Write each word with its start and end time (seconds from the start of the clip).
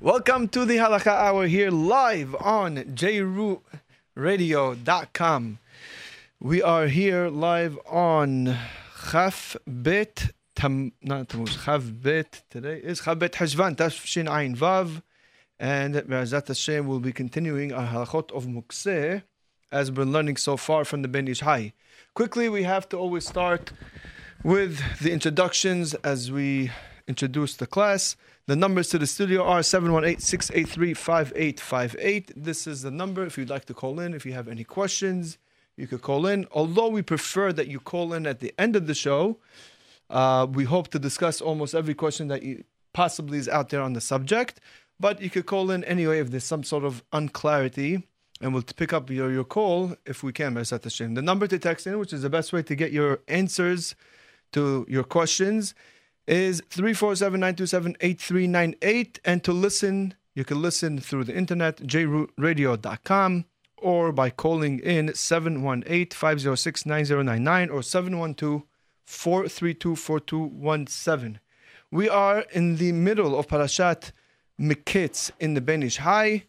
Welcome 0.00 0.46
to 0.50 0.64
the 0.64 0.76
Halakha 0.76 1.08
Hour 1.08 1.48
here 1.48 1.72
live 1.72 2.36
on 2.36 2.76
jrootradio.com. 2.76 5.58
We 6.38 6.62
are 6.62 6.86
here 6.86 7.28
live 7.28 7.76
on 7.84 8.56
Chaf 9.10 9.56
Bet 9.66 10.30
Tam 10.54 10.92
not 11.02 11.30
Tammuz 11.30 11.64
Chaf 11.64 11.82
Bet 11.90 12.44
today 12.48 12.78
is 12.78 13.00
Chaf 13.00 13.18
Bet 13.18 13.32
Heshvan 13.32 13.74
Tafshin 13.74 14.28
Ayin 14.28 14.56
Vav 14.56 15.02
and 15.58 15.94
Be'ezat 15.94 16.46
Hashem 16.46 16.86
will 16.86 17.00
be 17.00 17.12
continuing 17.12 17.72
our 17.72 17.88
halachot 17.88 18.30
of 18.30 18.46
Mukseh 18.46 19.24
as 19.72 19.90
we're 19.90 20.04
learning 20.04 20.36
so 20.36 20.56
far 20.56 20.84
from 20.84 21.02
the 21.02 21.08
Ben 21.08 21.26
Ish 21.26 21.40
Hai. 21.40 21.72
Quickly, 22.14 22.48
we 22.48 22.62
have 22.62 22.88
to 22.90 22.96
always 22.96 23.26
start 23.26 23.72
with 24.44 24.80
the 25.00 25.10
introductions 25.10 25.94
as 26.04 26.30
we 26.30 26.70
introduce 27.08 27.56
the 27.56 27.66
class. 27.66 28.14
The 28.48 28.56
numbers 28.56 28.88
to 28.88 28.98
the 28.98 29.06
studio 29.06 29.44
are 29.44 29.60
718-683-5858. 29.60 32.32
This 32.34 32.66
is 32.66 32.80
the 32.80 32.90
number 32.90 33.26
if 33.26 33.36
you'd 33.36 33.50
like 33.50 33.66
to 33.66 33.74
call 33.74 34.00
in. 34.00 34.14
If 34.14 34.24
you 34.24 34.32
have 34.32 34.48
any 34.48 34.64
questions, 34.64 35.36
you 35.76 35.86
could 35.86 36.00
call 36.00 36.26
in. 36.26 36.46
Although 36.52 36.88
we 36.88 37.02
prefer 37.02 37.52
that 37.52 37.68
you 37.68 37.78
call 37.78 38.14
in 38.14 38.26
at 38.26 38.40
the 38.40 38.54
end 38.58 38.74
of 38.74 38.86
the 38.86 38.94
show, 38.94 39.36
uh, 40.08 40.46
we 40.50 40.64
hope 40.64 40.88
to 40.92 40.98
discuss 40.98 41.42
almost 41.42 41.74
every 41.74 41.92
question 41.92 42.28
that 42.28 42.42
you 42.42 42.64
possibly 42.94 43.36
is 43.36 43.50
out 43.50 43.68
there 43.68 43.82
on 43.82 43.92
the 43.92 44.00
subject. 44.00 44.60
But 44.98 45.20
you 45.20 45.28
could 45.28 45.44
call 45.44 45.70
in 45.70 45.84
anyway 45.84 46.20
if 46.20 46.30
there's 46.30 46.44
some 46.44 46.64
sort 46.64 46.84
of 46.84 47.04
unclarity, 47.12 48.02
and 48.40 48.54
we'll 48.54 48.62
pick 48.62 48.94
up 48.94 49.10
your, 49.10 49.30
your 49.30 49.44
call 49.44 49.94
if 50.06 50.22
we 50.22 50.32
can, 50.32 50.54
Merzat 50.54 50.84
Hashem. 50.84 51.12
The 51.12 51.20
number 51.20 51.46
to 51.48 51.58
text 51.58 51.86
in, 51.86 51.98
which 51.98 52.14
is 52.14 52.22
the 52.22 52.30
best 52.30 52.54
way 52.54 52.62
to 52.62 52.74
get 52.74 52.92
your 52.92 53.20
answers 53.28 53.94
to 54.52 54.86
your 54.88 55.04
questions, 55.04 55.74
is 56.28 56.62
347-927-8398. 56.70 59.18
And 59.24 59.42
to 59.42 59.52
listen, 59.52 60.14
you 60.34 60.44
can 60.44 60.62
listen 60.62 61.00
through 61.00 61.24
the 61.24 61.34
internet, 61.34 61.78
jrootradio.com, 61.78 63.46
or 63.78 64.12
by 64.12 64.30
calling 64.30 64.78
in 64.80 65.08
718-506-9099 65.08 67.72
or 67.72 67.80
712-432-4217. 69.08 71.38
We 71.90 72.06
are 72.08 72.44
in 72.52 72.76
the 72.76 72.92
middle 72.92 73.36
of 73.38 73.48
Parashat 73.48 74.12
Miketz 74.60 75.30
in 75.40 75.54
the 75.54 75.62
Ben 75.62 75.82
Ish 75.82 75.96
Hai, 75.98 76.44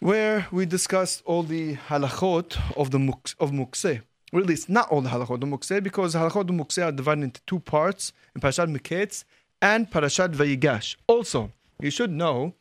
where 0.00 0.46
we 0.50 0.66
discussed 0.66 1.22
all 1.24 1.44
the 1.44 1.76
halachot 1.76 2.58
of 2.76 2.90
the 2.90 2.98
muk- 2.98 3.36
of 3.38 3.52
Mukseh. 3.52 4.02
Or 4.34 4.40
at 4.40 4.46
least 4.46 4.68
not 4.68 4.90
all 4.90 5.00
the 5.00 5.10
halachot 5.10 5.40
Mukseh, 5.44 5.80
because 5.80 6.16
halachot 6.16 6.48
Mukseh 6.48 6.86
are 6.86 6.90
divided 6.90 7.22
into 7.22 7.40
two 7.46 7.60
parts 7.60 8.12
in 8.34 8.40
Parashat 8.40 8.68
Miketz 8.76 9.22
and 9.62 9.88
Parashat 9.88 10.34
Vayigash. 10.34 10.96
Also, 11.06 11.52
you 11.80 11.88
should 11.88 12.10
know 12.10 12.54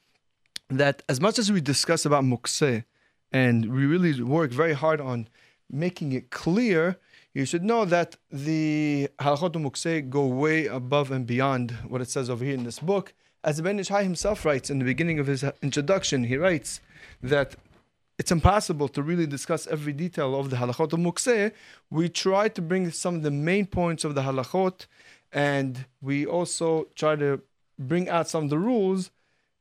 that 0.69 1.01
as 1.09 1.19
much 1.19 1.39
as 1.39 1.51
we 1.51 1.61
discuss 1.61 2.05
about 2.05 2.25
Mukseh, 2.25 2.83
and 3.31 3.73
we 3.73 3.87
really 3.87 4.21
work 4.21 4.51
very 4.51 4.73
hard 4.73 5.01
on 5.01 5.27
making 5.67 6.11
it 6.11 6.29
clear, 6.29 6.99
you 7.33 7.43
should 7.43 7.63
know 7.63 7.85
that 7.85 8.17
the 8.31 9.09
halachot 9.17 9.53
Mukseh 9.53 10.07
go 10.07 10.27
way 10.27 10.67
above 10.67 11.09
and 11.09 11.25
beyond 11.25 11.71
what 11.87 12.01
it 12.01 12.09
says 12.09 12.29
over 12.29 12.45
here 12.45 12.53
in 12.53 12.65
this 12.65 12.77
book. 12.77 13.15
As 13.43 13.59
Ben 13.59 13.79
Ish 13.79 13.87
Hai 13.87 14.03
himself 14.03 14.45
writes 14.45 14.69
in 14.69 14.77
the 14.77 14.85
beginning 14.85 15.17
of 15.17 15.25
his 15.25 15.43
introduction, 15.63 16.25
he 16.25 16.37
writes 16.37 16.81
that 17.23 17.55
it's 18.23 18.31
impossible 18.31 18.87
to 18.87 19.03
really 19.03 19.27
discuss 19.27 19.67
every 19.67 19.91
detail 19.91 20.39
of 20.39 20.49
the 20.49 20.55
halachot 20.55 20.93
of 20.93 20.99
Mukseh. 21.07 21.51
We 21.89 22.07
try 22.07 22.47
to 22.47 22.61
bring 22.61 22.89
some 22.89 23.15
of 23.15 23.21
the 23.21 23.31
main 23.31 23.65
points 23.65 24.05
of 24.05 24.15
the 24.15 24.21
halachot, 24.21 24.85
and 25.33 25.85
we 26.01 26.25
also 26.25 26.87
try 26.95 27.17
to 27.17 27.41
bring 27.77 28.07
out 28.07 28.29
some 28.29 28.45
of 28.45 28.49
the 28.49 28.57
rules. 28.57 29.11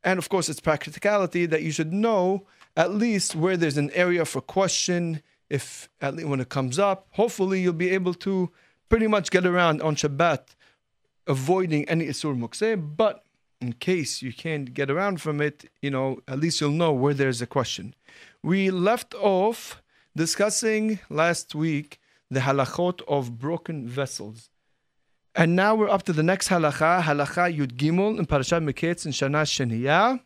And 0.04 0.16
of 0.16 0.28
course, 0.28 0.48
it's 0.48 0.60
practicality 0.60 1.44
that 1.46 1.62
you 1.64 1.72
should 1.72 1.92
know 1.92 2.46
at 2.76 2.94
least 2.94 3.34
where 3.34 3.56
there's 3.56 3.78
an 3.78 3.90
area 3.94 4.24
for 4.24 4.40
question. 4.40 5.22
If 5.50 5.88
at 6.00 6.14
least 6.14 6.28
when 6.28 6.38
it 6.38 6.48
comes 6.48 6.78
up, 6.78 7.08
hopefully 7.10 7.62
you'll 7.62 7.72
be 7.72 7.90
able 7.90 8.14
to 8.26 8.52
pretty 8.88 9.08
much 9.08 9.32
get 9.32 9.44
around 9.44 9.82
on 9.82 9.96
Shabbat, 9.96 10.54
avoiding 11.26 11.88
any 11.88 12.06
isur 12.06 12.38
mukseh. 12.38 12.76
But 12.96 13.24
in 13.60 13.72
case 13.72 14.22
you 14.22 14.32
can't 14.32 14.72
get 14.72 14.88
around 14.88 15.20
from 15.20 15.40
it, 15.40 15.68
you 15.80 15.90
know, 15.90 16.20
at 16.28 16.38
least 16.38 16.60
you'll 16.60 16.70
know 16.70 16.92
where 16.92 17.14
there's 17.14 17.42
a 17.42 17.46
question. 17.58 17.96
We 18.44 18.72
left 18.72 19.14
off 19.14 19.80
discussing 20.16 20.98
last 21.08 21.54
week 21.54 22.00
the 22.28 22.40
halachot 22.40 23.00
of 23.06 23.38
broken 23.38 23.86
vessels. 23.86 24.50
And 25.36 25.54
now 25.54 25.76
we're 25.76 25.88
up 25.88 26.02
to 26.04 26.12
the 26.12 26.24
next 26.24 26.48
halacha, 26.48 27.02
halacha 27.02 27.56
Yud 27.56 27.74
Gimel 27.74 28.18
in 28.18 28.26
Parashat 28.26 28.64
Miketz 28.64 29.06
in 29.06 29.12
Shana 29.12 29.44
Sheniya, 29.44 30.20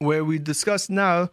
where 0.00 0.22
we 0.22 0.38
discuss 0.38 0.90
now 0.90 1.30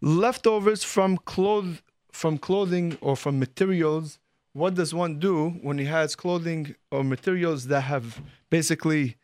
leftovers 0.00 0.82
from 0.82 1.18
cloth 1.18 1.82
from 2.10 2.38
clothing 2.38 2.96
or 3.02 3.14
from 3.14 3.38
materials. 3.38 4.18
What 4.54 4.74
does 4.74 4.94
one 4.94 5.18
do 5.18 5.50
when 5.62 5.76
he 5.76 5.84
has 5.84 6.16
clothing 6.16 6.76
or 6.90 7.04
materials 7.04 7.66
that 7.66 7.82
have 7.82 8.22
basically 8.48 9.16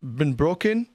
been 0.00 0.32
broken 0.32 0.88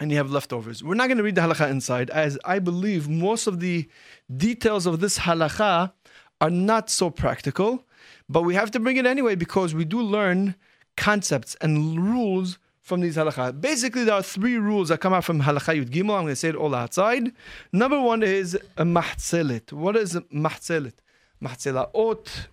and 0.00 0.10
you 0.10 0.16
have 0.16 0.30
leftovers. 0.30 0.82
We're 0.82 0.94
not 0.94 1.08
going 1.08 1.18
to 1.18 1.22
read 1.22 1.34
the 1.34 1.42
halakha 1.42 1.70
inside, 1.70 2.08
as 2.10 2.38
I 2.44 2.58
believe 2.58 3.08
most 3.08 3.46
of 3.46 3.60
the 3.60 3.88
details 4.34 4.86
of 4.86 5.00
this 5.00 5.18
halakha 5.18 5.92
are 6.40 6.50
not 6.50 6.88
so 6.88 7.10
practical, 7.10 7.84
but 8.28 8.42
we 8.42 8.54
have 8.54 8.70
to 8.70 8.80
bring 8.80 8.96
it 8.96 9.04
anyway 9.04 9.34
because 9.34 9.74
we 9.74 9.84
do 9.84 10.00
learn 10.00 10.54
concepts 10.96 11.54
and 11.60 12.00
rules 12.10 12.58
from 12.80 13.02
these 13.02 13.16
halakha. 13.16 13.60
Basically, 13.60 14.04
there 14.04 14.14
are 14.14 14.22
three 14.22 14.56
rules 14.56 14.88
that 14.88 15.00
come 15.00 15.12
out 15.12 15.24
from 15.24 15.42
halakha 15.42 15.76
yud 15.76 15.90
gimel. 15.90 16.16
I'm 16.16 16.22
going 16.22 16.28
to 16.28 16.36
say 16.36 16.48
it 16.48 16.56
all 16.56 16.74
outside. 16.74 17.32
Number 17.70 18.00
one 18.00 18.22
is 18.22 18.54
a 18.78 18.84
mahtzelet. 18.84 19.72
What 19.72 19.96
is 19.96 20.16
a 20.16 20.22
mahtzelet? 20.22 20.94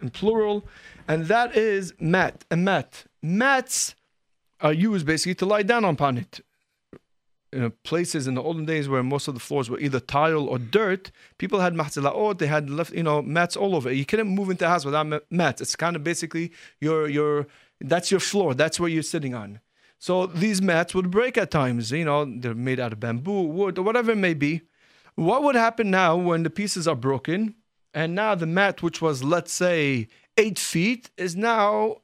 In 0.01 0.09
plural, 0.11 0.65
and 1.09 1.25
that 1.25 1.57
is 1.57 1.93
mat, 1.99 2.45
a 2.49 2.55
mat. 2.55 3.03
Mats 3.21 3.95
are 4.61 4.71
used 4.71 5.05
basically 5.05 5.35
to 5.35 5.45
lie 5.45 5.63
down 5.63 5.83
upon 5.83 6.17
it. 6.17 6.39
You 7.53 7.59
know, 7.59 7.69
places 7.83 8.27
in 8.27 8.33
the 8.33 8.43
olden 8.43 8.65
days 8.65 8.89
where 8.89 9.01
most 9.03 9.29
of 9.29 9.33
the 9.33 9.39
floors 9.39 9.69
were 9.69 9.79
either 9.79 10.01
tile 10.01 10.49
or 10.49 10.59
dirt, 10.59 11.11
people 11.37 11.61
had 11.61 11.75
mahzila'ot, 11.75 12.39
they 12.39 12.47
had 12.47 12.69
left, 12.69 12.91
you 12.93 13.03
know, 13.03 13.21
mats 13.21 13.55
all 13.55 13.73
over. 13.73 13.91
You 13.91 14.05
couldn't 14.05 14.27
move 14.27 14.49
into 14.49 14.65
a 14.65 14.67
house 14.67 14.83
without 14.83 15.07
mats. 15.31 15.61
It's 15.61 15.75
kind 15.75 15.95
of 15.95 16.03
basically 16.03 16.51
your 16.81 17.07
your 17.07 17.47
that's 17.79 18.11
your 18.11 18.19
floor. 18.19 18.53
That's 18.53 18.79
where 18.79 18.89
you're 18.89 19.03
sitting 19.03 19.33
on. 19.33 19.61
So 19.99 20.27
these 20.27 20.61
mats 20.61 20.93
would 20.93 21.09
break 21.09 21.37
at 21.37 21.51
times. 21.51 21.91
You 21.91 22.05
know, 22.05 22.25
they're 22.25 22.53
made 22.53 22.79
out 22.79 22.93
of 22.93 22.99
bamboo, 22.99 23.43
wood, 23.43 23.77
or 23.77 23.83
whatever 23.83 24.11
it 24.11 24.17
may 24.17 24.33
be. 24.33 24.61
What 25.15 25.43
would 25.43 25.55
happen 25.55 25.89
now 25.89 26.15
when 26.15 26.43
the 26.43 26.49
pieces 26.49 26.87
are 26.87 26.95
broken, 26.95 27.55
and 27.93 28.13
now 28.13 28.35
the 28.35 28.45
mat, 28.45 28.83
which 28.83 29.01
was 29.01 29.23
let's 29.23 29.51
say 29.51 30.07
eight 30.37 30.59
feet, 30.59 31.09
is 31.17 31.35
now 31.35 31.97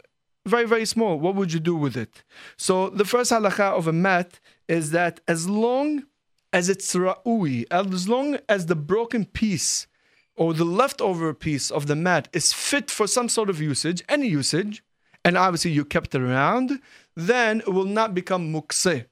very, 0.45 0.65
very 0.65 0.85
small. 0.85 1.19
What 1.19 1.35
would 1.35 1.53
you 1.53 1.59
do 1.59 1.75
with 1.75 1.95
it? 1.95 2.23
So 2.57 2.89
the 2.89 3.05
first 3.05 3.31
halakha 3.31 3.71
of 3.71 3.87
a 3.87 3.93
mat 3.93 4.39
is 4.67 4.91
that 4.91 5.21
as 5.27 5.47
long 5.47 6.03
as 6.51 6.69
it's 6.69 6.93
ra'ui, 6.93 7.65
as 7.71 8.09
long 8.09 8.37
as 8.49 8.65
the 8.65 8.75
broken 8.75 9.25
piece 9.25 9.87
or 10.35 10.53
the 10.53 10.65
leftover 10.65 11.33
piece 11.33 11.71
of 11.71 11.87
the 11.87 11.95
mat 11.95 12.27
is 12.33 12.53
fit 12.53 12.91
for 12.91 13.07
some 13.07 13.29
sort 13.29 13.49
of 13.49 13.61
usage, 13.61 14.03
any 14.09 14.27
usage, 14.27 14.83
and 15.23 15.37
obviously 15.37 15.71
you 15.71 15.85
kept 15.85 16.13
it 16.13 16.21
around, 16.21 16.79
then 17.15 17.61
it 17.61 17.69
will 17.69 17.85
not 17.85 18.13
become 18.13 18.51
mukse. 18.51 19.05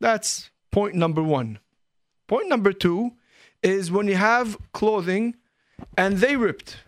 That's 0.00 0.50
point 0.70 0.94
number 0.94 1.22
one. 1.22 1.60
Point 2.26 2.48
number 2.48 2.72
two 2.72 3.12
is 3.62 3.90
when 3.90 4.08
you 4.08 4.16
have 4.16 4.58
clothing 4.72 5.36
and 5.96 6.18
they 6.18 6.36
ripped 6.36 6.78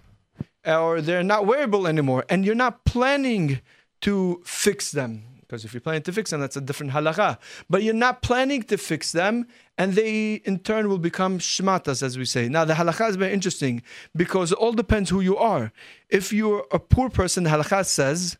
or 0.68 1.00
they're 1.00 1.22
not 1.22 1.46
wearable 1.46 1.86
anymore 1.86 2.24
and 2.28 2.44
you're 2.44 2.54
not 2.54 2.84
planning 2.84 3.60
to 4.00 4.40
fix 4.44 4.92
them 4.92 5.24
because 5.40 5.64
if 5.64 5.72
you're 5.72 5.80
planning 5.80 6.02
to 6.02 6.12
fix 6.12 6.30
them 6.30 6.40
that's 6.40 6.56
a 6.56 6.60
different 6.60 6.92
halakha 6.92 7.38
but 7.70 7.82
you're 7.82 7.94
not 7.94 8.22
planning 8.22 8.62
to 8.62 8.76
fix 8.76 9.12
them 9.12 9.46
and 9.76 9.94
they 9.94 10.34
in 10.44 10.59
turn 10.59 10.88
will 10.88 10.98
become 10.98 11.38
shmatas 11.38 12.03
as 12.03 12.18
we 12.18 12.24
say 12.24 12.48
now 12.48 12.65
the 12.65 12.74
halakha 12.74 13.09
is 13.09 13.16
very 13.16 13.32
interesting 13.32 13.82
because 14.15 14.53
it 14.53 14.59
all 14.59 14.72
depends 14.72 15.10
who 15.10 15.20
you 15.20 15.36
are 15.36 15.72
if 16.10 16.32
you're 16.32 16.66
a 16.71 16.78
poor 16.78 17.09
person 17.09 17.44
the 17.44 17.50
halakha 17.50 17.84
says 17.84 18.36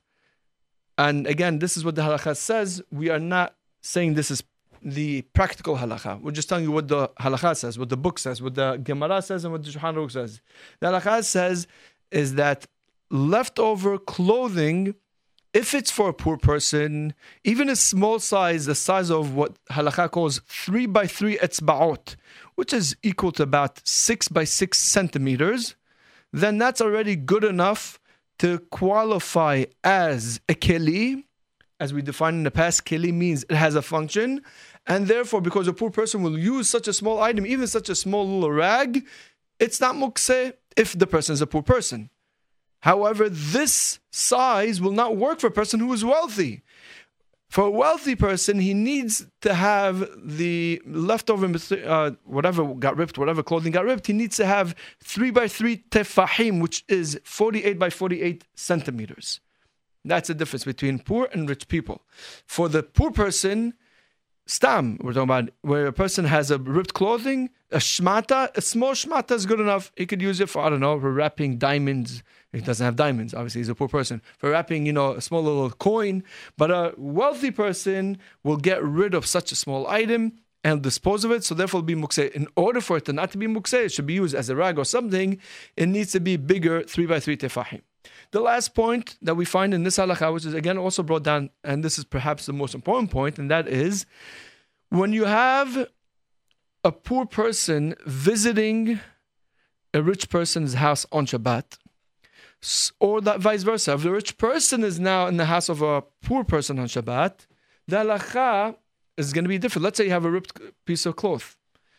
and 0.99 1.27
again 1.27 1.59
this 1.59 1.77
is 1.77 1.85
what 1.85 1.95
the 1.95 2.03
halakha 2.03 2.37
says 2.37 2.83
we 2.91 3.09
are 3.09 3.21
not 3.21 3.55
saying 3.81 4.15
this 4.15 4.31
is 4.31 4.43
the 4.83 5.23
practical 5.23 5.77
halakha. 5.77 6.21
We're 6.21 6.31
just 6.31 6.49
telling 6.49 6.65
you 6.65 6.71
what 6.71 6.89
the 6.89 7.09
halakha 7.21 7.57
says, 7.57 7.79
what 7.79 7.89
the 7.89 7.97
book 7.97 8.19
says, 8.19 8.41
what 8.41 8.55
the 8.55 8.77
Gemara 8.77 9.23
says, 9.23 9.45
and 9.45 9.53
what 9.53 9.65
the 9.65 9.71
Shulchan 9.71 9.95
Aruch 9.95 10.13
says. 10.13 10.41
The 10.81 10.89
halakha 10.89 11.25
says 11.25 11.67
is 12.11 12.35
that 12.35 12.67
leftover 13.11 13.99
clothing, 13.99 14.95
if 15.55 15.75
it's 15.75 15.91
for 15.91 16.11
a 16.11 16.15
poor 16.15 16.37
person, 16.37 17.15
even 17.45 17.69
a 17.69 17.77
small 17.77 18.19
size, 18.19 18.67
the 18.67 18.75
size 18.75 19.11
of 19.11 19.35
what 19.35 19.57
halakha 19.71 20.11
calls 20.11 20.41
three 20.47 20.87
by 20.87 21.07
three 21.07 21.39
etzbaot, 21.39 22.17
which 22.55 22.73
is 22.73 22.97
equal 23.03 23.33
to 23.33 23.43
about 23.43 23.81
six 23.87 24.29
by 24.29 24.45
six 24.45 24.79
centimeters, 24.79 25.75
then 26.33 26.59
that's 26.59 26.81
already 26.81 27.17
good 27.17 27.45
enough 27.45 27.99
to 28.39 28.59
qualify 28.71 29.65
as 29.83 30.41
a 30.49 30.55
keli. 30.55 31.25
As 31.81 31.95
we 31.95 32.03
defined 32.03 32.39
in 32.39 32.43
the 32.43 32.51
past, 32.51 32.85
keli 32.85 33.13
means 33.13 33.45
it 33.45 33.55
has 33.55 33.75
a 33.75 33.83
function, 33.83 34.43
and 34.87 35.07
therefore, 35.07 35.41
because 35.41 35.69
a 35.69 35.73
poor 35.73 35.91
person 35.91 36.23
will 36.23 36.39
use 36.39 36.69
such 36.69 36.89
a 36.89 36.93
small 36.93 37.21
item, 37.21 37.47
even 37.47 37.67
such 37.67 37.89
a 37.89 37.95
small 37.95 38.27
little 38.27 38.51
rag, 38.51 39.07
it's 39.59 39.81
not 39.81 39.95
mukse 39.95 40.53
if 40.79 40.99
the 40.99 41.07
person 41.07 41.33
is 41.35 41.43
a 41.43 41.47
poor 41.47 41.63
person. 41.63 42.11
However, 42.81 43.29
this 43.29 43.99
size 44.11 44.81
will 44.81 44.93
not 44.93 45.17
work 45.17 45.41
for 45.41 45.49
a 45.49 45.51
person 45.51 45.81
who 45.81 45.93
is 45.93 46.05
wealthy. 46.05 46.63
For 47.49 47.65
a 47.65 47.71
wealthy 47.71 48.15
person, 48.15 48.61
he 48.61 48.75
needs 48.75 49.27
to 49.41 49.55
have 49.55 50.09
the 50.23 50.83
leftover, 50.87 51.51
uh, 51.85 52.11
whatever 52.25 52.75
got 52.75 52.97
ripped, 52.97 53.17
whatever 53.17 53.43
clothing 53.43 53.73
got 53.73 53.87
ripped, 53.87 54.07
he 54.07 54.13
needs 54.13 54.37
to 54.37 54.47
have 54.47 54.77
3 55.03 55.31
by 55.31 55.49
3 55.49 55.79
tefahim, 55.91 56.61
which 56.61 56.85
is 56.89 57.19
48 57.25 57.79
by 57.79 57.89
48 57.91 58.45
centimeters. 58.55 59.41
That's 60.05 60.29
the 60.29 60.35
difference 60.35 60.65
between 60.65 60.99
poor 60.99 61.29
and 61.33 61.49
rich 61.49 61.69
people. 61.69 62.03
For 62.47 62.69
the 62.69 62.83
poor 62.83 63.11
person, 63.11 63.75
stam, 64.49 64.99
we're 65.03 65.13
talking 65.13 65.25
about 65.25 65.51
where 65.61 65.87
a 65.87 65.93
person 65.93 66.25
has 66.25 66.51
a 66.51 66.59
ripped 66.59 66.95
clothing, 66.95 67.51
a 67.71 67.77
shmata, 67.77 68.57
a 68.57 68.61
small 68.61 68.93
shmata 68.93 69.33
is 69.33 69.47
good 69.47 69.61
enough. 69.61 69.93
He 69.95 70.07
could 70.07 70.23
use 70.23 70.41
it 70.41 70.49
for, 70.49 70.63
I 70.63 70.71
don't 70.71 70.81
know, 70.81 70.99
for 70.99 71.13
wrapping 71.13 71.59
diamonds. 71.59 72.23
He 72.53 72.61
doesn't 72.61 72.85
have 72.85 72.97
diamonds, 72.97 73.35
obviously, 73.35 73.61
he's 73.61 73.69
a 73.69 73.75
poor 73.75 73.89
person. 73.89 74.23
For 74.39 74.51
wrapping, 74.51 74.87
you 74.87 74.93
know, 74.93 75.13
a 75.13 75.21
small 75.21 75.43
little 75.43 75.71
coin. 75.71 76.25
But 76.57 76.71
a 76.71 76.95
wealthy 76.97 77.51
person 77.51 78.19
will 78.43 78.57
get 78.57 78.83
rid 78.83 79.15
of 79.15 79.27
such 79.27 79.53
a 79.53 79.55
small 79.55 79.87
item 79.87 80.33
and 80.65 80.83
dispose 80.83 81.25
of 81.25 81.31
it, 81.31 81.45
so 81.45 81.55
therefore 81.55 81.83
be 81.83 81.95
mukse. 81.95 82.31
In 82.33 82.49
order 82.57 82.81
for 82.81 82.97
it 82.97 83.05
to 83.05 83.13
not 83.13 83.31
to 83.33 83.39
be 83.39 83.47
mukse, 83.47 83.75
it 83.75 83.93
should 83.93 84.07
be 84.07 84.15
used 84.15 84.35
as 84.35 84.49
a 84.49 84.57
rag 84.57 84.79
or 84.79 84.85
something, 84.85 85.39
it 85.77 85.87
needs 85.87 86.13
to 86.13 86.21
be 86.21 86.37
bigger, 86.37 86.83
three 86.83 87.07
by 87.07 87.21
three 87.21 87.37
tefahim. 87.37 87.83
The 88.31 88.41
last 88.41 88.75
point 88.75 89.17
that 89.23 89.37
we 89.37 89.45
find 89.45 89.73
in 89.75 89.85
this 89.85 89.99
halakha, 89.99 90.33
which 90.33 90.45
is 90.45 90.55
again 90.55 90.79
also 90.79 91.03
brought 91.03 91.23
down, 91.23 91.51
and 91.65 91.85
this 91.85 91.99
is 91.99 92.05
perhaps 92.05 92.47
the 92.47 92.53
most 92.53 92.75
important 92.75 93.11
point, 93.11 93.39
and 93.39 93.51
that 93.51 93.69
is 93.69 94.07
when 94.91 95.13
you 95.13 95.25
have 95.25 95.89
a 96.85 96.93
poor 96.93 97.27
person 97.27 97.95
visiting 98.07 99.01
a 99.93 100.03
rich 100.03 100.31
person's 100.31 100.75
house 100.75 101.05
on 101.13 101.27
Shabbat, 101.27 101.79
or 103.01 103.21
that 103.21 103.41
vice 103.41 103.63
versa. 103.63 103.95
If 103.95 104.03
the 104.03 104.11
rich 104.11 104.39
person 104.39 104.85
is 104.85 104.99
now 104.99 105.27
in 105.27 105.37
the 105.37 105.47
house 105.47 105.69
of 105.69 105.83
a 105.83 106.03
poor 106.23 106.45
person 106.45 106.79
on 106.79 106.87
Shabbat, 106.87 107.47
the 107.87 107.97
halakha 107.97 108.77
is 109.17 109.33
going 109.33 109.45
to 109.45 109.49
be 109.49 109.59
different. 109.59 109.85
Let's 109.85 109.97
say 109.97 110.05
you 110.05 110.11
have 110.11 110.25
a 110.25 110.31
ripped 110.31 110.59
piece 110.87 111.05
of 111.07 111.17
cloth. 111.17 111.58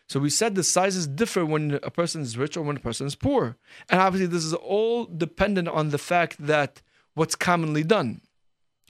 So 0.10 0.20
we 0.20 0.32
said 0.32 0.56
the 0.56 0.64
sizes 0.64 1.06
differ 1.06 1.46
when 1.46 1.80
a 1.84 1.92
person 1.92 2.24
is 2.24 2.36
rich 2.36 2.58
or 2.58 2.64
when 2.64 2.78
a 2.78 2.80
person 2.80 3.06
is 3.06 3.16
poor. 3.16 3.58
And 3.90 4.02
obviously, 4.02 4.26
this 4.26 4.44
is 4.44 4.56
all 4.56 5.06
dependent 5.06 5.68
on 5.68 5.92
the 5.92 6.00
fact 6.00 6.38
that 6.48 6.82
what's 7.14 7.36
commonly 7.36 7.84
done. 7.84 8.22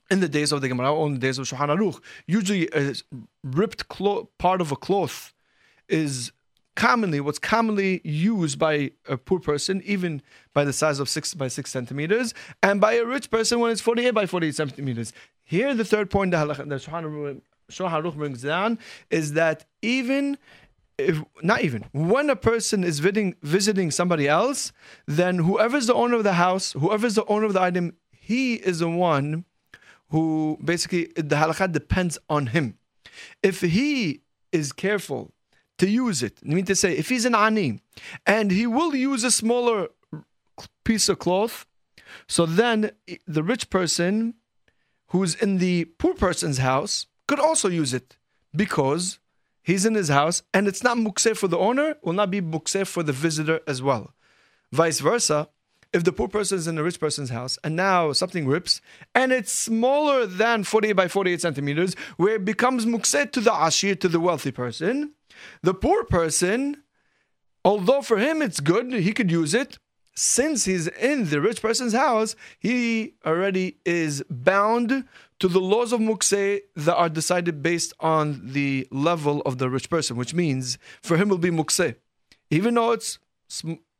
In 0.09 0.21
the 0.21 0.29
days 0.29 0.51
of 0.51 0.61
the 0.61 0.69
Gemara, 0.69 0.95
or 0.95 1.05
in 1.05 1.13
the 1.13 1.19
days 1.19 1.37
of 1.37 1.45
Shulchan 1.45 1.77
Aruch, 1.77 2.01
usually 2.25 2.67
a 2.73 2.95
ripped 3.43 3.89
clo- 3.89 4.29
part 4.39 4.59
of 4.59 4.71
a 4.71 4.75
cloth 4.75 5.33
is 5.87 6.31
commonly 6.75 7.19
what's 7.19 7.37
commonly 7.37 7.99
used 8.03 8.57
by 8.57 8.91
a 9.07 9.17
poor 9.17 9.39
person, 9.39 9.83
even 9.85 10.21
by 10.53 10.63
the 10.63 10.71
size 10.71 10.99
of 10.99 11.09
six 11.09 11.33
by 11.33 11.49
six 11.49 11.69
centimeters, 11.69 12.33
and 12.63 12.79
by 12.79 12.93
a 12.93 13.05
rich 13.05 13.29
person 13.29 13.59
when 13.59 13.71
it's 13.71 13.81
48 13.81 14.11
by 14.11 14.25
48 14.25 14.55
centimeters. 14.55 15.13
Here, 15.43 15.75
the 15.75 15.85
third 15.85 16.09
point 16.09 16.31
that 16.31 16.47
Shulchan 16.47 17.41
Aruch 17.69 18.15
brings 18.15 18.41
down 18.41 18.79
is 19.09 19.33
that 19.33 19.65
even 19.81 20.37
if 20.99 21.23
not 21.41 21.61
even 21.61 21.85
when 21.91 22.29
a 22.29 22.35
person 22.35 22.83
is 22.83 22.99
visiting 22.99 23.35
visiting 23.41 23.91
somebody 23.91 24.27
else, 24.27 24.71
then 25.07 25.39
whoever's 25.39 25.87
the 25.87 25.93
owner 25.93 26.15
of 26.15 26.23
the 26.23 26.33
house, 26.33 26.73
whoever's 26.73 27.15
the 27.15 27.25
owner 27.25 27.45
of 27.45 27.53
the 27.53 27.61
item, 27.61 27.95
he 28.11 28.55
is 28.55 28.79
the 28.79 28.89
one 28.89 29.45
who 30.09 30.57
basically 30.63 31.05
the 31.15 31.35
halakha 31.35 31.71
depends 31.71 32.17
on 32.29 32.47
him. 32.47 32.77
If 33.41 33.61
he 33.61 34.21
is 34.51 34.71
careful 34.71 35.31
to 35.77 35.89
use 35.89 36.21
it, 36.23 36.39
I 36.43 36.53
mean 36.53 36.65
to 36.65 36.75
say, 36.75 36.97
if 36.97 37.09
he's 37.09 37.25
an 37.25 37.35
ani 37.35 37.81
and 38.25 38.51
he 38.51 38.67
will 38.67 38.95
use 38.95 39.23
a 39.23 39.31
smaller 39.31 39.89
piece 40.83 41.09
of 41.09 41.19
cloth, 41.19 41.65
so 42.27 42.45
then 42.45 42.91
the 43.27 43.43
rich 43.43 43.69
person 43.69 44.35
who's 45.07 45.35
in 45.35 45.57
the 45.57 45.85
poor 45.85 46.13
person's 46.13 46.57
house 46.57 47.07
could 47.27 47.39
also 47.39 47.69
use 47.69 47.93
it 47.93 48.17
because 48.55 49.19
He's 49.61 49.85
in 49.85 49.95
his 49.95 50.09
house, 50.09 50.41
and 50.53 50.67
it's 50.67 50.83
not 50.83 50.97
mukseh 50.97 51.35
for 51.35 51.47
the 51.47 51.57
owner, 51.57 51.95
will 52.03 52.13
not 52.13 52.31
be 52.31 52.41
mukseh 52.41 52.87
for 52.87 53.03
the 53.03 53.13
visitor 53.13 53.59
as 53.67 53.81
well. 53.81 54.13
Vice 54.71 54.99
versa, 54.99 55.49
if 55.91 56.03
the 56.03 56.11
poor 56.11 56.27
person 56.27 56.57
is 56.57 56.67
in 56.67 56.75
the 56.75 56.83
rich 56.83 56.99
person's 56.99 57.31
house 57.31 57.57
and 57.63 57.75
now 57.75 58.11
something 58.11 58.45
rips 58.45 58.79
and 59.15 59.31
it's 59.31 59.51
smaller 59.51 60.27
than 60.27 60.63
48 60.63 60.93
by 60.93 61.07
48 61.07 61.41
centimeters, 61.41 61.95
where 62.17 62.35
it 62.35 62.45
becomes 62.45 62.85
mukseh 62.85 63.31
to 63.31 63.41
the 63.41 63.53
ashir, 63.53 63.95
to 63.95 64.07
the 64.07 64.19
wealthy 64.19 64.51
person, 64.51 65.13
the 65.63 65.73
poor 65.73 66.03
person, 66.03 66.83
although 67.65 68.01
for 68.01 68.17
him 68.17 68.41
it's 68.41 68.59
good, 68.59 68.93
he 68.93 69.13
could 69.13 69.31
use 69.31 69.53
it, 69.53 69.79
since 70.15 70.65
he's 70.65 70.87
in 70.87 71.29
the 71.29 71.39
rich 71.39 71.61
person's 71.61 71.93
house, 71.93 72.35
he 72.59 73.13
already 73.25 73.77
is 73.85 74.21
bound 74.29 75.05
to 75.39 75.47
the 75.47 75.59
laws 75.59 75.93
of 75.93 75.99
mukse 75.99 76.61
that 76.75 76.95
are 76.95 77.09
decided 77.09 77.63
based 77.63 77.93
on 77.99 78.41
the 78.43 78.87
level 78.91 79.41
of 79.41 79.57
the 79.57 79.69
rich 79.69 79.89
person, 79.89 80.17
which 80.17 80.33
means 80.33 80.77
for 81.01 81.17
him 81.17 81.29
will 81.29 81.37
be 81.37 81.49
mukse, 81.49 81.95
even 82.49 82.73
though 82.73 82.91
it's 82.91 83.19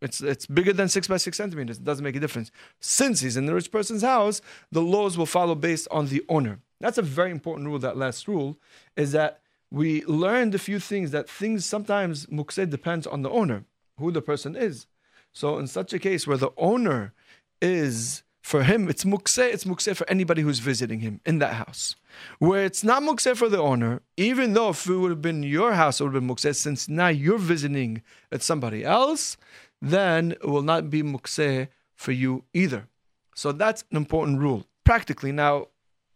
it's 0.02 0.22
it's 0.22 0.46
bigger 0.46 0.74
than 0.74 0.90
six 0.90 1.08
by 1.08 1.18
six 1.18 1.38
centimeters. 1.38 1.78
It 1.78 1.84
doesn't 1.84 2.04
make 2.04 2.16
a 2.16 2.20
difference. 2.20 2.52
Since 2.80 3.22
he's 3.22 3.38
in 3.38 3.46
the 3.46 3.54
rich 3.54 3.72
person's 3.72 4.02
house, 4.02 4.42
the 4.72 4.82
laws 4.82 5.18
will 5.18 5.26
follow 5.26 5.56
based 5.56 5.88
on 5.92 6.08
the 6.08 6.24
owner. 6.30 6.60
That's 6.80 6.98
a 6.98 7.02
very 7.02 7.32
important 7.32 7.68
rule. 7.68 7.80
That 7.80 7.98
last 7.98 8.28
rule 8.28 8.58
is 8.96 9.12
that 9.14 9.42
we 9.72 10.04
learned 10.06 10.56
a 10.56 10.60
few 10.60 10.80
things 10.80 11.12
that 11.12 11.30
things 11.30 11.66
sometimes 11.66 12.26
mukse 12.28 12.70
depends 12.70 13.06
on 13.08 13.22
the 13.22 13.30
owner, 13.30 13.66
who 13.98 14.12
the 14.12 14.22
person 14.22 14.56
is. 14.56 14.88
So 15.32 15.58
in 15.58 15.68
such 15.68 15.94
a 15.94 16.00
case 16.00 16.26
where 16.26 16.38
the 16.38 16.52
owner 16.58 17.14
is 17.62 18.24
for 18.50 18.64
him, 18.64 18.90
it's 18.90 19.04
mukseh, 19.04 19.54
it's 19.54 19.64
mukseh 19.64 19.96
for 19.96 20.10
anybody 20.10 20.42
who's 20.42 20.58
visiting 20.58 21.02
him 21.02 21.22
in 21.24 21.38
that 21.38 21.54
house. 21.54 21.96
Where 22.40 22.66
it's 22.66 22.84
not 22.84 23.04
mukseh 23.04 23.38
for 23.38 23.48
the 23.48 23.60
owner, 23.60 24.02
even 24.18 24.54
though 24.54 24.70
if 24.70 24.88
it 24.88 24.96
would 24.96 25.12
have 25.12 25.22
been 25.22 25.44
your 25.44 25.74
house, 25.74 26.02
it 26.02 26.04
would 26.04 26.16
have 26.16 26.24
been 26.26 26.36
mukseh, 26.36 26.56
since 26.56 26.90
now 26.90 27.10
you're 27.10 27.38
visiting 27.38 28.02
at 28.32 28.42
somebody 28.42 28.84
else, 28.84 29.38
then 29.84 30.32
it 30.32 30.48
will 30.48 30.64
not 30.64 30.90
be 30.90 31.04
mukseh 31.04 31.68
for 31.94 32.12
you 32.12 32.44
either. 32.52 32.88
So 33.36 33.52
that's 33.52 33.84
an 33.92 33.98
important 33.98 34.40
rule. 34.40 34.66
Practically, 34.84 35.32
now, 35.32 35.68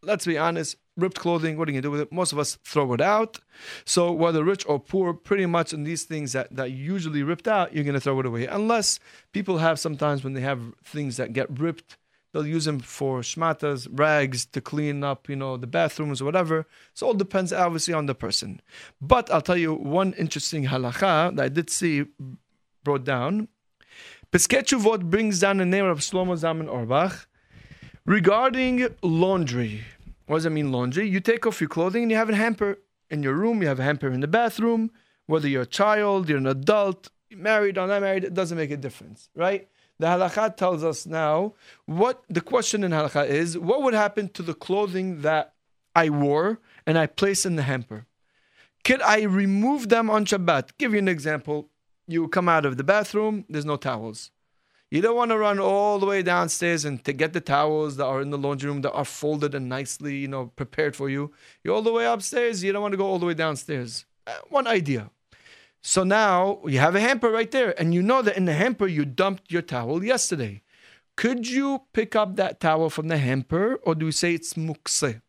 let's 0.01 0.25
be 0.25 0.36
honest, 0.36 0.77
ripped 0.97 1.19
clothing, 1.19 1.56
what 1.56 1.69
are 1.69 1.71
you 1.71 1.81
to 1.81 1.88
do 1.88 1.91
with 1.91 2.01
it? 2.01 2.12
Most 2.12 2.31
of 2.31 2.39
us 2.39 2.57
throw 2.63 2.94
it 2.94 3.01
out. 3.01 3.41
So 3.86 4.12
whether 4.12 4.44
rich 4.44 4.65
or 4.68 4.79
poor, 4.79 5.13
pretty 5.13 5.45
much 5.45 5.71
in 5.71 5.83
these 5.83 6.01
things 6.01 6.33
that, 6.33 6.55
that 6.55 6.72
usually 6.72 7.22
ripped 7.22 7.48
out, 7.48 7.75
you're 7.75 7.84
going 7.84 7.93
to 7.93 8.01
throw 8.01 8.19
it 8.19 8.25
away. 8.25 8.48
Unless 8.48 9.00
people 9.34 9.60
have 9.60 9.79
sometimes 9.79 10.24
when 10.24 10.34
they 10.34 10.41
have 10.41 10.74
things 10.84 11.17
that 11.17 11.34
get 11.34 11.60
ripped, 11.60 11.96
they'll 12.33 12.47
use 12.47 12.65
them 12.65 12.79
for 12.79 13.21
shmatas, 13.21 13.87
rags 13.91 14.45
to 14.47 14.59
clean 14.59 15.03
up, 15.03 15.29
you 15.29 15.35
know, 15.35 15.55
the 15.55 15.67
bathrooms 15.67 16.21
or 16.21 16.25
whatever. 16.25 16.67
So 16.93 17.05
it 17.05 17.07
all 17.07 17.13
depends 17.13 17.53
obviously 17.53 17.93
on 17.93 18.07
the 18.07 18.15
person. 18.15 18.59
But 18.99 19.31
I'll 19.31 19.41
tell 19.41 19.57
you 19.57 19.73
one 19.73 20.13
interesting 20.13 20.65
halacha 20.65 21.35
that 21.35 21.43
I 21.43 21.49
did 21.49 21.69
see 21.69 22.05
brought 22.83 23.05
down. 23.05 23.47
Piskei 24.31 24.63
Teshuvot 24.63 25.09
brings 25.09 25.39
down 25.39 25.57
the 25.57 25.65
name 25.65 25.85
of 25.85 25.99
Shlomo 25.99 26.35
Zalman 26.35 26.67
Auerbach 26.67 27.27
regarding 28.05 28.87
laundry. 29.03 29.83
What 30.25 30.37
does 30.37 30.43
that 30.45 30.49
mean, 30.49 30.71
laundry? 30.71 31.07
You 31.07 31.19
take 31.19 31.45
off 31.45 31.61
your 31.61 31.69
clothing 31.69 32.03
and 32.03 32.11
you 32.11 32.17
have 32.17 32.29
a 32.29 32.35
hamper 32.35 32.79
in 33.11 33.21
your 33.21 33.33
room, 33.33 33.61
you 33.61 33.67
have 33.67 33.79
a 33.79 33.83
hamper 33.83 34.09
in 34.09 34.21
the 34.21 34.27
bathroom. 34.27 34.89
Whether 35.27 35.47
you're 35.47 35.61
a 35.61 35.67
child, 35.67 36.27
you're 36.27 36.39
an 36.39 36.47
adult, 36.47 37.09
married 37.31 37.77
or 37.77 37.87
not 37.87 38.01
married, 38.01 38.23
it 38.23 38.33
doesn't 38.33 38.57
make 38.57 38.71
a 38.71 38.77
difference, 38.77 39.29
right? 39.35 39.67
The 40.00 40.07
halakha 40.07 40.55
tells 40.57 40.83
us 40.83 41.05
now 41.05 41.53
what 41.85 42.23
the 42.29 42.41
question 42.41 42.83
in 42.83 42.91
halakha 42.91 43.27
is 43.27 43.57
what 43.57 43.83
would 43.83 43.93
happen 43.93 44.29
to 44.29 44.41
the 44.41 44.53
clothing 44.53 45.21
that 45.21 45.53
I 45.95 46.09
wore 46.09 46.59
and 46.85 46.97
I 46.97 47.07
place 47.07 47.45
in 47.45 47.55
the 47.55 47.63
hamper? 47.63 48.05
Could 48.83 49.01
I 49.01 49.21
remove 49.21 49.89
them 49.89 50.09
on 50.09 50.25
Shabbat? 50.25 50.71
Give 50.77 50.93
you 50.93 51.00
an 51.00 51.07
example. 51.07 51.69
You 52.07 52.27
come 52.27 52.50
out 52.50 52.65
of 52.65 52.75
the 52.75 52.83
bathroom, 52.83 53.45
there's 53.47 53.65
no 53.65 53.77
towels. 53.77 54.31
You 54.91 55.01
don't 55.01 55.15
want 55.15 55.31
to 55.31 55.38
run 55.38 55.57
all 55.59 55.97
the 55.97 56.05
way 56.05 56.21
downstairs 56.21 56.85
and 56.85 57.03
to 57.05 57.13
get 57.13 57.33
the 57.33 57.41
towels 57.41 57.95
that 57.95 58.05
are 58.05 58.21
in 58.21 58.29
the 58.29 58.38
laundry 58.38 58.69
room 58.69 58.81
that 58.81 58.91
are 58.91 59.05
folded 59.05 59.55
and 59.55 59.67
nicely, 59.67 60.17
you 60.17 60.27
know, 60.27 60.51
prepared 60.55 60.95
for 60.95 61.09
you. 61.09 61.31
You're 61.63 61.73
all 61.73 61.81
the 61.81 61.91
way 61.91 62.05
upstairs. 62.05 62.63
You 62.63 62.73
don't 62.73 62.83
want 62.83 62.91
to 62.91 62.97
go 62.97 63.07
all 63.07 63.17
the 63.17 63.25
way 63.25 63.33
downstairs. 63.33 64.05
Uh, 64.27 64.33
one 64.50 64.67
idea. 64.67 65.09
So 65.85 66.05
now 66.05 66.61
you 66.65 66.79
have 66.79 66.95
a 66.95 67.01
hamper 67.01 67.29
right 67.29 67.51
there, 67.51 67.77
and 67.79 67.93
you 67.93 68.01
know 68.01 68.21
that 68.21 68.37
in 68.37 68.45
the 68.45 68.53
hamper 68.53 68.87
you 68.87 69.03
dumped 69.03 69.51
your 69.51 69.61
towel 69.61 70.01
yesterday. 70.01 70.61
Could 71.17 71.47
you 71.49 71.83
pick 71.91 72.15
up 72.15 72.37
that 72.37 72.61
towel 72.61 72.89
from 72.89 73.09
the 73.09 73.17
hamper, 73.17 73.75
or 73.83 73.93
do 73.93 74.05
you 74.05 74.13
say 74.13 74.33
it's 74.33 74.53
mukse? 74.53 75.21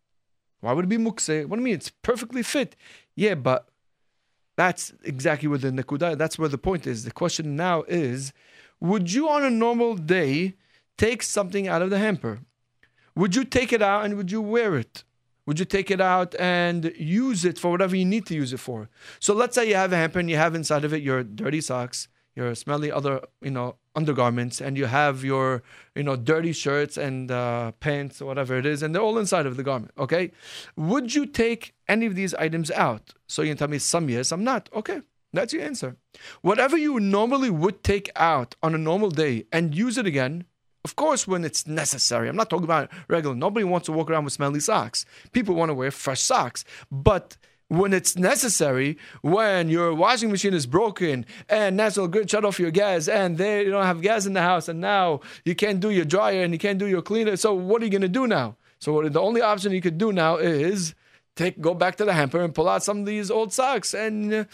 Why 0.60 0.72
would 0.72 0.84
it 0.84 0.88
be 0.88 0.96
mukse? 0.96 1.46
What 1.46 1.56
do 1.56 1.60
you 1.60 1.64
mean? 1.64 1.74
It's 1.74 1.90
perfectly 1.90 2.44
fit. 2.44 2.76
Yeah, 3.16 3.34
but 3.34 3.68
that's 4.56 4.92
exactly 5.02 5.48
where 5.48 5.58
the 5.58 5.70
nekuda. 5.70 6.16
That's 6.16 6.38
where 6.38 6.48
the 6.48 6.56
point 6.56 6.86
is. 6.86 7.02
The 7.02 7.10
question 7.10 7.56
now 7.56 7.82
is 7.88 8.32
would 8.80 9.12
you 9.12 9.28
on 9.28 9.42
a 9.42 9.50
normal 9.50 9.96
day 9.96 10.54
take 10.96 11.24
something 11.24 11.66
out 11.66 11.82
of 11.82 11.90
the 11.90 11.98
hamper? 11.98 12.38
Would 13.16 13.34
you 13.34 13.44
take 13.44 13.72
it 13.72 13.82
out 13.82 14.04
and 14.04 14.16
would 14.16 14.30
you 14.30 14.40
wear 14.40 14.76
it? 14.76 15.02
Would 15.46 15.58
you 15.58 15.64
take 15.64 15.90
it 15.90 16.00
out 16.00 16.34
and 16.38 16.92
use 16.96 17.44
it 17.44 17.58
for 17.58 17.70
whatever 17.70 17.94
you 17.94 18.04
need 18.04 18.26
to 18.26 18.34
use 18.34 18.52
it 18.52 18.60
for? 18.60 18.88
So 19.20 19.34
let's 19.34 19.54
say 19.54 19.68
you 19.68 19.74
have 19.74 19.92
a 19.92 19.96
hamper 19.96 20.18
and 20.18 20.30
you 20.30 20.36
have 20.36 20.54
inside 20.54 20.84
of 20.84 20.94
it 20.94 21.02
your 21.02 21.22
dirty 21.22 21.60
socks, 21.60 22.08
your 22.34 22.54
smelly 22.54 22.90
other, 22.90 23.20
you 23.42 23.50
know, 23.50 23.76
undergarments, 23.94 24.60
and 24.60 24.76
you 24.76 24.86
have 24.86 25.22
your, 25.22 25.62
you 25.94 26.02
know, 26.02 26.16
dirty 26.16 26.52
shirts 26.52 26.96
and 26.96 27.30
uh, 27.30 27.72
pants 27.78 28.20
or 28.20 28.26
whatever 28.26 28.56
it 28.58 28.66
is, 28.66 28.82
and 28.82 28.94
they're 28.94 29.02
all 29.02 29.18
inside 29.18 29.46
of 29.46 29.56
the 29.56 29.62
garment. 29.62 29.92
Okay, 29.98 30.32
would 30.76 31.14
you 31.14 31.26
take 31.26 31.74
any 31.88 32.06
of 32.06 32.14
these 32.14 32.34
items 32.34 32.70
out? 32.72 33.14
So 33.28 33.42
you 33.42 33.50
can 33.50 33.58
tell 33.58 33.68
me 33.68 33.78
some 33.78 34.08
yes, 34.08 34.28
some 34.28 34.42
not. 34.42 34.68
Okay, 34.74 35.02
that's 35.32 35.52
your 35.52 35.62
answer. 35.62 35.96
Whatever 36.42 36.76
you 36.76 36.98
normally 36.98 37.50
would 37.50 37.84
take 37.84 38.10
out 38.16 38.56
on 38.62 38.74
a 38.74 38.78
normal 38.78 39.10
day 39.10 39.44
and 39.52 39.74
use 39.74 39.98
it 39.98 40.06
again, 40.06 40.44
of 40.84 40.96
course, 40.96 41.26
when 41.26 41.44
it's 41.44 41.66
necessary. 41.66 42.28
I'm 42.28 42.36
not 42.36 42.50
talking 42.50 42.64
about 42.64 42.90
regular. 43.08 43.34
Nobody 43.34 43.64
wants 43.64 43.86
to 43.86 43.92
walk 43.92 44.10
around 44.10 44.24
with 44.24 44.34
smelly 44.34 44.60
socks. 44.60 45.06
People 45.32 45.54
want 45.54 45.70
to 45.70 45.74
wear 45.74 45.90
fresh 45.90 46.20
socks. 46.20 46.64
But 46.90 47.36
when 47.68 47.94
it's 47.94 48.16
necessary, 48.16 48.98
when 49.22 49.68
your 49.68 49.94
washing 49.94 50.30
machine 50.30 50.52
is 50.52 50.66
broken 50.66 51.24
and 51.48 51.76
National 51.76 52.08
Grid 52.08 52.30
shut 52.30 52.44
off 52.44 52.60
your 52.60 52.70
gas 52.70 53.08
and 53.08 53.38
they 53.38 53.64
don't 53.64 53.84
have 53.84 54.02
gas 54.02 54.26
in 54.26 54.34
the 54.34 54.42
house 54.42 54.68
and 54.68 54.80
now 54.80 55.20
you 55.44 55.54
can't 55.54 55.80
do 55.80 55.90
your 55.90 56.04
dryer 56.04 56.42
and 56.42 56.52
you 56.52 56.58
can't 56.58 56.78
do 56.78 56.86
your 56.86 57.02
cleaner. 57.02 57.36
So 57.36 57.54
what 57.54 57.80
are 57.80 57.86
you 57.86 57.90
going 57.90 58.02
to 58.02 58.08
do 58.08 58.26
now? 58.26 58.56
So 58.78 59.08
the 59.08 59.20
only 59.20 59.40
option 59.40 59.72
you 59.72 59.80
could 59.80 59.96
do 59.96 60.12
now 60.12 60.36
is 60.36 60.94
take 61.36 61.60
go 61.60 61.74
back 61.74 61.96
to 61.96 62.04
the 62.04 62.12
hamper 62.12 62.42
and 62.42 62.54
pull 62.54 62.68
out 62.68 62.82
some 62.82 63.00
of 63.00 63.06
these 63.06 63.30
old 63.30 63.52
socks 63.52 63.94
and 63.94 64.32
uh, 64.32 64.44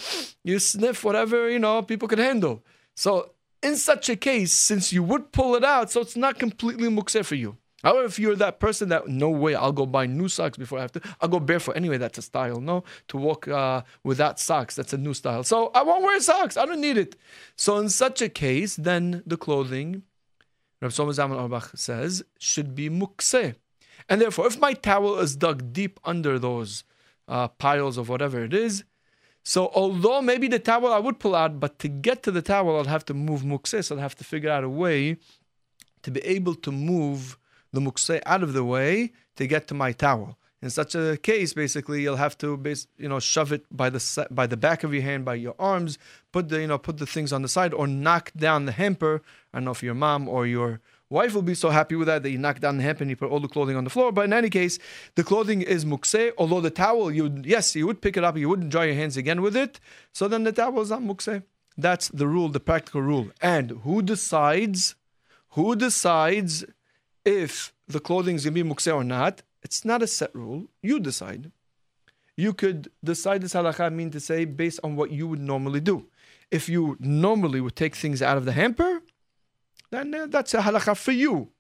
you 0.45 0.59
sniff 0.59 1.05
whatever 1.05 1.51
you 1.51 1.59
know 1.59 1.83
people 1.83 2.07
can 2.07 2.21
handle. 2.21 2.63
So 2.95 3.33
in 3.63 3.77
such 3.77 4.09
a 4.09 4.17
case, 4.17 4.53
since 4.53 4.93
you 4.93 5.03
would 5.03 5.33
pull 5.33 5.55
it 5.55 5.65
out, 5.65 5.91
so 5.91 6.01
it's 6.01 6.17
not 6.17 6.39
completely 6.39 6.89
mukse 6.89 7.25
for 7.25 7.35
you. 7.35 7.57
However, 7.83 8.05
if 8.05 8.19
you're 8.19 8.37
that 8.37 8.61
person 8.61 8.91
that 8.91 9.09
no 9.09 9.31
way, 9.31 9.55
I'll 9.55 9.73
go 9.73 9.87
buy 9.87 10.07
new 10.07 10.29
socks 10.29 10.59
before 10.59 10.79
I 10.79 10.83
have 10.83 10.93
to. 10.93 11.01
I'll 11.21 11.29
go 11.29 11.41
barefoot 11.41 11.77
anyway. 11.77 11.97
That's 11.97 12.19
a 12.19 12.23
style. 12.23 12.61
No, 12.61 12.85
to 13.09 13.17
walk 13.17 13.49
uh, 13.49 13.83
without 14.05 14.39
socks, 14.39 14.77
that's 14.77 14.93
a 14.93 14.99
new 14.99 15.15
style. 15.15 15.45
So 15.45 15.71
I 15.75 15.83
won't 15.83 16.05
wear 16.05 16.21
socks. 16.21 16.57
I 16.57 16.67
don't 16.67 16.81
need 16.81 16.99
it. 16.99 17.17
So 17.57 17.79
in 17.79 17.89
such 17.89 18.21
a 18.21 18.29
case, 18.29 18.77
then 18.77 19.23
the 19.27 19.39
clothing, 19.39 20.03
Rav 20.83 20.93
Shlomo 20.93 21.15
Zalman 21.15 21.79
says, 21.79 22.23
should 22.39 22.75
be 22.75 22.91
mukse. 22.91 23.55
And 24.09 24.21
therefore, 24.21 24.47
if 24.47 24.61
my 24.61 24.75
towel 24.75 25.19
is 25.19 25.37
dug 25.37 25.73
deep 25.73 26.01
under 26.05 26.39
those 26.39 26.85
uh, 27.29 27.49
piles 27.49 27.97
of 27.97 28.09
whatever 28.09 28.45
it 28.45 28.53
is, 28.53 28.85
so 29.51 29.69
although 29.75 30.23
maybe 30.23 30.47
the 30.47 30.61
towel 30.61 30.93
I 30.93 31.01
would 31.01 31.19
pull 31.19 31.35
out, 31.35 31.59
but 31.59 31.81
to 31.81 31.89
get 31.89 32.23
to 32.23 32.31
the 32.31 32.41
towel, 32.41 32.77
I'll 32.77 32.85
have 32.85 33.05
to 33.07 33.15
move 33.15 33.43
mukse. 33.43 33.91
I'll 33.91 33.99
have 33.99 34.15
to 34.19 34.23
figure 34.23 34.49
out 34.49 34.63
a 34.63 34.69
way 34.69 35.17
to 36.05 36.11
be 36.13 36.21
able 36.21 36.55
to 36.67 36.71
move 36.71 37.37
the 37.73 37.81
mukse 37.81 38.23
out 38.27 38.45
of 38.45 38.53
the 38.53 38.63
way 38.63 39.13
to 39.35 39.49
get 39.49 39.67
to 39.67 39.75
my 39.75 39.91
towel. 39.91 40.39
In 40.63 40.71
such 40.71 40.95
a 40.95 41.17
case, 41.17 41.53
basically, 41.53 42.01
you'll 42.03 42.25
have 42.27 42.39
to, 42.39 42.49
you 42.97 43.09
know, 43.09 43.19
shove 43.19 43.51
it 43.51 43.65
by 43.77 43.91
the 43.91 44.29
by 44.31 44.47
the 44.47 44.57
back 44.57 44.85
of 44.85 44.95
your 44.95 45.03
hand, 45.03 45.25
by 45.25 45.35
your 45.35 45.57
arms, 45.59 45.99
put 46.31 46.49
the, 46.49 46.61
you 46.61 46.69
know, 46.69 46.79
put 46.79 46.99
the 46.99 47.07
things 47.15 47.33
on 47.33 47.43
the 47.43 47.49
side, 47.49 47.75
or 47.75 47.89
knock 47.89 48.31
down 48.37 48.67
the 48.67 48.73
hamper. 48.83 49.21
I 49.53 49.57
don't 49.57 49.65
know 49.65 49.73
if 49.73 49.83
your 49.83 49.95
mom 49.95 50.29
or 50.29 50.47
your 50.47 50.81
wife 51.11 51.35
will 51.35 51.43
be 51.43 51.55
so 51.55 51.71
happy 51.71 51.97
with 51.97 52.07
that 52.07 52.23
that 52.23 52.29
he 52.29 52.39
knock 52.39 52.61
down 52.61 52.79
the 52.79 52.83
hemp 52.83 53.01
and 53.01 53.11
he 53.11 53.17
put 53.17 53.31
all 53.31 53.41
the 53.41 53.49
clothing 53.49 53.77
on 53.77 53.85
the 53.85 53.91
floor. 53.91 54.13
But 54.13 54.25
in 54.25 54.33
any 54.33 54.49
case, 54.49 54.79
the 55.17 55.25
clothing 55.25 55.61
is 55.61 55.85
mukse. 55.85 56.33
Although 56.39 56.61
the 56.61 56.71
towel, 56.71 57.11
you 57.11 57.43
yes, 57.45 57.77
you 57.77 57.87
would 57.87 58.01
pick 58.01 58.17
it 58.17 58.25
up, 58.25 58.39
you 58.39 58.49
wouldn't 58.49 58.71
dry 58.71 58.85
your 58.85 58.95
hands 58.95 59.17
again 59.17 59.43
with 59.43 59.57
it. 59.57 59.81
So 60.13 60.29
then 60.29 60.45
the 60.45 60.53
towel 60.53 60.81
is 60.81 60.91
not 60.91 61.03
mukse. 61.03 61.43
That's 61.77 62.09
the 62.09 62.27
rule, 62.27 62.49
the 62.49 62.61
practical 62.61 63.03
rule. 63.03 63.29
And 63.43 63.71
who 63.83 64.03
decides? 64.03 64.95
Who 65.51 65.75
decides 65.75 66.65
if 67.25 67.73
the 67.89 68.01
clothing 68.01 68.37
is 68.37 68.45
going 68.45 68.55
to 68.55 68.65
be 68.65 68.71
mukse 68.71 68.93
or 68.95 69.05
not? 69.05 69.43
It's 69.63 69.85
not 69.85 70.03
a 70.03 70.07
set 70.07 70.35
rule. 70.35 70.69
You 70.83 71.01
decide. 71.01 71.51
You 72.37 72.55
could 72.55 72.91
decide 73.05 73.43
this 73.43 73.55
halakha 73.55 73.93
mean 73.93 74.11
to 74.13 74.21
say 74.21 74.45
based 74.45 74.81
on 74.83 74.97
what 74.97 75.11
you 75.11 75.27
would 75.29 75.41
normally 75.41 75.81
do. 75.81 76.07
If 76.51 76.69
you 76.69 76.97
normally 76.99 77.61
would 77.61 77.77
take 77.77 77.95
things 77.95 78.23
out 78.23 78.37
of 78.37 78.45
the 78.45 78.53
hamper, 78.53 79.00
then 79.91 80.15
uh, 80.15 80.27
that's 80.29 80.55
a 80.55 80.59
halakha 80.59 80.97
for 80.97 81.13
you. 81.13 81.51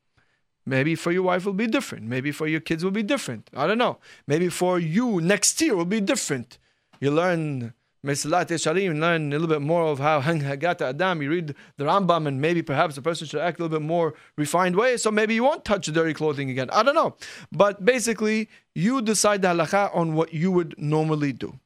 Maybe 0.66 0.94
for 0.94 1.10
your 1.10 1.22
wife 1.22 1.46
will 1.46 1.52
be 1.52 1.66
different. 1.66 2.04
Maybe 2.04 2.32
for 2.32 2.46
your 2.46 2.60
kids 2.60 2.84
will 2.84 2.90
be 2.90 3.02
different. 3.02 3.50
I 3.54 3.66
don't 3.66 3.78
know. 3.78 3.98
Maybe 4.26 4.48
for 4.48 4.78
you 4.78 5.20
next 5.20 5.60
year 5.60 5.74
will 5.74 5.84
be 5.84 6.00
different. 6.00 6.58
You 7.00 7.10
learn 7.10 7.72
Mesillat 8.04 8.48
Yesharim, 8.48 8.98
learn 8.98 9.30
a 9.30 9.38
little 9.38 9.46
bit 9.46 9.60
more 9.60 9.84
of 9.84 9.98
how 9.98 10.22
Hagata 10.22 10.88
Adam, 10.88 11.20
you 11.20 11.30
read 11.30 11.54
the 11.76 11.84
Rambam, 11.84 12.26
and 12.26 12.40
maybe 12.40 12.62
perhaps 12.62 12.94
the 12.94 13.02
person 13.02 13.26
should 13.26 13.40
act 13.40 13.58
a 13.58 13.62
little 13.64 13.78
bit 13.78 13.84
more 13.86 14.14
refined 14.36 14.76
way. 14.76 14.96
So 14.96 15.10
maybe 15.10 15.34
you 15.34 15.44
won't 15.44 15.66
touch 15.66 15.86
dirty 15.86 16.14
clothing 16.14 16.50
again. 16.50 16.70
I 16.70 16.82
don't 16.82 16.94
know. 16.94 17.16
But 17.52 17.84
basically, 17.84 18.48
you 18.74 19.02
decide 19.02 19.42
the 19.42 19.48
halakha 19.48 19.94
on 19.94 20.14
what 20.14 20.32
you 20.32 20.50
would 20.50 20.74
normally 20.78 21.32
do. 21.32 21.58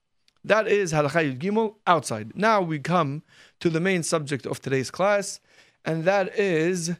That 0.44 0.66
is 0.66 0.92
halakha 0.92 1.36
Yud 1.36 1.38
Gimel 1.38 1.76
outside. 1.86 2.32
Now 2.34 2.60
we 2.60 2.80
come 2.80 3.22
to 3.60 3.70
the 3.70 3.80
main 3.80 4.02
subject 4.02 4.44
of 4.44 4.60
today's 4.60 4.90
class, 4.90 5.38
and 5.84 6.04
that 6.04 6.38
is 6.38 6.90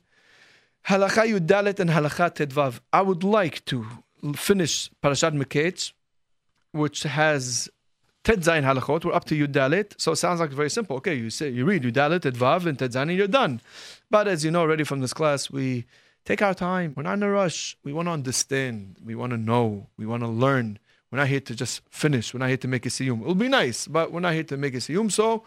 Halakha 0.88 1.26
Yudalet 1.26 1.80
and 1.80 1.90
Halakha 1.90 2.34
Tedvav. 2.34 2.80
I 2.92 3.02
would 3.02 3.24
like 3.24 3.64
to 3.66 3.86
finish 4.34 4.90
Parashat 5.02 5.34
Miketz, 5.34 5.92
which 6.72 7.02
has 7.04 7.68
Ted 8.24 8.40
Zayin 8.40 8.64
halachot. 8.64 9.04
We're 9.04 9.12
up 9.14 9.24
to 9.26 9.34
Yudalet, 9.34 9.94
so 9.98 10.12
it 10.12 10.16
sounds 10.16 10.40
like 10.40 10.50
very 10.50 10.70
simple. 10.70 10.96
Okay, 10.96 11.14
you 11.14 11.30
say 11.30 11.48
you 11.50 11.64
read 11.64 11.82
Yudalet, 11.82 12.20
Tedvav, 12.20 12.66
and 12.66 12.78
Ted 12.78 12.92
Zayin, 12.92 13.02
and 13.02 13.16
you're 13.16 13.26
done. 13.28 13.60
But 14.10 14.28
as 14.28 14.44
you 14.44 14.50
know 14.50 14.60
already 14.60 14.84
from 14.84 15.00
this 15.00 15.12
class, 15.12 15.50
we 15.50 15.84
take 16.24 16.42
our 16.42 16.54
time. 16.54 16.94
We're 16.96 17.02
not 17.04 17.14
in 17.14 17.22
a 17.22 17.30
rush. 17.30 17.76
We 17.84 17.92
want 17.92 18.08
to 18.08 18.12
understand. 18.12 18.96
We 19.04 19.14
want 19.14 19.30
to 19.32 19.36
know. 19.36 19.88
We 19.96 20.06
want 20.06 20.22
to 20.22 20.28
learn. 20.28 20.78
We're 21.14 21.20
not 21.20 21.28
here 21.28 21.38
to 21.38 21.54
just 21.54 21.80
finish. 21.90 22.34
We're 22.34 22.40
not 22.40 22.48
here 22.48 22.56
to 22.56 22.66
make 22.66 22.86
a 22.86 22.88
siyum. 22.88 23.20
It'll 23.20 23.36
be 23.36 23.46
nice, 23.46 23.86
but 23.86 24.10
we're 24.10 24.18
not 24.18 24.32
here 24.32 24.42
to 24.42 24.56
make 24.56 24.74
a 24.74 24.78
siyum. 24.78 25.12
So 25.12 25.44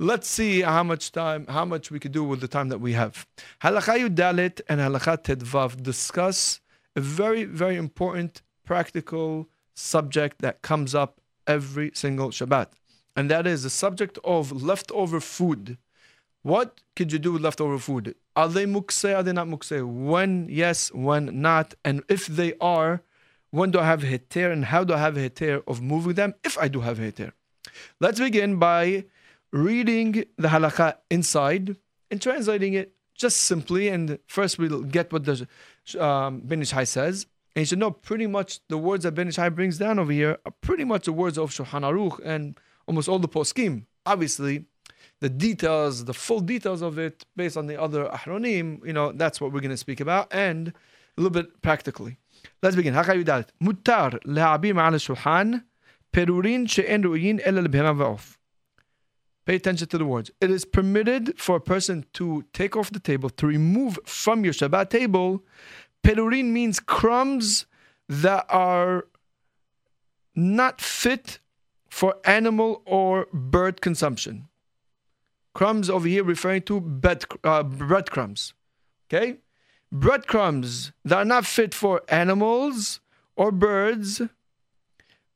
let's 0.00 0.26
see 0.26 0.62
how 0.62 0.82
much 0.82 1.12
time, 1.12 1.46
how 1.46 1.64
much 1.64 1.92
we 1.92 2.00
could 2.00 2.10
do 2.10 2.24
with 2.24 2.40
the 2.40 2.48
time 2.48 2.68
that 2.70 2.80
we 2.80 2.94
have. 2.94 3.24
Halakha 3.62 4.08
Yudalit 4.08 4.60
and 4.68 4.80
Halakha 4.80 5.22
Tedvav 5.22 5.80
discuss 5.84 6.60
a 6.96 7.00
very, 7.00 7.44
very 7.44 7.76
important 7.76 8.42
practical 8.64 9.48
subject 9.74 10.40
that 10.40 10.62
comes 10.62 10.96
up 10.96 11.20
every 11.46 11.92
single 11.94 12.30
Shabbat. 12.30 12.70
And 13.14 13.30
that 13.30 13.46
is 13.46 13.62
the 13.62 13.70
subject 13.70 14.18
of 14.24 14.50
leftover 14.50 15.20
food. 15.20 15.78
What 16.42 16.80
could 16.96 17.12
you 17.12 17.20
do 17.20 17.34
with 17.34 17.42
leftover 17.42 17.78
food? 17.78 18.16
Are 18.34 18.48
they 18.48 18.66
mukse? 18.66 19.16
Are 19.16 19.22
they 19.22 19.32
not 19.32 19.46
mukse? 19.46 19.80
When 19.80 20.48
yes, 20.50 20.92
when 20.92 21.40
not? 21.40 21.74
And 21.84 22.02
if 22.08 22.26
they 22.26 22.54
are, 22.60 23.00
when 23.54 23.70
do 23.70 23.78
I 23.78 23.84
have 23.84 24.02
heter 24.02 24.50
and 24.52 24.64
how 24.64 24.82
do 24.82 24.94
I 24.94 24.98
have 24.98 25.14
heter 25.14 25.62
of 25.68 25.80
moving 25.80 26.14
them 26.14 26.34
if 26.42 26.58
I 26.58 26.66
do 26.66 26.80
have 26.80 26.98
heter? 26.98 27.30
Let's 28.00 28.18
begin 28.18 28.56
by 28.56 29.04
reading 29.52 30.24
the 30.36 30.48
halakha 30.48 30.96
inside 31.08 31.76
and 32.10 32.20
translating 32.20 32.74
it 32.74 32.94
just 33.14 33.36
simply. 33.36 33.86
And 33.86 34.18
first 34.26 34.58
we'll 34.58 34.82
get 34.82 35.12
what 35.12 35.24
the 35.24 35.46
um, 36.04 36.42
says. 36.84 37.26
And 37.54 37.60
you 37.60 37.66
should 37.66 37.78
know 37.78 37.92
pretty 37.92 38.26
much 38.26 38.58
the 38.68 38.76
words 38.76 39.04
that 39.04 39.12
Ben 39.12 39.28
Ish 39.28 39.38
brings 39.52 39.78
down 39.78 40.00
over 40.00 40.10
here 40.10 40.36
are 40.44 40.54
pretty 40.60 40.82
much 40.82 41.04
the 41.04 41.12
words 41.12 41.38
of 41.38 41.52
Shulchan 41.52 41.82
Aruch 41.82 42.18
and 42.24 42.58
almost 42.88 43.08
all 43.08 43.20
the 43.20 43.28
poskim. 43.28 43.84
Obviously, 44.04 44.64
the 45.20 45.30
details, 45.30 46.06
the 46.06 46.14
full 46.14 46.40
details 46.40 46.82
of 46.82 46.98
it, 46.98 47.24
based 47.36 47.56
on 47.56 47.68
the 47.68 47.80
other 47.80 48.06
ahronim, 48.06 48.84
you 48.84 48.92
know, 48.92 49.12
that's 49.12 49.40
what 49.40 49.52
we're 49.52 49.60
going 49.60 49.70
to 49.70 49.76
speak 49.76 50.00
about, 50.00 50.26
and 50.34 50.68
a 51.16 51.20
little 51.20 51.30
bit 51.30 51.62
practically. 51.62 52.18
Let's 52.62 52.76
begin. 52.76 52.94
Haka 52.94 53.12
Yudalit. 53.12 53.48
Mutar 53.62 54.18
le'abim 54.24 54.78
al 54.80 54.92
shulhan 54.92 55.64
perurin 56.12 56.68
she'en 56.68 57.02
ru'in 57.02 57.40
el 57.44 57.58
al 57.58 57.64
va'of. 57.66 58.36
Pay 59.46 59.56
attention 59.56 59.88
to 59.88 59.98
the 59.98 60.04
words. 60.06 60.30
It 60.40 60.50
is 60.50 60.64
permitted 60.64 61.38
for 61.38 61.56
a 61.56 61.60
person 61.60 62.06
to 62.14 62.44
take 62.52 62.76
off 62.76 62.90
the 62.90 63.00
table, 63.00 63.28
to 63.30 63.46
remove 63.46 63.98
from 64.06 64.42
your 64.42 64.54
Shabbat 64.54 64.88
table. 64.88 65.44
Perurin 66.02 66.46
means 66.46 66.80
crumbs 66.80 67.66
that 68.08 68.46
are 68.48 69.04
not 70.34 70.80
fit 70.80 71.40
for 71.90 72.16
animal 72.24 72.82
or 72.86 73.26
bird 73.32 73.80
consumption. 73.80 74.48
Crumbs 75.54 75.88
over 75.88 76.08
here 76.08 76.24
referring 76.24 76.62
to 76.62 76.80
bread, 76.80 77.24
uh, 77.44 77.62
breadcrumbs. 77.62 78.54
Okay? 79.06 79.38
Breadcrumbs 79.94 80.92
that 81.04 81.16
are 81.18 81.24
not 81.24 81.46
fit 81.46 81.72
for 81.72 82.02
animals 82.08 83.00
or 83.36 83.52
birds, 83.52 84.20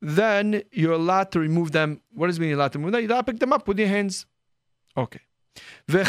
then 0.02 0.62
you're 0.72 0.92
allowed 0.92 1.30
to 1.32 1.40
remove 1.40 1.72
them. 1.72 2.00
What 2.12 2.26
does 2.26 2.36
it 2.36 2.40
mean 2.40 2.50
you're 2.50 2.58
allowed 2.58 2.72
to 2.72 2.78
remove 2.78 2.92
them? 2.92 3.02
You're 3.02 3.12
allowed 3.12 3.26
to 3.26 3.32
pick 3.32 3.40
them 3.40 3.52
up 3.52 3.68
with 3.68 3.78
your 3.78 3.88
hands. 3.88 4.26
Okay. 4.96 5.20
It's 5.88 6.00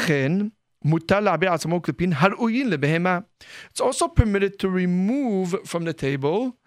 also 3.82 4.08
permitted 4.08 4.60
to 4.60 4.70
remove 4.70 5.56
from 5.66 5.84
the 5.86 5.94
table 5.94 6.58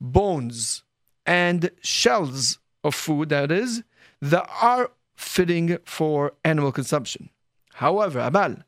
bones 0.00 0.82
and 1.26 1.70
shells 1.82 2.58
of 2.84 2.94
food, 2.94 3.28
that 3.28 3.50
is, 3.52 3.82
that 4.22 4.48
are 4.62 4.90
fitting 5.16 5.78
for 5.84 6.32
animal 6.44 6.72
consumption. 6.72 7.28
However, 7.74 8.20
Abal, 8.20 8.62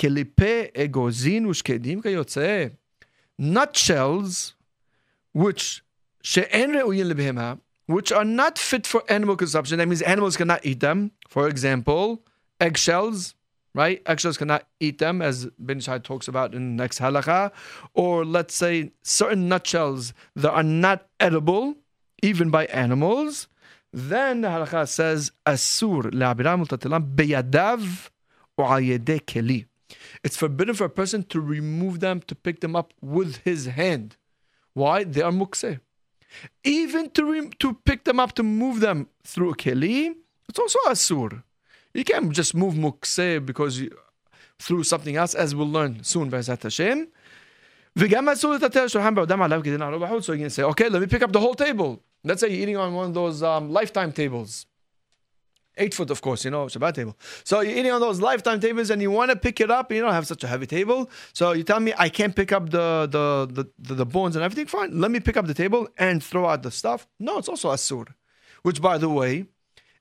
כליפי 0.00 0.62
אגוזין 0.76 1.46
ושקדים 1.46 2.02
כיוצא, 2.02 2.66
nutshells, 3.40 4.52
which 5.36 5.80
שאין 6.22 6.74
ראויים 6.74 7.06
לבהמה, 7.06 7.54
which 7.90 8.12
are 8.12 8.24
not 8.24 8.58
fit 8.58 8.86
for 8.86 9.02
animal 9.08 9.36
consumption. 9.36 9.78
That 9.78 9.88
means 9.88 10.02
animals 10.02 10.36
cannot 10.36 10.64
eat 10.64 10.80
them. 10.80 11.10
For 11.28 11.48
example, 11.48 12.22
eggshells, 12.60 13.34
right? 13.74 14.00
Eggshells 14.06 14.36
cannot 14.36 14.66
eat 14.80 14.98
them, 14.98 15.20
as 15.20 15.46
Ben 15.58 15.78
Ish 15.78 15.86
Hai 15.86 15.98
talks 15.98 16.28
about 16.28 16.54
in 16.54 16.76
the 16.76 16.82
next 16.82 17.00
halacha. 17.00 17.50
Or 17.94 18.24
let's 18.24 18.54
say 18.54 18.92
certain 19.02 19.48
nutshells 19.48 20.12
that 20.36 20.52
are 20.52 20.62
not 20.62 21.08
edible, 21.18 21.74
even 22.22 22.50
by 22.50 22.66
animals. 22.66 23.48
Then 23.92 24.42
the 24.42 24.48
halacha 24.48 24.88
says, 24.88 25.32
Asur 25.44 26.04
le'abiram 26.12 26.64
u'tatilam 26.64 27.14
beyadav 27.14 28.10
u'ayedeh 28.58 29.22
keli. 29.22 29.66
It's 30.23 30.37
forbidden 30.37 30.75
for 30.75 30.85
a 30.85 30.89
person 30.89 31.23
to 31.23 31.39
remove 31.39 31.99
them, 31.99 32.21
to 32.21 32.35
pick 32.35 32.61
them 32.61 32.75
up 32.75 32.93
with 33.01 33.37
his 33.37 33.65
hand. 33.65 34.17
Why? 34.73 35.03
They 35.03 35.21
are 35.21 35.31
mukseh. 35.31 35.79
Even 36.63 37.09
to, 37.11 37.25
re- 37.31 37.49
to 37.59 37.73
pick 37.73 38.03
them 38.03 38.19
up, 38.19 38.33
to 38.33 38.43
move 38.43 38.79
them 38.79 39.07
through 39.23 39.51
a 39.51 39.55
keli, 39.55 40.13
it's 40.49 40.59
also 40.59 40.79
asur. 40.87 41.43
You 41.93 42.03
can't 42.03 42.31
just 42.31 42.53
move 42.53 42.75
mukseh 42.75 43.45
because 43.45 43.79
you, 43.79 43.91
through 44.59 44.83
something 44.83 45.15
else, 45.15 45.33
as 45.33 45.55
we'll 45.55 45.69
learn 45.69 46.03
soon, 46.03 46.29
Be'ezat 46.29 46.63
Hashem. 46.63 47.07
וגם 47.99 48.29
אסור 48.29 48.53
לטטל 48.53 48.87
שולחן 48.87 49.15
בעודם 49.15 49.41
עליו 49.41 49.61
כדי 49.63 49.77
לעלות 49.77 50.01
בחוץ. 50.01 50.29
So 50.29 50.33
you 50.33 50.37
can 50.37 50.49
say, 50.49 50.63
okay, 50.63 50.89
let 50.89 51.01
me 51.01 51.07
pick 51.07 51.23
up 51.23 51.31
the 51.31 51.39
whole 51.39 51.55
table. 51.55 52.03
Let's 52.23 52.41
say 52.41 52.49
you're 52.49 52.61
eating 52.61 52.77
on 52.77 52.93
one 52.93 53.07
of 53.07 53.13
those 53.13 53.41
um, 53.41 53.71
lifetime 53.71 54.11
tables. 54.11 54.67
Eight 55.78 55.94
foot, 55.94 56.10
of 56.10 56.20
course, 56.20 56.44
you 56.44 56.50
know, 56.50 56.66
Shabbat 56.66 56.94
table. 56.94 57.16
So 57.44 57.60
you're 57.60 57.76
eating 57.76 57.92
on 57.92 58.00
those 58.00 58.20
lifetime 58.20 58.60
tables 58.60 58.90
and 58.90 59.00
you 59.00 59.10
want 59.10 59.30
to 59.30 59.36
pick 59.36 59.58
it 59.58 59.70
up, 59.70 59.90
and 59.90 59.96
you 59.96 60.02
don't 60.02 60.12
have 60.12 60.26
such 60.26 60.44
a 60.44 60.46
heavy 60.46 60.66
table. 60.66 61.10
So 61.32 61.52
you 61.52 61.62
tell 61.62 61.80
me 61.80 61.94
I 61.96 62.10
can't 62.10 62.36
pick 62.36 62.52
up 62.52 62.70
the 62.70 63.08
the, 63.10 63.64
the, 63.78 63.94
the, 63.94 64.06
bones 64.06 64.36
and 64.36 64.44
everything. 64.44 64.66
Fine, 64.66 65.00
let 65.00 65.10
me 65.10 65.18
pick 65.20 65.36
up 65.36 65.46
the 65.46 65.54
table 65.54 65.88
and 65.96 66.22
throw 66.22 66.46
out 66.46 66.62
the 66.62 66.70
stuff. 66.70 67.08
No, 67.18 67.38
it's 67.38 67.48
also 67.48 67.70
asur. 67.70 68.08
Which, 68.62 68.82
by 68.82 68.98
the 68.98 69.08
way, 69.08 69.46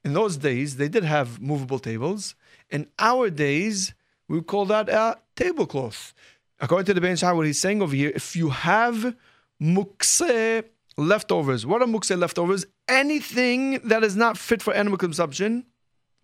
in 0.03 0.13
those 0.13 0.37
days, 0.37 0.75
they 0.75 0.89
did 0.89 1.03
have 1.03 1.41
movable 1.41 1.79
tables. 1.79 2.35
In 2.69 2.87
our 2.99 3.29
days, 3.29 3.93
we 4.27 4.41
call 4.41 4.65
that 4.65 4.89
a 4.89 5.19
tablecloth. 5.35 6.13
According 6.59 6.85
to 6.85 6.93
the 6.93 7.01
Ben 7.01 7.13
Ish 7.13 7.21
Hai, 7.21 7.33
what 7.33 7.45
he's 7.45 7.59
saying 7.59 7.81
over 7.81 7.95
here, 7.95 8.11
if 8.13 8.35
you 8.35 8.49
have 8.49 9.15
mukse 9.61 10.63
leftovers, 10.97 11.65
what 11.65 11.81
are 11.81 11.87
mukse 11.87 12.17
leftovers? 12.17 12.65
Anything 12.91 13.79
that 13.87 14.03
is 14.03 14.15
not 14.17 14.37
fit 14.37 14.61
for 14.61 14.73
animal 14.73 14.97
consumption, 14.97 15.65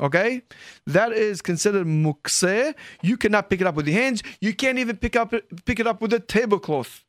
okay, 0.01 0.41
that 0.85 1.13
is 1.13 1.41
considered 1.41 1.87
mukse. 1.87 2.75
You 3.01 3.15
cannot 3.15 3.49
pick 3.49 3.61
it 3.61 3.67
up 3.67 3.75
with 3.75 3.87
your 3.87 3.97
hands. 3.97 4.21
You 4.41 4.53
can't 4.53 4.77
even 4.77 4.97
pick 4.97 5.15
up 5.15 5.33
pick 5.63 5.79
it 5.79 5.87
up 5.87 6.01
with 6.01 6.11
a 6.13 6.19
tablecloth 6.19 7.05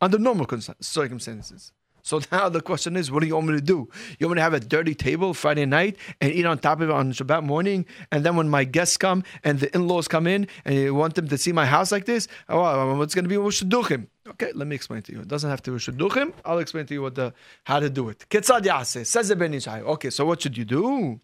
under 0.00 0.16
normal 0.18 0.46
circumstances. 0.80 1.72
So 2.02 2.20
now 2.32 2.48
the 2.48 2.60
question 2.60 2.96
is, 2.96 3.10
what 3.10 3.20
do 3.20 3.26
you 3.26 3.34
want 3.34 3.48
me 3.48 3.54
to 3.54 3.60
do? 3.60 3.88
You 4.18 4.26
want 4.26 4.36
me 4.36 4.38
to 4.40 4.42
have 4.42 4.54
a 4.54 4.60
dirty 4.60 4.94
table 4.94 5.34
Friday 5.34 5.66
night 5.66 5.96
and 6.20 6.32
eat 6.32 6.46
on 6.46 6.58
top 6.58 6.80
of 6.80 6.90
it 6.90 6.92
on 6.92 7.12
Shabbat 7.12 7.44
morning? 7.44 7.86
And 8.10 8.24
then 8.24 8.36
when 8.36 8.48
my 8.48 8.64
guests 8.64 8.96
come 8.96 9.24
and 9.44 9.60
the 9.60 9.74
in-laws 9.74 10.08
come 10.08 10.26
in 10.26 10.48
and 10.64 10.74
you 10.74 10.94
want 10.94 11.14
them 11.14 11.28
to 11.28 11.38
see 11.38 11.52
my 11.52 11.66
house 11.66 11.92
like 11.92 12.06
this, 12.06 12.28
oh, 12.48 12.96
what's 12.96 13.14
going 13.14 13.24
to 13.24 13.28
be 13.28 13.36
Ushaduchim? 13.36 14.06
Okay, 14.28 14.52
let 14.54 14.68
me 14.68 14.76
explain 14.76 15.02
to 15.02 15.12
you. 15.12 15.20
It 15.20 15.28
doesn't 15.28 15.50
have 15.50 15.62
to 15.62 15.72
be 15.72 15.78
Ushaduchim. 15.78 16.32
I'll 16.44 16.58
explain 16.58 16.86
to 16.86 16.94
you 16.94 17.02
what 17.02 17.14
the 17.14 17.32
how 17.64 17.80
to 17.80 17.90
do 17.90 18.08
it. 18.10 18.26
Ketzad 18.30 18.64
Yase, 18.64 19.08
says 19.08 19.28
the 19.28 19.36
Ben 19.36 19.58
Okay, 19.68 20.10
so 20.10 20.24
what 20.24 20.40
should 20.42 20.56
you 20.56 20.64
do? 20.64 21.20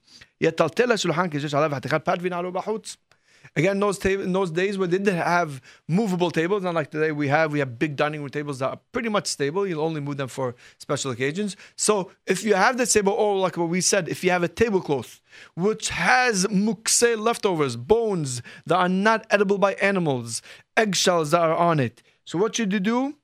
Again, 3.57 3.73
in 3.73 3.81
those, 3.81 4.05
in 4.05 4.33
those 4.33 4.51
days 4.51 4.77
they 4.77 4.87
didn't 4.87 5.15
have 5.15 5.63
movable 5.89 6.31
tables, 6.31 6.63
not 6.63 6.75
like 6.75 6.91
today 6.91 7.11
we 7.11 7.29
have, 7.29 7.53
we 7.53 7.59
have 7.59 7.79
big 7.79 7.97
dining 7.97 8.21
room 8.21 8.29
tables 8.29 8.59
that 8.59 8.69
are 8.69 8.81
pretty 8.93 9.09
much 9.09 9.27
stable. 9.27 9.67
You'll 9.67 9.81
only 9.83 10.03
move 10.03 10.19
them 10.19 10.29
for 10.29 10.55
special 10.79 11.11
occasions. 11.11 11.57
So 11.75 12.13
if 12.27 12.45
you 12.45 12.55
have 12.55 12.77
the 12.77 12.85
table, 12.85 13.15
or 13.15 13.39
like 13.39 13.57
what 13.57 13.71
we 13.71 13.81
said, 13.81 14.09
if 14.11 14.23
you 14.23 14.31
have 14.31 14.43
a 14.43 14.49
tablecloth 14.49 15.23
which 15.55 15.89
has 15.89 16.45
mukse 16.47 17.19
leftovers, 17.19 17.77
bones 17.77 18.43
that 18.67 18.77
are 18.77 18.91
not 18.91 19.27
edible 19.31 19.57
by 19.57 19.73
animals, 19.75 20.43
eggshells 20.77 21.31
that 21.31 21.41
are 21.41 21.57
on 21.57 21.81
it. 21.81 22.03
So 22.27 22.39
what 22.39 22.57
should 22.57 22.75
you 22.75 22.81
do? 22.81 23.17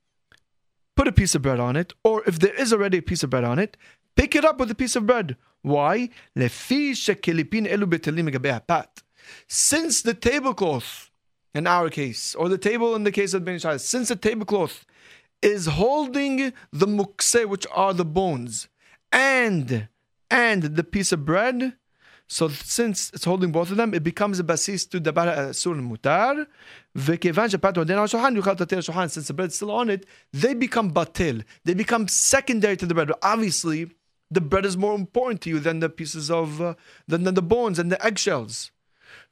Put 0.96 1.08
a 1.08 1.12
piece 1.12 1.34
of 1.34 1.42
bread 1.42 1.60
on 1.60 1.76
it, 1.76 1.92
or 2.04 2.22
if 2.26 2.38
there 2.38 2.54
is 2.54 2.72
already 2.72 2.98
a 2.98 3.02
piece 3.02 3.22
of 3.22 3.28
bread 3.30 3.44
on 3.44 3.58
it, 3.58 3.76
pick 4.16 4.34
it 4.34 4.46
up 4.46 4.58
with 4.58 4.70
a 4.70 4.74
piece 4.74 4.96
of 4.96 5.06
bread. 5.06 5.36
Why? 5.60 6.08
Since 9.46 10.02
the 10.02 10.14
tablecloth, 10.14 11.10
in 11.54 11.66
our 11.66 11.90
case, 11.90 12.34
or 12.34 12.48
the 12.48 12.58
table 12.58 12.94
in 12.94 13.04
the 13.04 13.12
case 13.12 13.34
of 13.34 13.44
Ben 13.44 13.56
Ish 13.56 13.64
Hai, 13.64 13.76
since 13.76 14.08
the 14.08 14.16
tablecloth 14.16 14.84
is 15.42 15.66
holding 15.66 16.52
the 16.72 16.86
mukse, 16.86 17.46
which 17.46 17.66
are 17.72 17.92
the 17.92 18.04
bones, 18.04 18.68
and 19.10 19.88
and 20.30 20.62
the 20.62 20.84
piece 20.84 21.12
of 21.12 21.26
bread, 21.26 21.74
so 22.32 22.48
since 22.48 23.10
it's 23.12 23.26
holding 23.26 23.52
both 23.52 23.70
of 23.70 23.76
them, 23.76 23.92
it 23.92 24.02
becomes 24.02 24.38
a 24.38 24.44
basis 24.44 24.86
to 24.86 24.98
the 24.98 25.12
sur 25.52 25.74
mutar. 25.74 26.46
Since 26.96 27.52
the 29.26 29.34
bread 29.34 29.48
is 29.48 29.54
still 29.54 29.70
on 29.70 29.90
it, 29.90 30.06
they 30.32 30.54
become 30.54 30.92
batil. 30.92 31.44
They 31.64 31.74
become 31.74 32.08
secondary 32.08 32.78
to 32.78 32.86
the 32.86 32.94
bread. 32.94 33.12
Obviously, 33.22 33.90
the 34.30 34.40
bread 34.40 34.64
is 34.64 34.78
more 34.78 34.94
important 34.94 35.42
to 35.42 35.50
you 35.50 35.60
than 35.60 35.80
the 35.80 35.90
pieces 35.90 36.30
of 36.30 36.62
uh, 36.62 36.74
than, 37.06 37.24
than 37.24 37.34
the 37.34 37.42
bones 37.42 37.78
and 37.78 37.92
the 37.92 38.02
eggshells. 38.02 38.70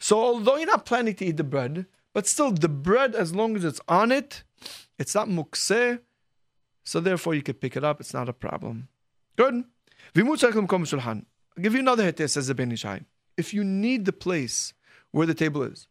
So 0.00 0.18
although 0.18 0.56
you're 0.56 0.66
not 0.66 0.86
planning 0.86 1.14
to 1.16 1.26
eat 1.26 1.36
the 1.36 1.44
bread, 1.44 1.86
but 2.12 2.26
still 2.26 2.50
the 2.50 2.68
bread, 2.68 3.14
as 3.14 3.34
long 3.34 3.54
as 3.54 3.64
it's 3.64 3.80
on 3.86 4.10
it, 4.10 4.42
it's 4.98 5.14
not 5.14 5.28
mukseh. 5.28 6.00
So 6.82 6.98
therefore 6.98 7.34
you 7.34 7.42
can 7.42 7.54
pick 7.54 7.76
it 7.76 7.84
up. 7.84 8.00
It's 8.00 8.14
not 8.14 8.28
a 8.28 8.32
problem. 8.32 8.88
Good. 9.36 9.64
I'll 10.16 11.62
give 11.62 11.74
you 11.74 11.80
another 11.80 12.04
hit 12.04 12.30
says 12.30 12.48
the 12.48 12.54
Ben. 12.54 12.76
If 13.36 13.54
you 13.54 13.62
need 13.62 14.06
the 14.06 14.12
place 14.12 14.72
where 15.12 15.26
the 15.26 15.34
table 15.34 15.62
is, 15.62 15.86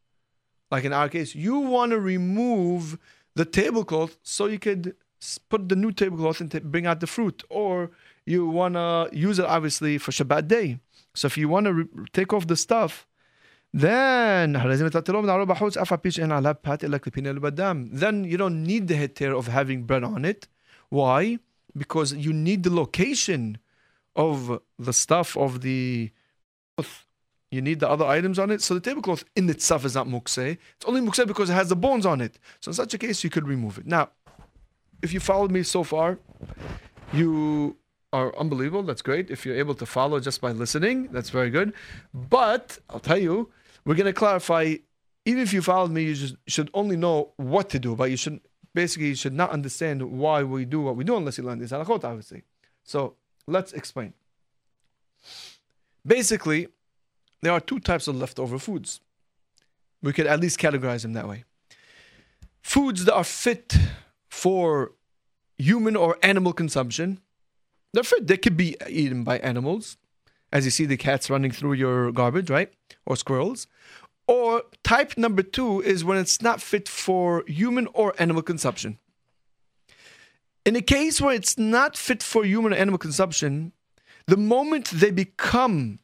like 0.71 0.83
in 0.83 0.93
our 0.93 1.07
case, 1.07 1.35
you 1.35 1.59
want 1.59 1.91
to 1.91 1.99
remove 1.99 2.97
the 3.35 3.45
tablecloth 3.45 4.17
so 4.23 4.47
you 4.47 4.59
could 4.59 4.95
put 5.49 5.69
the 5.69 5.75
new 5.75 5.91
tablecloth 5.91 6.41
and 6.41 6.51
t- 6.51 6.59
bring 6.59 6.85
out 6.85 6.99
the 6.99 7.07
fruit, 7.07 7.43
or 7.49 7.91
you 8.25 8.47
want 8.47 8.75
to 8.75 9.09
use 9.11 9.39
it 9.39 9.45
obviously 9.45 9.97
for 9.97 10.11
Shabbat 10.11 10.47
day. 10.47 10.79
So 11.13 11.27
if 11.27 11.37
you 11.37 11.49
want 11.49 11.65
to 11.65 11.73
re- 11.73 11.87
take 12.13 12.33
off 12.33 12.47
the 12.47 12.55
stuff, 12.55 13.07
then 13.71 14.53
then 14.53 14.63
you 18.23 18.37
don't 18.37 18.63
need 18.63 18.87
the 18.87 18.95
heter 18.95 19.37
of 19.37 19.47
having 19.47 19.83
bread 19.83 20.03
on 20.03 20.25
it. 20.25 20.47
Why? 20.89 21.39
Because 21.77 22.13
you 22.13 22.33
need 22.33 22.63
the 22.63 22.73
location 22.73 23.59
of 24.15 24.59
the 24.79 24.93
stuff 24.93 25.37
of 25.37 25.61
the 25.61 26.11
cloth. 26.77 27.05
You 27.51 27.61
need 27.61 27.79
the 27.79 27.89
other 27.89 28.05
items 28.05 28.37
on 28.37 28.51
it. 28.51 28.61
So 28.61 28.75
the 28.75 28.79
tablecloth 28.79 29.23
in 29.35 29.49
itself 29.49 29.83
is 29.83 29.95
not 29.95 30.07
mukse. 30.07 30.57
It's 30.75 30.85
only 30.85 31.01
mukse 31.01 31.25
because 31.25 31.49
it 31.49 31.53
has 31.53 31.69
the 31.69 31.75
bones 31.75 32.05
on 32.05 32.21
it. 32.21 32.37
So 32.59 32.69
in 32.69 32.73
such 32.75 32.93
a 32.93 32.97
case, 32.97 33.23
you 33.23 33.29
could 33.29 33.47
remove 33.47 33.79
it. 33.79 33.87
Now, 33.87 34.09
if 35.01 35.13
you 35.13 35.19
followed 35.19 35.51
me 35.51 35.63
so 35.63 35.83
far, 35.83 36.19
you 37.11 37.77
are 38.13 38.37
unbelievable. 38.37 38.83
That's 38.83 39.01
great. 39.01 39.31
If 39.31 39.45
you're 39.45 39.55
able 39.55 39.73
to 39.75 39.85
follow 39.85 40.19
just 40.19 40.41
by 40.41 40.51
listening, 40.51 41.09
that's 41.11 41.31
very 41.31 41.49
good. 41.49 41.73
But 42.13 42.77
I'll 42.89 42.99
tell 42.99 43.17
you, 43.17 43.49
we're 43.89 43.95
going 43.95 44.05
to 44.05 44.13
clarify. 44.13 44.75
Even 45.25 45.41
if 45.41 45.51
you 45.51 45.63
followed 45.63 45.89
me, 45.89 46.03
you 46.03 46.13
just 46.13 46.35
should 46.45 46.69
only 46.75 46.95
know 46.95 47.33
what 47.37 47.71
to 47.71 47.79
do, 47.79 47.95
but 47.95 48.11
you 48.11 48.17
should 48.17 48.39
basically 48.75 49.07
you 49.07 49.15
should 49.15 49.33
not 49.33 49.49
understand 49.49 50.03
why 50.03 50.43
we 50.43 50.63
do 50.63 50.79
what 50.79 50.95
we 50.95 51.03
do 51.03 51.17
unless 51.17 51.39
you 51.39 51.43
learn 51.43 51.57
this 51.57 51.71
halachot, 51.71 52.03
obviously. 52.03 52.43
So 52.83 53.15
let's 53.47 53.73
explain. 53.73 54.13
Basically, 56.05 56.67
there 57.41 57.51
are 57.51 57.59
two 57.59 57.79
types 57.79 58.07
of 58.07 58.15
leftover 58.15 58.59
foods. 58.59 59.01
We 60.03 60.13
could 60.13 60.27
at 60.27 60.39
least 60.39 60.59
categorize 60.59 61.01
them 61.01 61.13
that 61.13 61.27
way. 61.27 61.45
Foods 62.61 63.05
that 63.05 63.15
are 63.15 63.23
fit 63.23 63.75
for 64.29 64.91
human 65.57 65.95
or 65.95 66.15
animal 66.21 66.53
consumption. 66.53 67.21
They're 67.93 68.03
fit. 68.03 68.27
They 68.27 68.37
could 68.37 68.55
be 68.55 68.77
eaten 68.87 69.23
by 69.23 69.39
animals, 69.39 69.97
as 70.51 70.65
you 70.65 70.71
see 70.71 70.85
the 70.85 70.97
cats 70.97 71.29
running 71.29 71.51
through 71.51 71.73
your 71.73 72.11
garbage, 72.11 72.49
right? 72.49 72.71
Or 73.05 73.15
squirrels. 73.15 73.67
Or 74.27 74.63
type 74.83 75.17
number 75.17 75.41
two 75.41 75.81
is 75.81 76.03
when 76.03 76.17
it's 76.17 76.41
not 76.41 76.61
fit 76.61 76.87
for 76.87 77.43
human 77.47 77.87
or 77.93 78.13
animal 78.19 78.43
consumption. 78.43 78.99
In 80.65 80.75
a 80.75 80.81
case 80.81 81.19
where 81.19 81.33
it's 81.33 81.57
not 81.57 81.97
fit 81.97 82.21
for 82.21 82.43
human 82.43 82.73
or 82.73 82.75
animal 82.75 82.99
consumption, 82.99 83.71
the 84.27 84.37
moment 84.37 84.89
they 84.91 85.09
become 85.09 85.99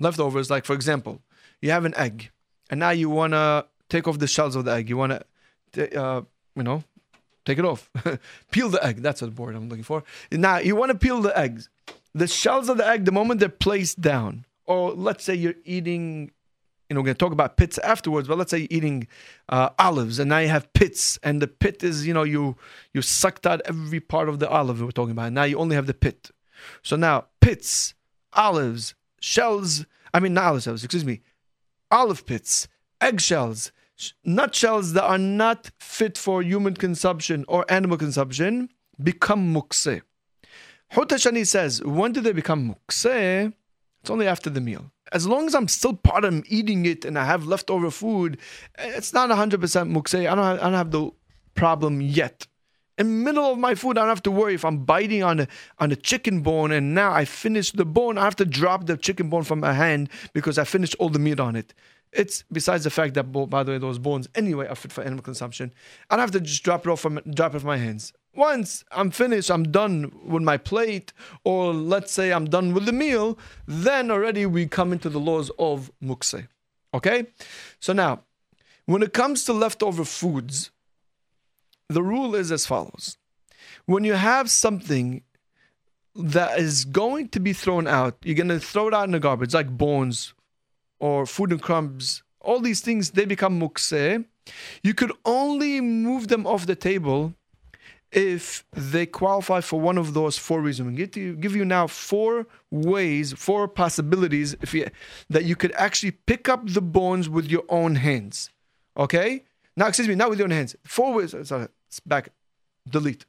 leftovers, 0.00 0.50
like 0.50 0.64
for 0.64 0.72
example, 0.72 1.22
you 1.62 1.70
have 1.70 1.84
an 1.84 1.94
egg, 1.96 2.30
and 2.70 2.80
now 2.80 2.90
you 2.90 3.08
want 3.08 3.34
to 3.34 3.66
take 3.88 4.08
off 4.08 4.18
the 4.18 4.26
shells 4.26 4.56
of 4.56 4.64
the 4.64 4.72
egg. 4.72 4.88
You 4.88 4.96
want 4.96 5.22
to, 5.74 6.02
uh, 6.02 6.22
you 6.56 6.62
know, 6.62 6.82
take 7.44 7.58
it 7.58 7.64
off, 7.64 7.88
peel 8.50 8.68
the 8.68 8.84
egg. 8.84 9.02
That's 9.02 9.22
what 9.22 9.38
word 9.38 9.54
I'm 9.54 9.68
looking 9.68 9.84
for. 9.84 10.02
Now 10.32 10.58
you 10.58 10.74
want 10.74 10.90
to 10.90 10.98
peel 10.98 11.20
the 11.20 11.38
eggs. 11.38 11.68
The 12.14 12.26
shells 12.26 12.68
of 12.68 12.76
the 12.76 12.86
egg, 12.86 13.04
the 13.04 13.12
moment 13.12 13.40
they're 13.40 13.48
placed 13.48 14.00
down, 14.00 14.44
or 14.66 14.92
let's 14.92 15.24
say 15.24 15.34
you're 15.34 15.54
eating 15.64 16.32
you 16.90 16.94
know, 16.94 17.00
we're 17.00 17.06
going 17.06 17.14
to 17.14 17.18
talk 17.18 17.32
about 17.32 17.56
pits 17.56 17.78
afterwards, 17.78 18.26
but 18.26 18.36
let's 18.36 18.50
say 18.50 18.58
you're 18.58 18.68
eating 18.68 19.06
uh, 19.48 19.68
olives 19.78 20.18
and 20.18 20.28
now 20.28 20.38
you 20.38 20.48
have 20.48 20.70
pits, 20.72 21.20
and 21.22 21.40
the 21.40 21.46
pit 21.46 21.84
is, 21.84 22.04
you 22.04 22.12
know, 22.12 22.24
you 22.24 22.56
you 22.92 23.00
sucked 23.00 23.46
out 23.46 23.62
every 23.64 24.00
part 24.00 24.28
of 24.28 24.40
the 24.40 24.48
olive 24.48 24.82
we're 24.82 24.90
talking 24.90 25.12
about. 25.12 25.26
And 25.26 25.36
now 25.36 25.44
you 25.44 25.56
only 25.56 25.76
have 25.76 25.86
the 25.86 25.94
pit. 25.94 26.32
So 26.82 26.96
now 26.96 27.26
pits, 27.40 27.94
olives, 28.32 28.94
shells, 29.20 29.86
I 30.12 30.18
mean, 30.18 30.34
not 30.34 30.44
olive 30.44 30.62
shells, 30.64 30.82
excuse 30.82 31.04
me, 31.04 31.20
olive 31.92 32.26
pits, 32.26 32.66
eggshells, 33.00 33.70
nutshells 34.24 34.92
that 34.94 35.04
are 35.04 35.18
not 35.18 35.70
fit 35.78 36.18
for 36.18 36.42
human 36.42 36.74
consumption 36.74 37.44
or 37.46 37.64
animal 37.68 37.98
consumption 37.98 38.68
become 39.00 39.54
mukse. 39.54 40.02
Hutashani 40.92 41.46
says, 41.46 41.82
when 41.84 42.12
do 42.12 42.20
they 42.20 42.32
become 42.32 42.74
mukse? 42.74 43.52
It's 44.00 44.10
only 44.10 44.26
after 44.26 44.50
the 44.50 44.60
meal. 44.60 44.90
As 45.12 45.26
long 45.26 45.46
as 45.46 45.54
I'm 45.54 45.68
still 45.68 45.94
part 45.94 46.24
of 46.24 46.42
eating 46.48 46.86
it 46.86 47.04
and 47.04 47.18
I 47.18 47.24
have 47.24 47.46
leftover 47.46 47.90
food, 47.90 48.38
it's 48.78 49.12
not 49.12 49.30
100% 49.30 49.58
mukse. 49.58 50.18
I 50.18 50.34
don't 50.34 50.44
have, 50.44 50.58
I 50.58 50.62
don't 50.62 50.74
have 50.74 50.90
the 50.90 51.10
problem 51.54 52.00
yet. 52.00 52.46
In 52.98 53.24
middle 53.24 53.44
of 53.44 53.58
my 53.58 53.74
food, 53.74 53.96
I 53.96 54.02
don't 54.02 54.10
have 54.10 54.22
to 54.24 54.30
worry 54.30 54.54
if 54.54 54.64
I'm 54.64 54.84
biting 54.84 55.22
on 55.22 55.40
a 55.40 55.48
on 55.78 55.90
a 55.90 55.96
chicken 55.96 56.42
bone 56.42 56.70
and 56.70 56.94
now 56.94 57.12
I 57.12 57.24
finish 57.24 57.72
the 57.72 57.86
bone. 57.86 58.18
I 58.18 58.24
have 58.24 58.36
to 58.36 58.44
drop 58.44 58.86
the 58.86 58.96
chicken 58.96 59.30
bone 59.30 59.42
from 59.42 59.60
my 59.60 59.72
hand 59.72 60.10
because 60.34 60.58
I 60.58 60.64
finished 60.64 60.96
all 60.98 61.08
the 61.08 61.18
meat 61.18 61.40
on 61.40 61.56
it. 61.56 61.72
It's 62.12 62.44
besides 62.52 62.84
the 62.84 62.90
fact 62.90 63.14
that, 63.14 63.24
by 63.24 63.62
the 63.62 63.72
way, 63.72 63.78
those 63.78 63.98
bones 63.98 64.28
anyway 64.34 64.66
are 64.66 64.74
fit 64.74 64.92
for 64.92 65.02
animal 65.02 65.22
consumption. 65.22 65.72
I 66.10 66.16
don't 66.16 66.24
have 66.24 66.30
to 66.32 66.40
just 66.40 66.62
drop 66.62 66.86
it 66.86 66.90
off 66.90 67.00
from 67.00 67.20
drop 67.32 67.54
it 67.54 67.60
from 67.60 67.68
my 67.68 67.78
hands. 67.78 68.12
Once 68.34 68.84
I'm 68.92 69.10
finished, 69.10 69.50
I'm 69.50 69.70
done 69.70 70.12
with 70.24 70.42
my 70.42 70.56
plate, 70.56 71.12
or 71.44 71.74
let's 71.74 72.12
say 72.12 72.32
I'm 72.32 72.46
done 72.46 72.72
with 72.74 72.86
the 72.86 72.92
meal, 72.92 73.38
then 73.66 74.10
already 74.10 74.46
we 74.46 74.66
come 74.66 74.92
into 74.92 75.08
the 75.08 75.18
laws 75.18 75.50
of 75.58 75.90
mukse. 76.02 76.46
Okay? 76.94 77.26
So 77.80 77.92
now, 77.92 78.20
when 78.86 79.02
it 79.02 79.12
comes 79.12 79.44
to 79.44 79.52
leftover 79.52 80.04
foods, 80.04 80.70
the 81.88 82.02
rule 82.02 82.34
is 82.36 82.52
as 82.52 82.66
follows. 82.66 83.16
When 83.86 84.04
you 84.04 84.14
have 84.14 84.50
something 84.50 85.22
that 86.14 86.58
is 86.58 86.84
going 86.84 87.28
to 87.30 87.40
be 87.40 87.52
thrown 87.52 87.86
out, 87.88 88.16
you're 88.22 88.36
going 88.36 88.48
to 88.48 88.60
throw 88.60 88.88
it 88.88 88.94
out 88.94 89.04
in 89.04 89.12
the 89.12 89.20
garbage, 89.20 89.54
like 89.54 89.76
bones 89.76 90.34
or 91.00 91.26
food 91.26 91.50
and 91.50 91.62
crumbs, 91.62 92.22
all 92.40 92.60
these 92.60 92.80
things, 92.80 93.10
they 93.10 93.24
become 93.24 93.60
mukse. 93.60 94.24
You 94.82 94.94
could 94.94 95.12
only 95.24 95.80
move 95.80 96.28
them 96.28 96.46
off 96.46 96.66
the 96.66 96.76
table 96.76 97.34
if 98.12 98.64
they 98.72 99.06
qualify 99.06 99.60
for 99.60 99.80
one 99.80 99.96
of 99.96 100.14
those 100.14 100.36
four 100.36 100.60
reasons. 100.60 100.88
We 100.88 100.96
get 100.96 101.12
to 101.12 101.36
give 101.36 101.54
you 101.54 101.64
now 101.64 101.86
four 101.86 102.46
ways, 102.70 103.32
four 103.32 103.68
possibilities 103.68 104.56
you, 104.72 104.88
that 105.28 105.44
you 105.44 105.56
could 105.56 105.72
actually 105.72 106.12
pick 106.12 106.48
up 106.48 106.66
the 106.66 106.82
bones 106.82 107.28
with 107.28 107.50
your 107.50 107.64
own 107.68 107.94
hands. 107.96 108.50
Okay? 108.96 109.44
Now, 109.76 109.86
excuse 109.86 110.08
me, 110.08 110.14
not 110.14 110.30
with 110.30 110.38
your 110.38 110.46
own 110.46 110.52
hands. 110.52 110.74
Four 110.84 111.14
ways. 111.14 111.34
Sorry, 111.44 111.68
back. 112.04 112.30
Delete. 112.88 113.24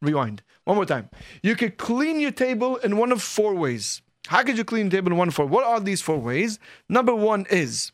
Rewind. 0.00 0.42
One 0.64 0.76
more 0.76 0.86
time. 0.86 1.10
You 1.42 1.54
could 1.56 1.76
clean 1.76 2.20
your 2.20 2.30
table 2.30 2.76
in 2.76 2.96
one 2.96 3.12
of 3.12 3.22
four 3.22 3.54
ways. 3.54 4.02
How 4.28 4.42
could 4.42 4.58
you 4.58 4.64
clean 4.64 4.90
table 4.90 5.12
in 5.12 5.18
one 5.18 5.30
four? 5.30 5.46
What 5.46 5.64
are 5.64 5.80
these 5.80 6.02
four 6.02 6.18
ways? 6.18 6.58
Number 6.88 7.14
one 7.14 7.46
is 7.50 7.92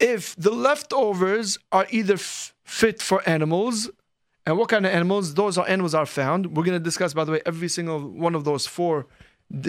if 0.00 0.34
the 0.36 0.50
leftovers 0.50 1.58
are 1.70 1.86
either 1.90 2.14
f- 2.14 2.54
fit 2.64 3.00
for 3.00 3.26
animals 3.28 3.90
and 4.48 4.56
what 4.56 4.70
kind 4.70 4.86
of 4.86 4.92
animals? 4.92 5.34
Those 5.34 5.58
are 5.58 5.68
animals 5.68 5.94
are 5.94 6.06
found. 6.06 6.56
We're 6.56 6.64
going 6.64 6.78
to 6.78 6.82
discuss, 6.82 7.12
by 7.12 7.24
the 7.24 7.32
way, 7.32 7.42
every 7.44 7.68
single 7.68 8.00
one 8.00 8.34
of 8.34 8.44
those 8.44 8.66
four 8.66 9.06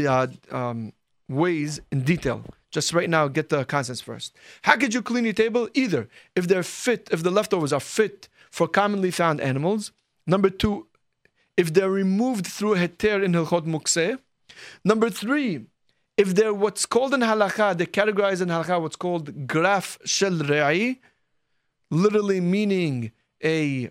uh, 0.08 0.28
um, 0.52 0.94
ways 1.28 1.82
in 1.92 2.04
detail. 2.04 2.46
Just 2.72 2.94
right 2.94 3.10
now, 3.10 3.28
get 3.28 3.50
the 3.50 3.66
concepts 3.66 4.00
first. 4.00 4.38
How 4.62 4.78
could 4.78 4.94
you 4.94 5.02
clean 5.02 5.26
your 5.26 5.34
table? 5.34 5.68
Either 5.74 6.08
if 6.34 6.48
they're 6.48 6.64
fit, 6.64 7.10
if 7.12 7.24
the 7.24 7.30
leftovers 7.30 7.74
are 7.74 7.82
fit 7.82 8.30
for 8.50 8.70
commonly 8.70 9.12
found 9.12 9.42
animals. 9.42 9.92
Number 10.26 10.50
two, 10.50 10.88
if 11.58 11.74
they're 11.74 11.92
removed 11.92 12.48
through 12.48 12.76
heter 12.76 13.22
in 13.22 13.34
Hilchot 13.34 13.66
Mukseh. 13.66 14.18
Number 14.86 15.10
three, 15.10 15.66
if 16.16 16.34
they're 16.36 16.54
what's 16.54 16.86
called 16.86 17.14
in 17.14 17.20
halakha, 17.20 17.78
they 17.78 17.86
categorize 17.86 18.42
in 18.42 18.48
halakha 18.48 18.82
what's 18.82 18.96
called 18.96 19.46
graf 19.46 19.98
shel 20.06 20.32
re'i, 20.32 21.00
literally 21.92 22.40
meaning 22.40 23.12
a 23.44 23.90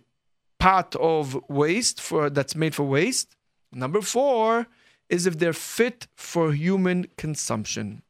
pot 0.58 0.94
of 0.96 1.38
waste 1.48 2.00
for 2.00 2.30
that's 2.30 2.54
made 2.54 2.74
for 2.74 2.84
waste. 2.84 3.36
Number 3.72 4.00
four 4.00 4.66
is 5.08 5.26
if 5.26 5.38
they're 5.38 5.52
fit 5.52 6.06
for 6.16 6.52
human 6.52 7.06
consumption. 7.16 8.02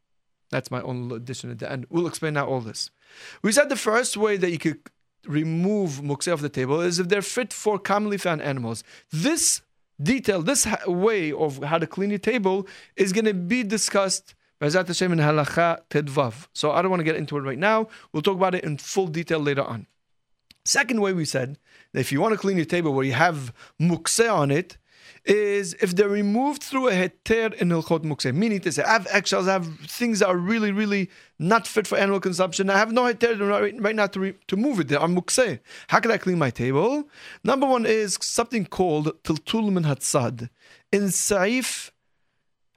That's 0.50 0.70
my 0.70 0.80
own 0.82 1.12
addition 1.12 1.50
at 1.50 1.58
the 1.58 1.70
end. 1.70 1.87
We'll 1.90 2.06
explain 2.06 2.34
now 2.34 2.46
all 2.46 2.61
this. 2.61 2.90
We 3.42 3.52
said 3.52 3.68
the 3.68 3.76
first 3.76 4.16
way 4.16 4.37
that 4.37 4.50
you 4.50 4.58
could 4.58 4.80
remove 5.26 6.00
mukse 6.02 6.32
off 6.32 6.40
the 6.40 6.48
table 6.48 6.80
is 6.80 6.98
if 6.98 7.08
they're 7.08 7.22
fit 7.22 7.52
for 7.52 7.78
commonly 7.78 8.18
found 8.18 8.40
animals. 8.42 8.82
This 9.12 9.62
detail, 10.02 10.42
this 10.42 10.66
way 10.87 11.32
of 11.32 11.62
how 11.64 11.78
to 11.78 11.87
clean 11.87 12.11
your 12.11 12.18
table 12.18 12.66
is 12.96 13.12
going 13.12 13.26
to 13.26 13.34
be 13.34 13.62
discussed 13.62 14.34
by 14.58 14.68
Zat 14.68 14.88
Hashem 14.88 15.12
in 15.12 15.18
Halacha 15.18 15.80
Tedvav. 15.90 16.48
So 16.52 16.72
I 16.72 16.82
don't 16.82 16.90
want 16.90 17.00
to 17.00 17.04
get 17.04 17.16
into 17.16 17.37
it 17.37 17.42
right 17.42 17.58
now. 17.58 17.88
We'll 18.12 18.22
talk 18.22 18.37
about 18.37 18.54
it 18.54 18.64
in 18.64 18.78
full 18.78 19.06
detail 19.06 19.38
later 19.38 19.62
on. 19.62 19.87
Second 20.64 21.00
way 21.00 21.12
we 21.12 21.24
said 21.24 21.58
if 21.98 22.12
you 22.12 22.20
want 22.20 22.32
to 22.32 22.38
clean 22.38 22.56
your 22.56 22.66
table 22.66 22.92
where 22.92 23.04
you 23.04 23.12
have 23.12 23.52
mukse 23.80 24.32
on 24.32 24.50
it, 24.50 24.78
is 25.24 25.74
if 25.80 25.94
they're 25.94 26.08
removed 26.08 26.62
through 26.62 26.88
a 26.88 26.92
heter 26.92 27.52
in 27.54 27.68
Hilchot 27.68 28.02
Mukse. 28.02 28.34
Meaning 28.34 28.61
to 28.61 28.72
say, 28.72 28.82
I 28.82 28.92
have 28.92 29.06
eggshells, 29.11 29.46
I 29.46 29.52
have 29.52 29.66
things 29.80 30.20
that 30.20 30.28
are 30.28 30.37
really, 30.37 30.72
really 30.72 31.11
not 31.38 31.66
fit 31.66 31.87
for 31.87 31.98
animal 31.98 32.20
consumption. 32.20 32.70
I 32.70 32.78
have 32.78 32.92
no 32.92 33.02
heter 33.02 33.38
right, 33.48 33.74
right 33.80 33.94
now 33.94 34.06
to, 34.06 34.20
re, 34.20 34.34
to 34.46 34.56
move 34.56 34.80
it. 34.80 34.88
They 34.88 34.96
are 34.96 35.08
Mukse. 35.08 35.61
How 35.88 36.00
can 36.00 36.11
I 36.11 36.16
clean 36.16 36.38
my 36.38 36.50
table? 36.50 37.08
Number 37.44 37.66
one 37.66 37.84
is 37.84 38.18
something 38.20 38.64
called 38.64 39.06
Tiltul 39.22 39.70
Min 39.70 39.84
Hatzad. 39.84 40.48
In 40.92 41.04
Saif 41.04 41.90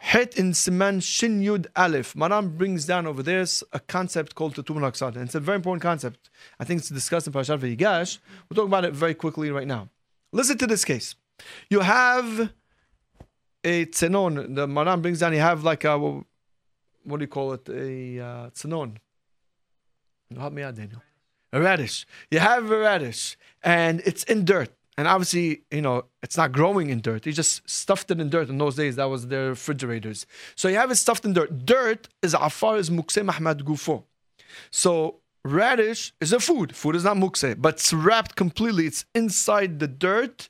Het 0.03 0.35
in 0.35 0.51
Siman 0.51 0.99
Shin 0.99 1.41
Yud 1.41 1.67
Aleph. 1.75 2.15
Maran 2.15 2.57
brings 2.57 2.85
down 2.85 3.05
over 3.05 3.21
there 3.21 3.45
a 3.71 3.79
concept 3.79 4.33
called 4.33 4.55
Tiltul 4.55 4.73
Min 4.73 4.83
Hatzad. 4.83 5.15
And 5.15 5.25
it's 5.25 5.35
a 5.35 5.39
very 5.39 5.57
important 5.57 5.83
concept. 5.83 6.31
I 6.59 6.63
think 6.63 6.79
it's 6.79 6.89
discussed 6.89 7.27
in 7.27 7.33
Parashat 7.33 7.59
Vayigash. 7.59 8.17
We'll 8.49 8.55
talk 8.55 8.65
about 8.65 8.83
it 8.83 8.93
very 8.93 9.13
quickly 9.13 9.51
right 9.51 9.67
now. 9.67 9.89
Listen 10.31 10.57
to 10.57 10.65
this 10.65 10.83
case. 10.83 11.13
You 11.69 11.81
have 11.81 12.51
a 13.63 13.85
tzenon. 13.85 14.55
The 14.55 14.67
Maran 14.67 15.01
brings 15.03 15.19
down, 15.19 15.33
you 15.33 15.39
have 15.39 15.63
like 15.63 15.83
a, 15.83 15.99
what 15.99 16.25
do 17.05 17.19
you 17.19 17.27
call 17.27 17.53
it? 17.53 17.69
A 17.69 18.19
uh, 18.19 18.49
tzenon. 18.49 18.97
Help 20.35 20.51
me 20.51 20.63
out, 20.63 20.73
Daniel. 20.73 21.03
A 21.53 21.61
radish. 21.61 22.07
You 22.31 22.39
have 22.39 22.71
a 22.71 22.79
radish 22.79 23.37
and 23.63 24.01
it's 24.03 24.23
in 24.23 24.45
dirt. 24.45 24.73
And 24.97 25.07
obviously, 25.07 25.63
you 25.71 25.81
know, 25.81 26.05
it's 26.21 26.37
not 26.37 26.51
growing 26.51 26.89
in 26.89 26.99
dirt. 26.99 27.25
He 27.25 27.31
just 27.31 27.67
stuffed 27.69 28.11
it 28.11 28.19
in 28.19 28.29
dirt 28.29 28.49
in 28.49 28.57
those 28.57 28.75
days. 28.75 28.97
That 28.97 29.05
was 29.05 29.27
their 29.27 29.49
refrigerators. 29.49 30.25
So 30.55 30.67
you 30.67 30.75
have 30.75 30.91
it 30.91 30.95
stuffed 30.95 31.23
in 31.25 31.33
dirt. 31.33 31.65
Dirt 31.65 32.09
is 32.21 32.33
afar 32.33 32.77
is 32.77 32.89
mukse 32.89 33.23
mahmad 33.25 33.63
gufo. 33.63 34.03
So 34.69 35.21
radish 35.43 36.13
is 36.19 36.33
a 36.33 36.39
food. 36.39 36.75
Food 36.75 36.95
is 36.97 37.05
not 37.05 37.17
mukse, 37.17 37.59
but 37.59 37.75
it's 37.75 37.93
wrapped 37.93 38.35
completely. 38.35 38.85
It's 38.85 39.05
inside 39.15 39.79
the 39.79 39.87
dirt, 39.87 40.49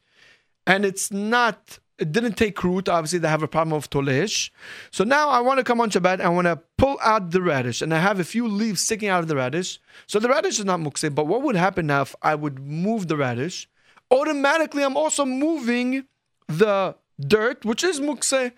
and 0.65 0.85
it's 0.85 1.11
not. 1.11 1.79
It 1.99 2.11
didn't 2.11 2.33
take 2.33 2.63
root. 2.63 2.89
Obviously, 2.89 3.19
they 3.19 3.27
have 3.27 3.43
a 3.43 3.47
problem 3.47 3.77
of 3.77 3.91
tolesh. 3.91 4.49
So 4.89 5.03
now 5.03 5.29
I 5.29 5.39
want 5.39 5.59
to 5.59 5.63
come 5.63 5.79
on 5.79 5.91
Shabbat. 5.91 6.19
I 6.19 6.29
want 6.29 6.45
to 6.45 6.59
pull 6.79 6.97
out 7.03 7.29
the 7.29 7.43
radish, 7.43 7.83
and 7.83 7.93
I 7.93 7.99
have 7.99 8.19
a 8.19 8.23
few 8.23 8.47
leaves 8.47 8.81
sticking 8.81 9.07
out 9.07 9.19
of 9.19 9.27
the 9.27 9.35
radish. 9.35 9.79
So 10.07 10.17
the 10.17 10.29
radish 10.29 10.57
is 10.57 10.65
not 10.65 10.79
mukse. 10.79 11.13
But 11.13 11.27
what 11.27 11.43
would 11.43 11.55
happen 11.55 11.85
now 11.85 12.01
if 12.01 12.15
I 12.23 12.33
would 12.33 12.59
move 12.59 13.07
the 13.07 13.17
radish? 13.17 13.69
Automatically 14.11 14.83
I'm 14.83 14.97
also 14.97 15.25
moving 15.25 16.05
the 16.47 16.95
dirt, 17.19 17.65
which 17.65 17.83
is 17.83 17.99
mukse, 17.99 18.51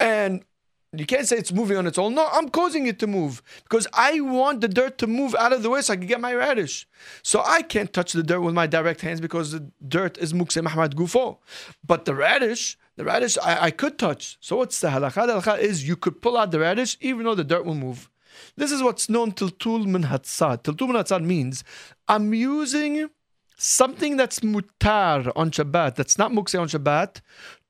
and 0.00 0.44
you 0.92 1.04
can't 1.04 1.26
say 1.26 1.36
it's 1.36 1.52
moving 1.52 1.76
on 1.76 1.86
its 1.86 1.98
own. 1.98 2.14
No, 2.14 2.28
I'm 2.32 2.48
causing 2.48 2.86
it 2.86 2.98
to 3.00 3.06
move 3.06 3.42
because 3.64 3.86
I 3.92 4.20
want 4.20 4.62
the 4.62 4.68
dirt 4.68 4.96
to 4.98 5.06
move 5.06 5.34
out 5.38 5.52
of 5.52 5.62
the 5.62 5.68
way 5.68 5.82
so 5.82 5.92
I 5.92 5.96
can 5.96 6.06
get 6.06 6.20
my 6.20 6.34
radish. 6.34 6.88
So 7.22 7.42
I 7.44 7.62
can't 7.62 7.92
touch 7.92 8.14
the 8.14 8.22
dirt 8.22 8.40
with 8.40 8.54
my 8.54 8.66
direct 8.66 9.02
hands 9.02 9.20
because 9.20 9.52
the 9.52 9.70
dirt 9.86 10.16
is 10.18 10.32
mukse 10.32 10.62
mahmad 10.62 10.94
gufo. 10.94 11.38
But 11.86 12.06
the 12.06 12.14
radish, 12.14 12.78
the 12.96 13.04
radish 13.04 13.36
I, 13.38 13.64
I 13.64 13.70
could 13.70 13.98
touch. 13.98 14.38
So 14.40 14.56
what's 14.56 14.80
the 14.80 14.88
halakha? 14.88 15.26
The 15.26 15.40
halakha 15.40 15.58
is 15.58 15.86
you 15.86 15.96
could 15.96 16.22
pull 16.22 16.38
out 16.38 16.52
the 16.52 16.60
radish 16.60 16.96
even 17.00 17.24
though 17.24 17.34
the 17.34 17.44
dirt 17.44 17.66
will 17.66 17.74
move. 17.74 18.10
This 18.56 18.72
is 18.72 18.82
what's 18.82 19.10
known 19.10 19.32
tiltul 19.32 19.84
min 19.84 20.04
hatzad. 20.04 20.62
Tiltul 20.62 20.88
min 20.88 20.96
hatzad 20.96 21.22
means 21.22 21.64
I'm 22.08 22.32
using 22.32 23.10
something 23.58 24.16
that's 24.16 24.40
mutar 24.40 25.30
on 25.36 25.50
Shabbat, 25.50 25.96
that's 25.96 26.16
not 26.16 26.32
mukse 26.32 26.58
on 26.58 26.68
Shabbat, 26.68 27.20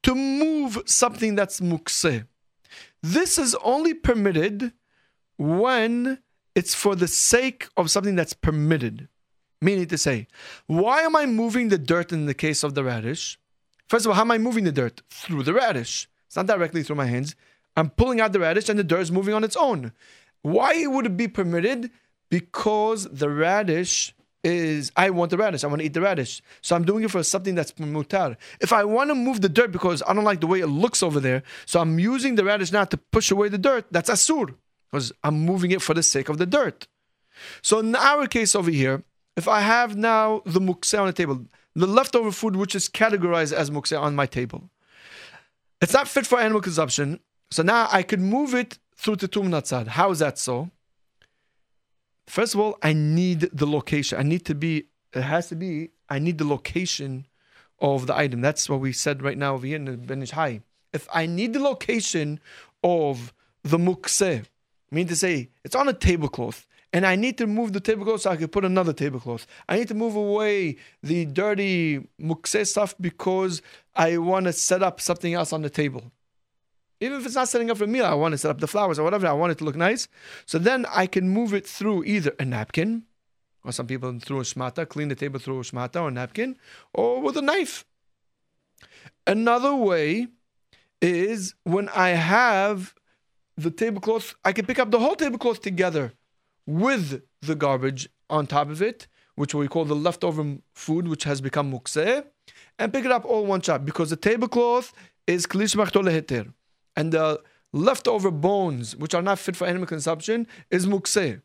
to 0.04 0.14
move 0.14 0.78
something 0.86 1.34
that's 1.34 1.60
mukse. 1.60 2.26
This 3.02 3.38
is 3.38 3.56
only 3.62 3.94
permitted 3.94 4.72
when 5.36 6.18
it's 6.54 6.74
for 6.74 6.94
the 6.94 7.08
sake 7.08 7.68
of 7.76 7.90
something 7.90 8.14
that's 8.14 8.34
permitted. 8.34 9.08
Meaning 9.60 9.86
to 9.86 9.98
say, 9.98 10.28
why 10.66 11.02
am 11.02 11.16
I 11.16 11.26
moving 11.26 11.68
the 11.68 11.78
dirt 11.78 12.12
in 12.12 12.26
the 12.26 12.34
case 12.34 12.62
of 12.62 12.74
the 12.74 12.84
radish? 12.84 13.38
First 13.88 14.06
of 14.06 14.10
all, 14.10 14.14
how 14.14 14.20
am 14.22 14.30
I 14.30 14.38
moving 14.38 14.64
the 14.64 14.72
dirt? 14.72 15.02
Through 15.10 15.42
the 15.42 15.54
radish. 15.54 16.08
It's 16.26 16.36
not 16.36 16.46
directly 16.46 16.84
through 16.84 16.96
my 16.96 17.06
hands. 17.06 17.34
I'm 17.76 17.90
pulling 17.90 18.20
out 18.20 18.32
the 18.32 18.40
radish 18.40 18.68
and 18.68 18.78
the 18.78 18.84
dirt 18.84 19.00
is 19.00 19.12
moving 19.12 19.34
on 19.34 19.42
its 19.42 19.56
own. 19.56 19.92
Why 20.42 20.86
would 20.86 21.06
it 21.06 21.16
be 21.16 21.26
permitted? 21.26 21.90
because 22.30 23.04
the 23.10 23.30
radish 23.30 24.14
is 24.44 24.92
I 24.96 25.10
want 25.10 25.30
the 25.30 25.36
radish. 25.36 25.64
I 25.64 25.66
want 25.66 25.80
to 25.80 25.86
eat 25.86 25.94
the 25.94 26.00
radish. 26.00 26.42
So 26.60 26.76
I'm 26.76 26.84
doing 26.84 27.04
it 27.04 27.10
for 27.10 27.22
something 27.22 27.54
that's 27.54 27.72
mutar. 27.72 28.36
If 28.60 28.72
I 28.72 28.84
want 28.84 29.10
to 29.10 29.14
move 29.14 29.40
the 29.40 29.48
dirt 29.48 29.72
because 29.72 30.02
I 30.06 30.14
don't 30.14 30.24
like 30.24 30.40
the 30.40 30.46
way 30.46 30.60
it 30.60 30.66
looks 30.66 31.02
over 31.02 31.20
there, 31.20 31.42
so 31.66 31.80
I'm 31.80 31.98
using 31.98 32.36
the 32.36 32.44
radish 32.44 32.72
now 32.72 32.84
to 32.84 32.96
push 32.96 33.30
away 33.30 33.48
the 33.48 33.58
dirt, 33.58 33.86
that's 33.90 34.10
asur. 34.10 34.54
Because 34.90 35.12
I'm 35.22 35.40
moving 35.44 35.70
it 35.70 35.82
for 35.82 35.94
the 35.94 36.02
sake 36.02 36.28
of 36.28 36.38
the 36.38 36.46
dirt. 36.46 36.86
So 37.62 37.80
in 37.80 37.94
our 37.94 38.26
case 38.26 38.54
over 38.54 38.70
here, 38.70 39.02
if 39.36 39.46
I 39.46 39.60
have 39.60 39.96
now 39.96 40.42
the 40.46 40.60
mukse 40.60 40.98
on 40.98 41.06
the 41.06 41.12
table, 41.12 41.44
the 41.74 41.86
leftover 41.86 42.32
food 42.32 42.56
which 42.56 42.74
is 42.74 42.88
categorized 42.88 43.52
as 43.52 43.70
mukse 43.70 43.98
on 44.00 44.16
my 44.16 44.26
table, 44.26 44.70
it's 45.80 45.92
not 45.92 46.08
fit 46.08 46.26
for 46.26 46.40
animal 46.40 46.60
consumption. 46.60 47.20
So 47.50 47.62
now 47.62 47.88
I 47.92 48.02
could 48.02 48.20
move 48.20 48.54
it 48.54 48.78
through 48.96 49.16
the 49.16 49.28
tum 49.28 49.50
natzad. 49.50 49.88
How 49.88 50.10
is 50.10 50.18
that 50.18 50.38
so? 50.38 50.70
First 52.28 52.54
of 52.54 52.60
all, 52.60 52.78
I 52.82 52.92
need 52.92 53.40
the 53.52 53.66
location. 53.66 54.18
I 54.18 54.22
need 54.22 54.44
to 54.44 54.54
be, 54.54 54.84
it 55.14 55.22
has 55.22 55.48
to 55.48 55.56
be, 55.56 55.90
I 56.10 56.18
need 56.18 56.36
the 56.36 56.46
location 56.46 57.26
of 57.80 58.06
the 58.06 58.14
item. 58.14 58.42
That's 58.42 58.68
what 58.68 58.80
we 58.80 58.92
said 58.92 59.22
right 59.22 59.38
now 59.38 59.54
over 59.54 59.66
here 59.66 59.76
in 59.76 59.86
the 59.86 59.96
Ben 59.96 60.22
Ish 60.22 60.32
Hai. 60.32 60.60
If 60.92 61.08
I 61.12 61.24
need 61.26 61.54
the 61.54 61.60
location 61.60 62.38
of 62.84 63.32
the 63.62 63.78
mukse, 63.78 64.40
I 64.40 64.94
mean 64.94 65.08
to 65.08 65.16
say, 65.16 65.48
it's 65.64 65.74
on 65.74 65.88
a 65.88 65.92
tablecloth, 65.94 66.66
and 66.92 67.06
I 67.06 67.16
need 67.16 67.38
to 67.38 67.46
move 67.46 67.72
the 67.72 67.80
tablecloth 67.80 68.22
so 68.22 68.30
I 68.30 68.36
can 68.36 68.48
put 68.48 68.64
another 68.64 68.92
tablecloth. 68.92 69.46
I 69.68 69.78
need 69.78 69.88
to 69.88 69.94
move 69.94 70.14
away 70.14 70.76
the 71.02 71.24
dirty 71.24 72.08
mukse 72.20 72.66
stuff 72.66 72.94
because 73.00 73.62
I 73.94 74.18
want 74.18 74.46
to 74.46 74.52
set 74.52 74.82
up 74.82 75.00
something 75.00 75.32
else 75.32 75.52
on 75.52 75.62
the 75.62 75.70
table. 75.70 76.12
Even 77.00 77.20
if 77.20 77.26
it's 77.26 77.36
not 77.36 77.48
setting 77.48 77.70
up 77.70 77.78
for 77.78 77.84
a 77.84 77.86
meal, 77.88 78.04
I 78.04 78.14
want 78.14 78.32
to 78.32 78.38
set 78.38 78.50
up 78.50 78.60
the 78.60 78.66
flowers 78.66 78.98
or 78.98 79.04
whatever. 79.04 79.26
I 79.26 79.32
want 79.32 79.52
it 79.52 79.58
to 79.58 79.64
look 79.64 79.76
nice. 79.76 80.08
So 80.46 80.58
then 80.58 80.84
I 80.90 81.06
can 81.06 81.28
move 81.28 81.54
it 81.54 81.66
through 81.66 82.04
either 82.04 82.34
a 82.38 82.44
napkin, 82.44 83.04
or 83.64 83.72
some 83.72 83.86
people 83.86 84.18
through 84.18 84.40
a 84.40 84.42
shmata, 84.42 84.88
clean 84.88 85.08
the 85.08 85.14
table 85.14 85.38
through 85.38 85.60
a 85.60 85.62
shmata 85.62 86.02
or 86.02 86.08
a 86.08 86.10
napkin, 86.10 86.56
or 86.92 87.20
with 87.20 87.36
a 87.36 87.42
knife. 87.42 87.84
Another 89.26 89.74
way 89.74 90.28
is 91.00 91.54
when 91.64 91.88
I 91.90 92.10
have 92.10 92.94
the 93.56 93.70
tablecloth, 93.70 94.34
I 94.44 94.52
can 94.52 94.66
pick 94.66 94.78
up 94.78 94.90
the 94.90 94.98
whole 94.98 95.16
tablecloth 95.16 95.60
together 95.60 96.12
with 96.66 97.22
the 97.42 97.54
garbage 97.54 98.08
on 98.30 98.46
top 98.46 98.70
of 98.70 98.82
it, 98.82 99.06
which 99.34 99.54
we 99.54 99.68
call 99.68 99.84
the 99.84 99.94
leftover 99.94 100.56
food, 100.74 101.08
which 101.08 101.24
has 101.24 101.40
become 101.40 101.72
mukseh, 101.72 102.24
and 102.78 102.92
pick 102.92 103.04
it 103.04 103.12
up 103.12 103.24
all 103.24 103.46
one 103.46 103.60
shot 103.60 103.84
because 103.84 104.10
the 104.10 104.16
tablecloth 104.16 104.92
is 105.26 105.46
klish 105.46 105.74
heter 105.76 106.52
and 106.98 107.12
the 107.12 107.40
leftover 107.72 108.32
bones, 108.32 108.96
which 108.96 109.14
are 109.14 109.22
not 109.22 109.38
fit 109.38 109.54
for 109.54 109.68
animal 109.68 109.86
consumption, 109.86 110.48
is 110.68 110.84
mukse. 110.84 111.40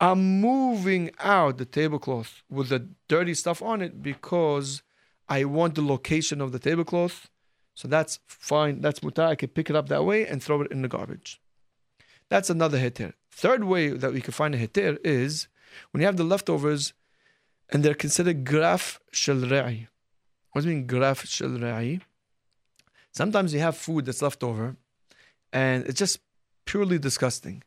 I'm 0.00 0.40
moving 0.40 1.10
out 1.18 1.58
the 1.58 1.64
tablecloth 1.64 2.44
with 2.48 2.68
the 2.68 2.88
dirty 3.08 3.34
stuff 3.34 3.60
on 3.62 3.82
it 3.82 4.00
because 4.00 4.82
I 5.28 5.44
want 5.44 5.74
the 5.74 5.82
location 5.82 6.40
of 6.40 6.52
the 6.52 6.60
tablecloth. 6.60 7.28
So 7.74 7.88
that's 7.88 8.20
fine. 8.28 8.80
That's 8.80 9.00
mutar. 9.00 9.26
I 9.26 9.34
can 9.34 9.48
pick 9.48 9.70
it 9.70 9.74
up 9.74 9.88
that 9.88 10.04
way 10.04 10.24
and 10.24 10.40
throw 10.40 10.60
it 10.62 10.70
in 10.70 10.82
the 10.82 10.88
garbage. 10.88 11.40
That's 12.28 12.48
another 12.48 12.78
heter. 12.78 13.14
Third 13.32 13.64
way 13.64 13.88
that 13.88 14.12
we 14.12 14.20
can 14.20 14.32
find 14.32 14.54
a 14.54 14.58
heter 14.64 14.98
is 15.04 15.48
when 15.90 16.00
you 16.00 16.06
have 16.06 16.16
the 16.16 16.30
leftovers 16.32 16.92
and 17.70 17.82
they're 17.82 17.94
considered 17.94 18.44
graf 18.44 19.00
shel. 19.10 19.40
What 19.40 20.60
does 20.60 20.64
it 20.64 20.68
mean 20.68 20.86
graf 20.86 21.26
shel? 21.26 21.58
Sometimes 23.10 23.52
you 23.52 23.60
have 23.60 23.76
food 23.76 24.06
that's 24.06 24.22
left 24.22 24.44
over 24.44 24.76
and 25.52 25.84
it's 25.86 25.98
just 25.98 26.20
purely 26.64 26.98
disgusting. 26.98 27.62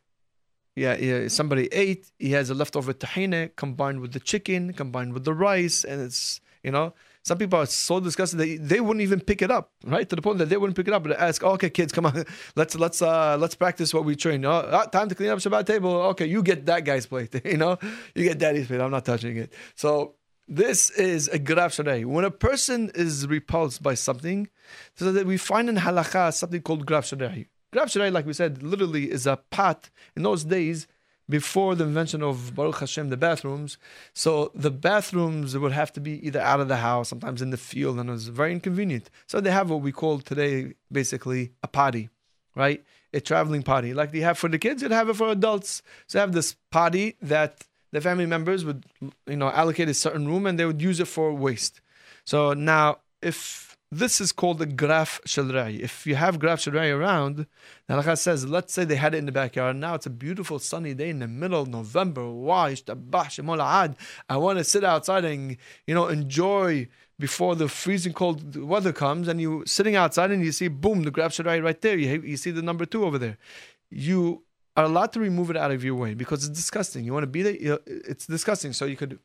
Yeah, 0.74 0.96
yeah, 0.96 1.28
somebody 1.28 1.68
ate. 1.72 2.10
He 2.18 2.32
has 2.32 2.50
a 2.50 2.54
leftover 2.54 2.92
tahine 2.92 3.56
combined 3.56 4.00
with 4.00 4.12
the 4.12 4.20
chicken, 4.20 4.74
combined 4.74 5.14
with 5.14 5.24
the 5.24 5.32
rice, 5.32 5.84
and 5.84 6.02
it's 6.02 6.40
you 6.62 6.70
know. 6.70 6.94
Some 7.22 7.38
people 7.38 7.58
are 7.58 7.66
so 7.66 7.98
disgusted 7.98 8.38
they, 8.38 8.56
they 8.56 8.78
wouldn't 8.78 9.02
even 9.02 9.18
pick 9.18 9.42
it 9.42 9.50
up, 9.50 9.72
right? 9.84 10.08
To 10.08 10.14
the 10.14 10.22
point 10.22 10.38
that 10.38 10.48
they 10.48 10.56
wouldn't 10.56 10.76
pick 10.76 10.86
it 10.86 10.94
up, 10.94 11.02
but 11.02 11.18
ask, 11.18 11.42
oh, 11.42 11.54
"Okay, 11.54 11.70
kids, 11.70 11.92
come 11.92 12.06
on, 12.06 12.24
let's 12.56 12.76
let's 12.76 13.02
uh 13.02 13.36
let's 13.40 13.56
practice 13.56 13.92
what 13.92 14.04
we 14.04 14.14
train. 14.14 14.44
Oh, 14.44 14.52
uh, 14.52 14.86
time 14.86 15.08
to 15.08 15.14
clean 15.14 15.30
up 15.30 15.38
Shabbat 15.38 15.66
table. 15.66 15.90
Okay, 16.12 16.26
you 16.26 16.42
get 16.42 16.66
that 16.66 16.84
guy's 16.84 17.06
plate. 17.06 17.34
you 17.44 17.56
know, 17.56 17.78
you 18.14 18.22
get 18.22 18.38
daddy's 18.38 18.68
plate. 18.68 18.80
I'm 18.80 18.92
not 18.92 19.04
touching 19.06 19.36
it. 19.38 19.52
So 19.74 20.14
this 20.46 20.90
is 20.90 21.26
a 21.28 21.38
graf 21.38 21.72
shel 21.72 21.86
re'i. 21.86 22.04
When 22.04 22.24
a 22.24 22.30
person 22.30 22.92
is 22.94 23.26
repulsed 23.26 23.82
by 23.82 23.94
something, 23.94 24.48
so 24.94 25.10
that 25.10 25.26
we 25.26 25.36
find 25.36 25.68
in 25.68 25.76
halakha 25.76 26.32
something 26.32 26.62
called 26.62 26.86
graf 26.86 27.06
shel 27.06 27.18
re'i. 27.18 27.46
Graf 27.72 27.90
Shel 27.90 28.02
Re'i, 28.02 28.12
like 28.12 28.26
we 28.26 28.32
said, 28.32 28.62
literally 28.62 29.10
is 29.10 29.26
a 29.26 29.36
pot 29.50 29.90
in 30.14 30.22
those 30.22 30.44
days 30.44 30.86
before 31.28 31.74
the 31.74 31.84
invention 31.84 32.22
of 32.22 32.54
Baruch 32.54 32.78
Hashem, 32.78 33.10
the 33.10 33.16
bathrooms. 33.16 33.78
So 34.14 34.52
the 34.54 34.70
bathrooms 34.70 35.56
would 35.56 35.72
have 35.72 35.92
to 35.94 36.00
be 36.00 36.24
either 36.26 36.40
out 36.40 36.60
of 36.60 36.68
the 36.68 36.76
house, 36.76 37.08
sometimes 37.08 37.42
in 37.42 37.50
the 37.50 37.56
field, 37.56 37.98
and 37.98 38.08
it 38.08 38.12
was 38.12 38.28
very 38.28 38.52
inconvenient. 38.52 39.10
So 39.26 39.40
they 39.40 39.50
have 39.50 39.70
what 39.70 39.80
we 39.80 39.92
call 39.92 40.20
today 40.20 40.74
basically 40.90 41.52
a 41.62 41.68
potty, 41.68 42.10
right? 42.54 42.84
A 43.12 43.20
traveling 43.20 43.62
potty. 43.62 43.92
Like 43.94 44.12
they 44.12 44.20
have 44.20 44.38
for 44.38 44.48
the 44.48 44.58
kids, 44.58 44.82
you'd 44.82 44.92
have 44.92 45.08
it 45.08 45.14
for 45.14 45.30
adults. 45.30 45.82
So 46.06 46.20
have 46.20 46.32
this 46.32 46.56
potty 46.70 47.16
that 47.22 47.64
the 47.92 48.00
family 48.00 48.26
members 48.26 48.64
would, 48.64 48.84
you 49.26 49.36
know, 49.36 49.50
allocate 49.50 49.88
a 49.88 49.94
certain 49.94 50.28
room 50.28 50.46
and 50.46 50.58
they 50.58 50.66
would 50.66 50.82
use 50.82 51.00
it 51.00 51.08
for 51.08 51.32
waste. 51.32 51.80
So 52.24 52.52
now, 52.54 52.98
if 53.22 53.75
this 53.90 54.20
is 54.20 54.32
called 54.32 54.58
the 54.58 54.66
graf 54.66 55.20
shel 55.24 55.44
re'i. 55.44 55.78
If 55.78 56.06
you 56.06 56.16
have 56.16 56.38
graf 56.38 56.60
shel 56.60 56.74
re'i 56.74 56.96
around, 56.96 57.46
the 57.86 57.94
halakha 57.94 58.18
says, 58.18 58.44
let's 58.46 58.72
say 58.72 58.84
they 58.84 58.96
had 58.96 59.14
it 59.14 59.18
in 59.18 59.26
the 59.26 59.32
backyard. 59.32 59.76
Now 59.76 59.94
it's 59.94 60.06
a 60.06 60.10
beautiful 60.10 60.58
sunny 60.58 60.92
day 60.94 61.10
in 61.10 61.20
the 61.20 61.28
middle 61.28 61.62
of 61.62 61.68
November. 61.68 62.28
Why? 62.28 62.76
I 62.88 64.36
want 64.36 64.58
to 64.58 64.64
sit 64.64 64.84
outside 64.84 65.24
and 65.24 65.56
you 65.86 65.94
know 65.94 66.08
enjoy 66.08 66.88
before 67.18 67.54
the 67.54 67.68
freezing 67.68 68.12
cold 68.12 68.56
weather 68.56 68.92
comes. 68.92 69.28
And 69.28 69.40
you 69.40 69.64
sitting 69.66 69.94
outside 69.94 70.30
and 70.30 70.44
you 70.44 70.52
see, 70.52 70.68
boom, 70.68 71.04
the 71.04 71.10
graf 71.10 71.32
shel 71.32 71.46
re'i 71.46 71.62
right 71.62 71.80
there. 71.80 71.96
You, 71.96 72.20
you 72.22 72.36
see 72.36 72.50
the 72.50 72.62
number 72.62 72.86
two 72.86 73.04
over 73.04 73.18
there. 73.18 73.38
You 73.90 74.42
are 74.76 74.84
allowed 74.84 75.12
to 75.12 75.20
remove 75.20 75.50
it 75.50 75.56
out 75.56 75.70
of 75.70 75.84
your 75.84 75.94
way 75.94 76.14
because 76.14 76.46
it's 76.46 76.58
disgusting. 76.58 77.04
You 77.04 77.12
want 77.12 77.22
to 77.22 77.28
be 77.28 77.42
there, 77.42 77.78
it's 77.86 78.26
disgusting. 78.26 78.72
So 78.72 78.84
you 78.84 78.96
could 78.96 79.20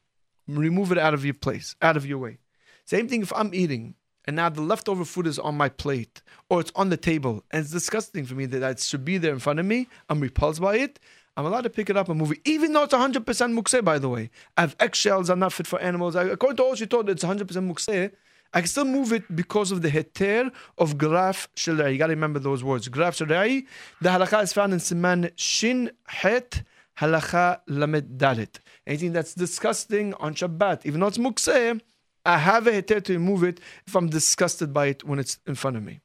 remove 0.47 0.91
it 0.91 0.99
out 0.99 1.15
of 1.15 1.25
your 1.25 1.33
place, 1.33 1.75
out 1.81 1.97
of 1.97 2.05
your 2.05 2.19
way. 2.19 2.37
Same 2.85 3.07
thing 3.07 3.21
if 3.23 3.33
I'm 3.33 3.53
eating 3.53 3.95
and 4.25 4.35
now 4.35 4.49
the 4.49 4.61
leftover 4.61 5.05
food 5.05 5.27
is 5.27 5.39
on 5.39 5.55
my 5.55 5.69
plate 5.69 6.21
or 6.49 6.61
it's 6.61 6.71
on 6.75 6.89
the 6.89 6.97
table 6.97 7.43
and 7.51 7.61
it's 7.61 7.71
disgusting 7.71 8.25
for 8.25 8.35
me 8.35 8.45
that 8.45 8.71
it 8.71 8.79
should 8.79 9.05
be 9.05 9.17
there 9.17 9.33
in 9.33 9.39
front 9.39 9.59
of 9.59 9.65
me. 9.65 9.87
I'm 10.09 10.19
repulsed 10.19 10.61
by 10.61 10.77
it. 10.77 10.99
I'm 11.37 11.45
allowed 11.45 11.61
to 11.61 11.69
pick 11.69 11.89
it 11.89 11.95
up 11.95 12.09
and 12.09 12.19
move 12.19 12.33
it, 12.33 12.39
even 12.43 12.73
though 12.73 12.83
it's 12.83 12.93
100% 12.93 13.23
mukse, 13.23 13.83
by 13.83 13.97
the 13.97 14.09
way. 14.09 14.29
I 14.57 14.61
have 14.61 14.75
eggshells, 14.79 15.29
are 15.29 15.35
not 15.35 15.53
fit 15.53 15.65
for 15.65 15.79
animals. 15.79 16.15
I, 16.15 16.23
according 16.23 16.57
to 16.57 16.63
all 16.63 16.75
she 16.75 16.85
told, 16.85 17.09
it's 17.09 17.23
100% 17.23 17.45
mukse. 17.45 18.11
I 18.53 18.59
can 18.59 18.67
still 18.67 18.85
move 18.85 19.13
it 19.13 19.33
because 19.33 19.71
of 19.71 19.81
the 19.81 19.89
heter 19.89 20.51
of 20.77 20.97
graf 20.97 21.47
shel 21.55 21.75
re'i. 21.75 21.93
You 21.93 21.97
got 21.97 22.07
to 22.07 22.13
remember 22.13 22.37
those 22.39 22.65
words. 22.65 22.89
Graf 22.89 23.15
shalai. 23.15 23.65
The 24.01 24.09
halakha 24.09 24.43
is 24.43 24.51
found 24.51 24.73
in 24.73 24.79
Siman 24.79 25.31
Shin 25.37 25.91
Het 26.07 26.63
Halakha 26.99 27.61
Lamed 27.67 28.17
Dalit. 28.17 28.59
Anything 28.85 29.13
that's 29.13 29.33
disgusting 29.33 30.13
on 30.15 30.35
Shabbat, 30.35 30.85
even 30.85 30.99
though 30.99 31.07
it's 31.07 31.17
mukse, 31.17 31.79
I 32.25 32.37
have 32.37 32.67
a 32.67 32.71
heter 32.71 33.03
to 33.03 33.13
remove 33.13 33.43
it 33.43 33.59
if 33.87 33.95
I'm 33.95 34.09
disgusted 34.09 34.73
by 34.73 34.87
it 34.87 35.03
when 35.03 35.19
it's 35.19 35.39
in 35.47 35.55
front 35.55 35.77
of 35.77 35.83
me. 35.83 35.99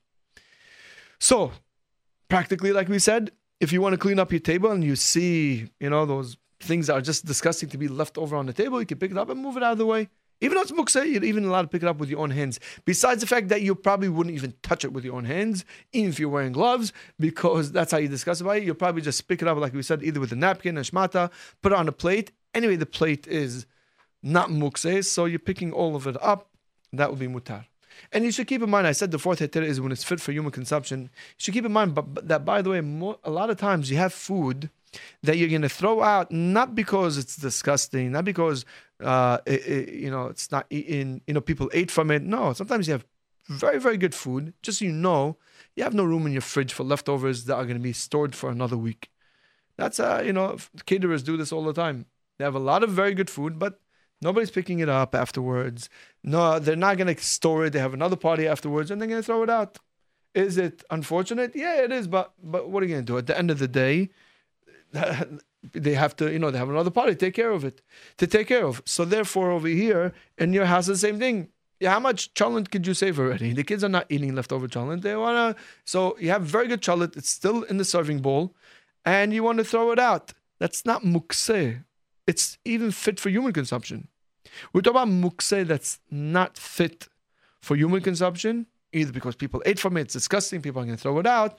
So, 1.19 1.53
practically, 2.29 2.73
like 2.73 2.89
we 2.89 2.99
said, 2.99 3.31
if 3.61 3.73
you 3.73 3.81
want 3.81 3.95
to 3.95 3.99
clean 3.99 4.19
up 4.19 4.33
your 4.33 4.41
table 4.41 4.71
and 4.71 4.85
you 4.85 4.97
see, 4.97 5.71
you 5.81 5.91
know, 5.91 6.07
those 6.07 6.37
things 6.61 6.87
that 6.87 6.95
are 6.95 7.01
just 7.01 7.25
disgusting 7.25 7.69
to 7.71 7.79
be 7.79 7.89
left 7.89 8.19
over 8.19 8.37
on 8.37 8.47
the 8.47 8.53
table, 8.53 8.81
you 8.81 8.87
can 8.87 8.99
pick 8.99 9.11
it 9.11 9.19
up 9.19 9.31
and 9.31 9.41
move 9.41 9.57
it 9.57 9.63
out 9.63 9.73
of 9.73 9.79
the 9.79 9.87
way. 9.87 10.09
Even 10.43 10.57
though 10.57 10.63
it's 10.63 10.73
muksa, 10.73 11.11
you're 11.11 11.25
even 11.25 11.47
allowed 11.47 11.63
to 11.63 11.69
pick 11.69 11.83
it 11.83 11.89
up 11.89 11.97
with 11.97 12.11
your 12.11 12.21
own 12.21 12.31
hands. 12.31 12.61
Besides 12.85 13.23
the 13.23 13.27
fact 13.27 13.49
that 13.49 13.63
you 13.63 13.75
probably 13.75 14.11
wouldn't 14.11 14.37
even 14.37 14.53
touch 14.63 14.85
it 14.85 14.93
with 14.93 15.03
your 15.03 15.17
own 15.17 15.25
hands, 15.25 15.65
even 15.95 16.11
if 16.11 16.21
you're 16.21 16.29
wearing 16.29 16.53
gloves, 16.53 16.93
because 17.19 17.73
that's 17.73 17.91
how 17.91 17.99
you 17.99 18.09
discuss 18.09 18.43
about 18.43 18.59
it. 18.59 18.65
You'll 18.65 18.75
probably 18.75 19.01
just 19.01 19.27
pick 19.29 19.41
it 19.41 19.49
up, 19.49 19.57
like 19.57 19.73
we 19.73 19.83
said, 19.83 20.03
either 20.03 20.21
with 20.21 20.33
a 20.33 20.37
napkin, 20.37 20.77
a 20.77 20.83
shmata, 20.83 21.31
put 21.63 21.73
it 21.73 21.79
on 21.79 21.89
a 21.89 21.93
plate. 21.93 22.33
Anyway, 22.55 22.77
the 22.77 22.87
plate 22.87 23.27
is 23.27 23.67
not 24.23 24.51
mukse, 24.51 25.05
so 25.05 25.25
you're 25.25 25.39
picking 25.39 25.73
all 25.73 25.97
of 25.97 26.07
it 26.07 26.17
up, 26.23 26.49
that 26.93 27.11
would 27.11 27.19
be 27.19 27.29
mutar. 27.29 27.67
And 28.13 28.25
you 28.25 28.31
should 28.31 28.47
keep 28.47 28.63
in 28.63 28.71
mind, 28.71 28.87
I 28.87 28.93
said 28.93 29.11
the 29.11 29.19
fourth 29.19 29.41
heter 29.41 29.63
is 29.63 29.81
when 29.81 29.93
it's 29.93 30.05
fit 30.05 30.21
for 30.21 30.33
human 30.33 30.53
consumption. 30.53 31.03
You 31.03 31.09
should 31.39 31.55
keep 31.55 31.65
in 31.65 31.73
mind 31.73 31.97
that, 32.23 32.45
by 32.45 32.63
the 32.63 32.71
way, 32.71 32.79
a 33.25 33.31
lot 33.31 33.51
of 33.51 33.57
times 33.57 33.91
you 33.91 33.97
have 33.97 34.13
food 34.13 34.71
that 35.23 35.37
you're 35.37 35.49
going 35.49 35.63
to 35.63 35.69
throw 35.69 36.03
out 36.03 36.31
not 36.31 36.75
because 36.75 37.19
it's 37.19 37.37
disgusting, 37.37 38.13
not 38.13 38.25
because 38.25 38.65
uh, 39.03 39.39
it, 39.47 39.67
it, 39.67 39.89
you 39.95 40.11
know 40.11 40.27
it's 40.27 40.51
not 40.51 40.67
eaten, 40.71 41.21
you 41.27 41.35
know 41.35 41.41
people 41.41 41.71
ate 41.75 41.91
from 41.91 42.11
it. 42.11 42.23
No, 42.23 42.53
sometimes 42.53 42.87
you 42.87 42.93
have 42.93 43.05
very 43.49 43.79
very 43.79 43.97
good 43.97 44.15
food. 44.15 44.55
Just 44.63 44.79
so 44.79 44.85
you 44.85 44.93
know, 44.93 45.37
you 45.75 45.85
have 45.85 45.95
no 45.95 46.05
room 46.05 46.27
in 46.27 46.33
your 46.33 46.43
fridge 46.43 46.73
for 46.73 46.85
leftovers 46.85 47.45
that 47.45 47.57
are 47.57 47.65
going 47.65 47.77
to 47.77 47.83
be 47.83 47.93
stored 47.93 48.35
for 48.35 48.51
another 48.51 48.77
week. 48.77 49.11
That's 49.77 50.01
uh, 50.01 50.23
you 50.25 50.33
know 50.33 50.57
caterers 50.87 51.23
do 51.23 51.37
this 51.37 51.53
all 51.53 51.65
the 51.65 51.73
time. 51.73 52.07
They 52.39 52.45
have 52.45 52.55
a 52.55 52.61
lot 52.61 52.83
of 52.83 52.91
very 52.91 53.15
good 53.15 53.31
food, 53.31 53.59
but 53.59 53.81
Nobody's 54.23 54.51
picking 54.51 54.79
it 54.79 54.89
up 54.89 55.15
afterwards. 55.15 55.89
No, 56.25 56.59
they're 56.59 56.77
not 56.77 56.97
going 56.97 57.15
to 57.15 57.23
store 57.23 57.67
it. 57.67 57.73
They 57.73 57.79
have 57.79 57.95
another 57.95 58.17
party 58.17 58.47
afterwards, 58.47 58.91
and 58.91 59.01
they're 59.01 59.09
going 59.09 59.21
to 59.21 59.27
throw 59.27 59.43
it 59.43 59.51
out. 59.51 59.79
Is 60.35 60.59
it 60.59 60.85
unfortunate? 60.91 61.53
Yeah, 61.55 61.83
it 61.83 61.93
is. 61.93 62.09
But 62.09 62.33
but 62.43 62.69
what 62.71 62.83
are 62.83 62.87
you 62.87 62.95
going 62.95 63.05
to 63.05 63.13
do? 63.13 63.19
At 63.19 63.27
the 63.27 63.39
end 63.39 63.51
of 63.51 63.59
the 63.59 63.69
day, 63.69 64.11
they 65.73 65.95
have 65.95 66.17
to, 66.17 66.33
you 66.33 66.39
know, 66.39 66.51
they 66.51 66.59
have 66.59 66.71
another 66.71 66.91
party 66.91 67.15
take 67.15 67.35
care 67.35 67.51
of 67.51 67.65
it, 67.65 67.81
to 68.19 68.27
take 68.27 68.49
care 68.49 68.65
of. 68.65 68.83
So 68.85 69.05
therefore, 69.05 69.51
over 69.51 69.69
here 69.69 70.13
in 70.39 70.53
your 70.53 70.67
house, 70.67 70.87
the 70.87 70.97
same 70.97 71.19
thing. 71.19 71.49
Yeah, 71.79 71.91
how 71.91 72.01
much 72.01 72.33
cholent 72.33 72.71
could 72.71 72.87
you 72.87 72.95
save 72.95 73.19
already? 73.19 73.53
The 73.53 73.63
kids 73.63 73.85
are 73.85 73.91
not 73.91 74.07
eating 74.09 74.35
leftover 74.35 74.67
cholent. 74.67 75.03
They 75.03 75.15
wanna, 75.15 75.57
so 75.85 76.17
you 76.19 76.31
have 76.31 76.41
very 76.43 76.69
good 76.69 76.81
cholent. 76.81 77.19
It's 77.19 77.29
still 77.29 77.65
in 77.65 77.77
the 77.77 77.85
serving 77.85 78.21
bowl, 78.21 78.55
and 79.05 79.35
you 79.35 79.43
want 79.43 79.59
to 79.59 79.65
throw 79.65 79.93
it 79.93 79.99
out. 79.99 80.33
That's 80.59 80.87
not 80.87 81.03
mukse. 81.03 81.85
It's 82.27 82.59
even 82.65 82.91
fit 82.91 83.21
for 83.21 83.31
human 83.31 83.53
consumption. 83.53 84.09
We 84.73 84.83
talk 84.83 84.93
about 84.93 85.09
mukse 85.09 85.67
that's 85.67 86.01
not 86.11 86.57
fit 86.57 87.09
for 87.61 87.77
human 87.77 88.01
consumption, 88.01 88.67
either 88.93 89.13
because 89.13 89.37
people 89.37 89.63
ate 89.67 89.79
from 89.79 89.97
it, 89.97 90.03
it's 90.03 90.13
disgusting, 90.13 90.63
people 90.63 90.83
are 90.83 90.85
going 90.85 90.97
to 90.97 91.03
throw 91.03 91.19
it 91.19 91.27
out. 91.27 91.59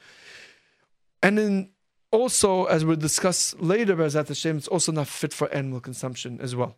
And 1.22 1.38
then 1.38 1.70
also, 2.12 2.66
as 2.66 2.86
we'll 2.86 2.96
discuss 2.96 3.54
later, 3.60 3.96
Bezat 3.96 4.28
Hashem, 4.30 4.58
it's 4.58 4.68
also 4.68 4.92
not 4.92 5.08
fit 5.08 5.34
for 5.34 5.54
animal 5.54 5.80
consumption 5.80 6.40
as 6.42 6.56
well. 6.56 6.78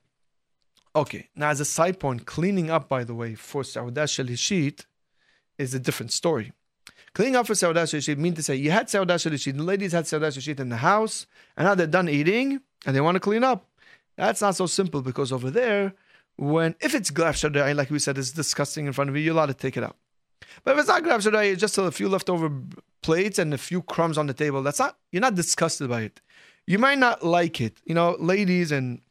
Okay, 0.95 1.29
now 1.35 1.49
as 1.49 1.59
a 1.59 1.65
side 1.65 1.99
point, 1.99 2.25
cleaning 2.25 2.71
up, 2.71 2.89
by 2.89 3.03
the 3.03 3.13
way, 3.13 3.35
for 3.35 3.63
Saudah 3.63 4.05
Shalishit 4.05 4.85
is 5.57 5.73
a 5.73 5.79
different 5.79 6.11
story. 6.11 6.51
Cleaning 7.13 7.35
up 7.35 7.45
for 7.45 7.53
Saudah 7.53 7.83
Shalishit 7.83 8.17
means 8.17 8.37
to 8.37 8.43
say 8.43 8.55
you 8.55 8.71
had 8.71 8.89
Saudah 8.89 9.15
Shalishit, 9.15 9.55
the 9.55 9.63
ladies 9.63 9.91
had 9.91 10.07
Saudah 10.07 10.29
Shalishit 10.29 10.59
in 10.59 10.69
the 10.69 10.77
house, 10.77 11.27
and 11.55 11.67
now 11.67 11.75
they're 11.75 11.85
done 11.85 12.09
eating 12.09 12.61
and 12.85 12.95
they 12.95 13.01
want 13.01 13.15
to 13.15 13.19
clean 13.19 13.43
up. 13.43 13.68
That's 14.19 14.41
not 14.41 14.55
so 14.55 14.65
simple 14.65 15.01
because 15.01 15.31
over 15.31 15.49
there, 15.49 15.93
when 16.35 16.75
if 16.81 16.93
it's 16.93 17.09
graf 17.09 17.37
shel 17.37 17.51
re'i, 17.51 17.73
like 17.73 17.89
we 17.89 17.99
said, 17.99 18.17
it's 18.17 18.31
disgusting 18.31 18.85
in 18.85 18.93
front 18.93 19.09
of 19.09 19.15
you, 19.15 19.23
you're 19.23 19.33
allowed 19.33 19.47
to 19.47 19.53
take 19.53 19.77
it 19.77 19.83
out. 19.83 19.95
But 20.63 20.73
if 20.73 20.79
it's 20.79 20.87
not 20.89 21.03
graf 21.03 21.23
shel 21.23 21.31
re'i, 21.31 21.53
it's 21.53 21.61
just 21.61 21.77
a 21.77 21.89
few 21.91 22.09
leftover 22.09 22.51
plates 23.01 23.39
and 23.39 23.53
a 23.53 23.57
few 23.57 23.81
crumbs 23.81 24.17
on 24.17 24.27
the 24.27 24.33
table. 24.33 24.61
That's 24.61 24.79
not 24.79 24.97
you're 25.11 25.21
not 25.21 25.35
disgusted 25.35 25.89
by 25.89 26.01
it. 26.01 26.21
You 26.67 26.79
might 26.79 26.99
not 26.99 27.25
like 27.25 27.61
it. 27.61 27.77
You 27.85 27.95
know, 27.95 28.17
ladies 28.19 28.73
and 28.73 29.01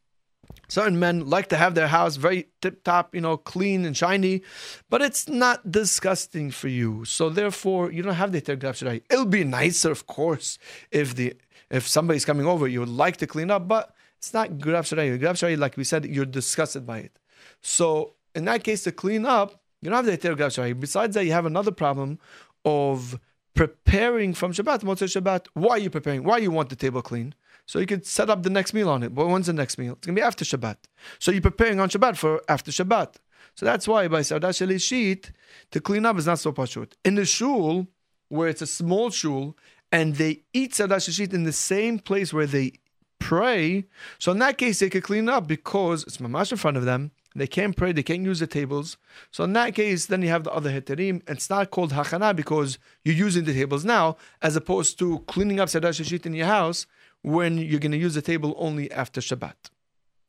certain 0.69 0.99
men 0.99 1.29
like 1.29 1.49
to 1.49 1.57
have 1.57 1.75
their 1.75 1.89
house 1.89 2.17
very 2.17 2.49
tip 2.61 2.85
top, 2.85 3.15
you 3.15 3.23
know, 3.23 3.39
clean 3.39 3.87
and 3.87 3.97
shiny, 3.97 4.43
but 4.91 5.01
it's 5.01 5.27
not 5.27 5.73
disgusting 5.73 6.51
for 6.51 6.69
you. 6.69 7.07
So 7.07 7.31
therefore, 7.31 7.91
you 7.91 8.03
don't 8.03 8.15
have 8.15 8.33
the 8.33 8.43
graf 8.57 8.77
shel 8.77 8.91
re'i. 8.91 9.03
It'll 9.11 9.25
be 9.25 9.45
nicer, 9.45 9.91
of 9.91 10.07
course, 10.07 10.59
if 10.91 11.15
the 11.15 11.35
if 11.71 11.89
somebody's 11.89 12.27
coming 12.27 12.47
over, 12.47 12.69
you 12.69 12.81
would 12.81 12.89
like 12.91 13.17
to 13.19 13.27
clean 13.27 13.51
up, 13.51 13.69
but 13.69 13.95
it's 14.19 14.35
not. 14.35 14.59
graf 14.59 14.87
shel 14.87 14.99
re'i, 14.99 15.59
like 15.59 15.77
we 15.77 15.85
said, 15.85 16.05
you're 16.05 16.25
disgusted 16.25 16.87
by 16.87 16.99
it. 16.99 17.19
So 17.63 18.15
in 18.35 18.45
that 18.45 18.65
case, 18.65 18.85
to 18.85 18.93
clean 18.93 19.25
up, 19.25 19.61
you 19.81 19.91
don't 19.91 20.05
have 20.05 20.07
the 20.07 20.19
Eter 20.19 20.37
graf 20.37 20.53
shel 20.53 20.65
re'i. 20.65 20.79
Besides 20.79 21.15
that, 21.15 21.25
you 21.25 21.33
have 21.33 21.47
another 21.47 21.71
problem 21.71 22.19
of 22.65 23.19
preparing 23.55 24.35
from 24.35 24.53
Shabbat, 24.53 24.81
Motzei 24.81 25.09
Shabbat. 25.09 25.47
Why 25.55 25.71
are 25.71 25.79
you 25.79 25.91
preparing? 25.91 26.23
Why 26.25 26.39
you 26.39 26.51
want 26.51 26.69
the 26.69 26.77
table 26.77 27.03
clean? 27.03 27.35
So 27.67 27.79
you 27.79 27.87
could 27.87 28.07
set 28.07 28.31
up 28.31 28.43
the 28.43 28.51
next 28.51 28.73
meal 28.73 28.89
on 28.89 29.03
it. 29.03 29.15
But 29.15 29.27
when's 29.29 29.47
the 29.47 29.53
next 29.53 29.79
meal? 29.79 29.95
It's 29.95 30.07
going 30.07 30.17
to 30.17 30.21
be 30.21 30.25
after 30.25 30.45
Shabbat. 30.45 30.77
So 31.19 31.31
you're 31.31 31.43
preparing 31.43 31.81
on 31.81 31.89
Shabbat 31.89 32.17
for 32.17 32.41
after 32.49 32.71
Shabbat. 32.71 33.17
So 33.55 33.67
that's 33.67 33.89
why 33.89 34.07
by 34.09 34.23
Saudah 34.23 34.51
Shalishit, 34.51 35.33
to 35.73 35.81
clean 35.81 36.07
up 36.07 36.17
is 36.17 36.27
not 36.27 36.39
so 36.39 36.53
pashut. 36.53 36.93
In 37.05 37.17
the 37.17 37.25
shul, 37.25 37.89
where 38.29 38.49
it's 38.49 38.63
a 38.63 38.67
small 38.67 39.11
shul, 39.11 39.57
and 39.91 40.15
they 40.15 40.45
eat 40.53 40.75
Saudah 40.75 40.97
Shalishit 40.97 41.35
in 41.35 41.45
the 41.45 41.53
same 41.53 41.99
place 41.99 42.33
where 42.33 42.47
they 42.47 42.75
pray, 43.19 43.85
so 44.19 44.33
in 44.33 44.39
that 44.39 44.59
case 44.59 44.79
they 44.79 44.91
could 44.91 45.03
clean 45.03 45.29
up 45.29 45.47
because 45.47 46.03
it's 46.05 46.19
mamash 46.19 46.53
in 46.53 46.59
front 46.59 46.77
of 46.77 46.85
them. 46.85 47.11
They 47.35 47.47
can't 47.47 47.77
pray, 47.77 47.93
they 47.93 48.03
can't 48.03 48.25
use 48.25 48.41
the 48.41 48.47
tables. 48.47 48.97
So 49.31 49.45
in 49.45 49.53
that 49.53 49.75
case, 49.75 50.07
then 50.07 50.23
you 50.23 50.29
have 50.29 50.45
the 50.45 50.53
other 50.53 50.71
heterim. 50.71 51.23
It's 51.29 51.49
not 51.49 51.71
called 51.71 51.93
hachana 51.93 52.35
because 52.35 52.79
you're 53.05 53.15
using 53.15 53.45
the 53.45 53.53
tables 53.53 53.85
now, 53.85 54.17
as 54.43 54.57
opposed 54.57 54.99
to 55.01 55.21
cleaning 55.21 55.61
up 55.61 55.69
Saudah 55.69 55.91
Shalishit 55.91 56.27
in 56.27 56.35
your 56.35 56.47
house 56.47 56.87
when 57.23 57.59
you're 57.59 57.81
going 57.81 57.93
to 57.93 57.99
use 57.99 58.15
the 58.15 58.23
table 58.23 58.55
only 58.59 58.91
after 58.91 59.21
Shabbat. 59.21 59.55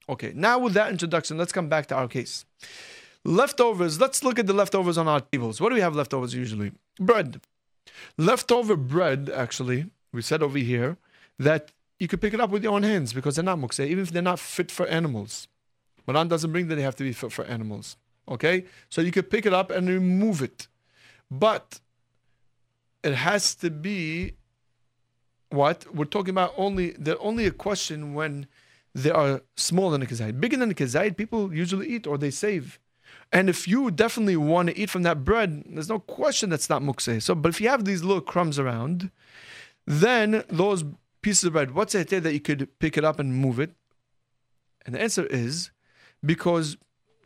Okay, 0.07 0.33
now 0.35 0.59
with 0.59 0.73
that 0.73 0.91
introduction, 0.91 1.37
let's 1.37 1.51
come 1.51 1.69
back 1.69 1.87
to 1.87 1.95
our 1.95 2.07
case. 2.07 2.45
Leftovers, 3.23 3.99
let's 3.99 4.23
look 4.23 4.39
at 4.39 4.47
the 4.47 4.53
leftovers 4.53 4.97
on 4.97 5.07
our 5.07 5.21
tables. 5.21 5.61
What 5.61 5.69
do 5.69 5.75
we 5.75 5.81
have 5.81 5.95
leftovers 5.95 6.33
usually? 6.33 6.71
Bread. 6.99 7.41
Leftover 8.17 8.75
bread, 8.75 9.29
actually, 9.33 9.85
we 10.11 10.21
said 10.21 10.41
over 10.41 10.57
here 10.57 10.97
that 11.37 11.71
you 11.99 12.07
could 12.07 12.21
pick 12.21 12.33
it 12.33 12.39
up 12.39 12.49
with 12.49 12.63
your 12.63 12.73
own 12.73 12.83
hands 12.83 13.13
because 13.13 13.35
they're 13.35 13.43
not 13.43 13.59
mukse, 13.59 13.85
even 13.85 14.03
if 14.03 14.11
they're 14.11 14.21
not 14.21 14.39
fit 14.39 14.71
for 14.71 14.87
animals. 14.87 15.47
Maran 16.07 16.27
doesn't 16.27 16.51
bring 16.51 16.67
that 16.69 16.75
they 16.75 16.81
have 16.81 16.95
to 16.95 17.03
be 17.03 17.13
fit 17.13 17.31
for 17.31 17.45
animals. 17.45 17.97
Okay? 18.27 18.65
So 18.89 19.01
you 19.01 19.11
could 19.11 19.29
pick 19.29 19.45
it 19.45 19.53
up 19.53 19.69
and 19.69 19.87
remove 19.87 20.41
it. 20.41 20.67
But 21.29 21.79
it 23.03 23.13
has 23.13 23.53
to 23.55 23.69
be 23.69 24.33
what? 25.49 25.93
We're 25.93 26.05
talking 26.05 26.31
about 26.31 26.53
only 26.57 26.91
they're 26.91 27.21
only 27.21 27.45
a 27.45 27.51
question 27.51 28.13
when 28.13 28.47
they 28.93 29.11
are 29.11 29.41
smaller 29.55 29.91
than 29.91 30.03
a 30.03 30.05
kazayit. 30.05 30.39
Bigger 30.39 30.57
than 30.57 30.71
a 30.71 30.73
kazayit, 30.73 31.17
people 31.17 31.53
usually 31.53 31.87
eat 31.87 32.07
or 32.07 32.17
they 32.17 32.31
save. 32.31 32.79
And 33.31 33.49
if 33.49 33.67
you 33.67 33.91
definitely 33.91 34.37
want 34.37 34.69
to 34.69 34.77
eat 34.77 34.89
from 34.89 35.03
that 35.03 35.23
bread, 35.23 35.63
there's 35.67 35.89
no 35.89 35.99
question 35.99 36.49
that's 36.49 36.69
not 36.69 36.81
mukse. 36.81 37.21
So, 37.21 37.35
but 37.35 37.49
if 37.49 37.61
you 37.61 37.69
have 37.69 37.85
these 37.85 38.03
little 38.03 38.21
crumbs 38.21 38.57
around, 38.57 39.11
then 39.85 40.43
those 40.49 40.83
pieces 41.29 41.43
of 41.43 41.53
bread, 41.53 41.75
what's 41.75 41.93
it 41.93 42.09
that 42.09 42.33
you 42.33 42.39
could 42.39 42.67
pick 42.79 42.97
it 42.97 43.05
up 43.05 43.19
and 43.19 43.35
move 43.35 43.59
it? 43.59 43.75
And 44.83 44.95
the 44.95 44.99
answer 44.99 45.27
is 45.27 45.69
because 46.25 46.75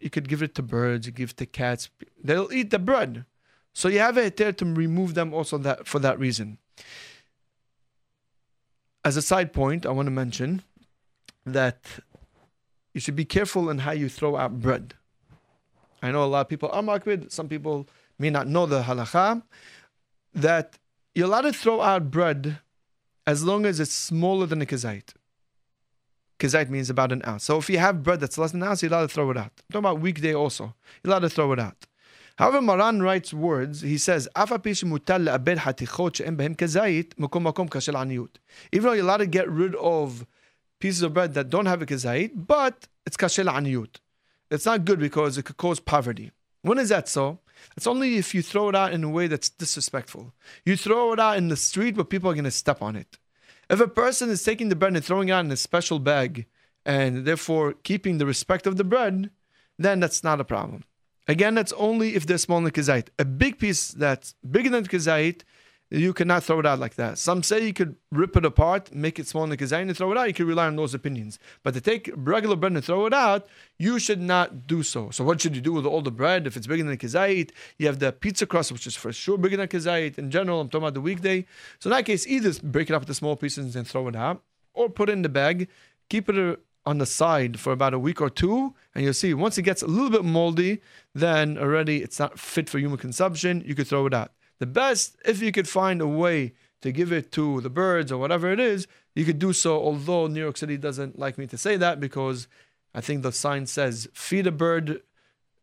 you 0.02 0.10
could 0.10 0.28
give 0.28 0.44
it 0.44 0.56
to 0.56 0.62
birds, 0.62 1.06
you 1.08 1.13
give 1.13 1.30
it 1.30 1.38
to 1.38 1.46
cats, 1.46 1.89
they'll 2.22 2.52
eat 2.52 2.70
the 2.70 2.80
bread. 2.80 3.24
So 3.72 3.88
you 3.88 4.00
have 4.00 4.18
it 4.18 4.36
there 4.36 4.52
to 4.52 4.66
remove 4.66 5.13
them 5.13 5.34
also 5.34 5.58
that 5.60 5.88
for 5.88 6.00
that 6.00 6.20
reason. 6.20 6.58
As 9.06 9.16
a 9.16 9.22
side 9.22 9.54
point, 9.54 9.86
I 9.86 9.92
want 9.92 10.08
to 10.08 10.12
mention 10.12 10.63
that 11.46 11.86
you 12.94 13.00
should 13.00 13.16
be 13.16 13.24
careful 13.24 13.70
in 13.70 13.78
how 13.80 13.92
you 13.92 14.10
throw 14.10 14.36
out 14.36 14.60
bread. 14.60 14.96
I 16.02 16.12
know 16.12 16.26
a 16.26 16.32
lot 16.34 16.42
of 16.42 16.50
people 16.50 16.70
are 16.74 16.84
makbid, 16.84 17.32
some 17.32 17.48
people 17.48 17.88
may 18.20 18.30
not 18.30 18.48
know 18.48 18.66
the 18.66 18.84
halacha, 18.84 19.44
that 20.34 20.78
you're 21.16 21.28
allowed 21.28 21.42
to 21.42 21.54
throw 21.54 21.80
out 21.80 22.12
bread 22.12 22.60
as 23.26 23.44
long 23.44 23.66
as 23.66 23.80
it's 23.80 23.94
smaller 23.94 24.46
than 24.46 24.62
a 24.62 24.66
kazait. 24.66 25.14
Kazait 26.40 26.70
means 26.70 26.90
about 26.90 27.12
an 27.12 27.22
ounce. 27.26 27.44
So 27.46 27.58
if 27.58 27.70
you 27.70 27.78
have 27.78 28.04
bread 28.04 28.20
that's 28.20 28.38
less 28.38 28.52
than 28.52 28.62
an 28.62 28.70
ounce, 28.70 28.82
you're 28.82 28.92
allowed 28.92 29.04
to 29.04 29.14
throw 29.14 29.32
it 29.32 29.38
out. 29.38 29.52
I'm 29.58 29.72
talking 29.72 29.80
about 29.80 30.02
weekday 30.02 30.34
also. 30.34 30.76
You're 31.04 31.12
allowed 31.12 31.20
to 31.20 31.30
throw 31.30 31.52
it 31.54 31.60
out. 31.60 31.86
However, 32.38 32.62
Maran 32.62 33.02
writes 33.02 33.34
words, 33.34 33.82
he 33.82 33.98
says, 33.98 34.28
Even 34.36 34.60
though 38.82 38.94
you're 38.94 39.04
allowed 39.04 39.18
to 39.18 39.28
get 39.28 39.50
rid 39.50 39.76
of 39.76 40.26
pieces 40.80 41.02
of 41.04 41.14
bread 41.14 41.34
that 41.36 41.50
don't 41.50 41.68
have 41.68 41.82
a 41.82 41.86
kazait, 41.86 42.32
but 42.34 42.88
it's 43.06 43.16
kashel 43.16 43.46
aniyut. 43.46 43.98
It's 44.50 44.66
not 44.66 44.84
good 44.84 45.00
because 45.00 45.38
it 45.38 45.46
could 45.46 45.58
cause 45.58 45.80
poverty. 45.80 46.32
When 46.64 46.80
is 46.80 46.90
that 46.90 47.08
so? 47.08 47.40
It's 47.76 47.88
only 47.88 48.17
if 48.17 48.34
you 48.36 48.41
throw 48.41 48.69
it 48.69 48.76
out 48.76 48.93
in 48.93 49.04
a 49.04 49.10
way 49.10 49.28
that's 49.28 49.49
disrespectful. 49.49 50.34
You 50.65 50.78
throw 50.78 51.13
it 51.13 51.19
out 51.19 51.38
in 51.38 51.47
the 51.47 51.58
street, 51.58 51.95
but 51.95 52.10
people 52.10 52.30
are 52.30 52.36
going 52.36 52.43
to 52.43 52.52
step 52.52 52.82
on 52.82 52.95
it. 52.95 53.17
If 53.69 53.80
a 53.80 53.88
person 53.88 54.30
is 54.30 54.43
taking 54.43 54.69
the 54.69 54.76
bread 54.76 54.95
and 54.95 55.04
throwing 55.04 55.30
it 55.30 55.32
out 55.32 55.45
in 55.45 55.52
a 55.52 55.58
special 55.58 55.99
bag, 55.99 56.45
and 56.86 57.26
therefore 57.26 57.73
keeping 57.84 58.17
the 58.17 58.26
respect 58.26 58.67
of 58.67 58.78
the 58.78 58.84
bread, 58.84 59.30
then 59.80 59.99
that's 59.99 60.23
not 60.23 60.41
a 60.41 60.45
problem. 60.45 60.84
Again, 61.28 61.56
that's 61.56 61.71
only 61.73 62.15
if 62.15 62.26
they're 62.26 62.38
small 62.38 62.58
in 62.65 62.71
kazait. 62.71 63.08
A 63.17 63.26
big 63.26 63.58
piece 63.58 63.89
that's 63.91 64.36
bigger 64.49 64.69
than 64.69 64.86
kazait 64.86 65.41
you 65.99 66.12
cannot 66.12 66.43
throw 66.43 66.60
it 66.60 66.65
out 66.65 66.79
like 66.79 66.95
that. 66.95 67.19
Some 67.19 67.43
say 67.43 67.67
you 67.67 67.73
could 67.73 67.95
rip 68.12 68.36
it 68.36 68.45
apart, 68.45 68.93
make 68.95 69.19
it 69.19 69.27
small 69.27 69.43
in 69.43 69.51
the 69.51 69.75
and 69.75 69.95
throw 69.95 70.12
it 70.12 70.17
out. 70.17 70.27
You 70.27 70.34
could 70.34 70.47
rely 70.47 70.65
on 70.65 70.75
those 70.75 70.95
opinions. 70.95 71.38
But 71.62 71.75
to 71.75 71.82
take 71.82 72.10
regular 72.15 72.56
bread 72.56 72.71
and 72.71 72.84
throw 72.84 73.06
it 73.06 73.13
out, 73.13 73.45
you 73.77 73.99
should 73.99 74.19
not 74.19 74.65
do 74.65 74.82
so. 74.82 75.12
So 75.12 75.23
what 75.23 75.39
should 75.39 75.56
you 75.56 75.62
do 75.62 75.71
with 75.71 75.86
all 75.86 76.01
the 76.01 76.10
bread? 76.10 76.47
If 76.47 76.58
it's 76.58 76.65
bigger 76.65 76.84
than 76.84 76.93
a 76.93 76.97
kazait, 76.97 77.51
you 77.77 77.86
have 77.86 77.99
the 77.99 78.12
pizza 78.12 78.47
crust, 78.47 78.71
which 78.71 78.88
is 78.88 78.95
for 78.95 79.13
sure 79.13 79.38
bigger 79.38 79.56
than 79.56 79.65
a 79.65 79.67
kazait. 79.67 80.17
In 80.17 80.32
general, 80.32 80.62
I'm 80.62 80.67
talking 80.67 80.84
about 80.84 80.95
the 80.95 81.01
weekday. 81.01 81.45
So 81.77 81.89
in 81.89 81.95
that 81.95 82.06
case, 82.06 82.25
either 82.25 82.51
break 82.63 82.89
it 82.89 82.93
up 82.93 83.03
into 83.03 83.13
small 83.13 83.36
pieces 83.36 83.75
and 83.75 83.88
throw 83.88 84.08
it 84.08 84.15
out, 84.15 84.41
or 84.73 84.89
put 84.89 85.10
it 85.10 85.13
in 85.13 85.21
the 85.21 85.29
bag, 85.29 85.67
keep 86.10 86.27
it 86.27 86.38
uh, 86.39 86.56
on 86.86 86.97
the 86.97 87.06
side 87.06 87.60
for 87.60 87.71
about 87.71 87.93
a 87.93 87.99
week 87.99 88.19
or 88.19 88.32
two, 88.32 88.73
and 88.95 89.03
you'll 89.03 89.13
see 89.13 89.34
once 89.34 89.60
it 89.60 89.62
gets 89.62 89.84
a 89.84 89.88
little 89.88 90.10
bit 90.10 90.25
moldy, 90.25 90.82
then 91.13 91.58
already 91.58 92.01
it's 92.01 92.19
not 92.19 92.39
fit 92.39 92.67
for 92.67 92.79
human 92.79 92.97
consumption. 92.97 93.63
You 93.63 93.75
could 93.75 93.88
throw 93.88 94.08
it 94.08 94.13
out. 94.13 94.32
The 94.64 94.68
best, 94.68 95.18
if 95.26 95.42
you 95.42 95.52
could 95.52 95.68
find 95.68 96.00
a 96.00 96.08
way 96.08 96.54
to 96.84 96.94
give 96.94 97.12
it 97.12 97.34
to 97.34 97.60
the 97.60 97.70
birds 97.70 98.14
or 98.14 98.18
whatever 98.18 98.50
it 98.50 98.62
is, 98.62 98.88
you 99.14 99.26
could 99.26 99.38
do 99.38 99.52
so. 99.52 99.76
Although 99.76 100.28
New 100.28 100.40
York 100.40 100.56
City 100.56 100.78
doesn't 100.78 101.20
like 101.20 101.38
me 101.38 101.48
to 101.48 101.58
say 101.58 101.76
that 101.76 102.00
because 102.00 102.48
I 102.96 103.02
think 103.02 103.24
the 103.24 103.34
sign 103.34 103.66
says 103.66 104.08
feed 104.14 104.48
a 104.48 104.54
bird, 104.54 105.02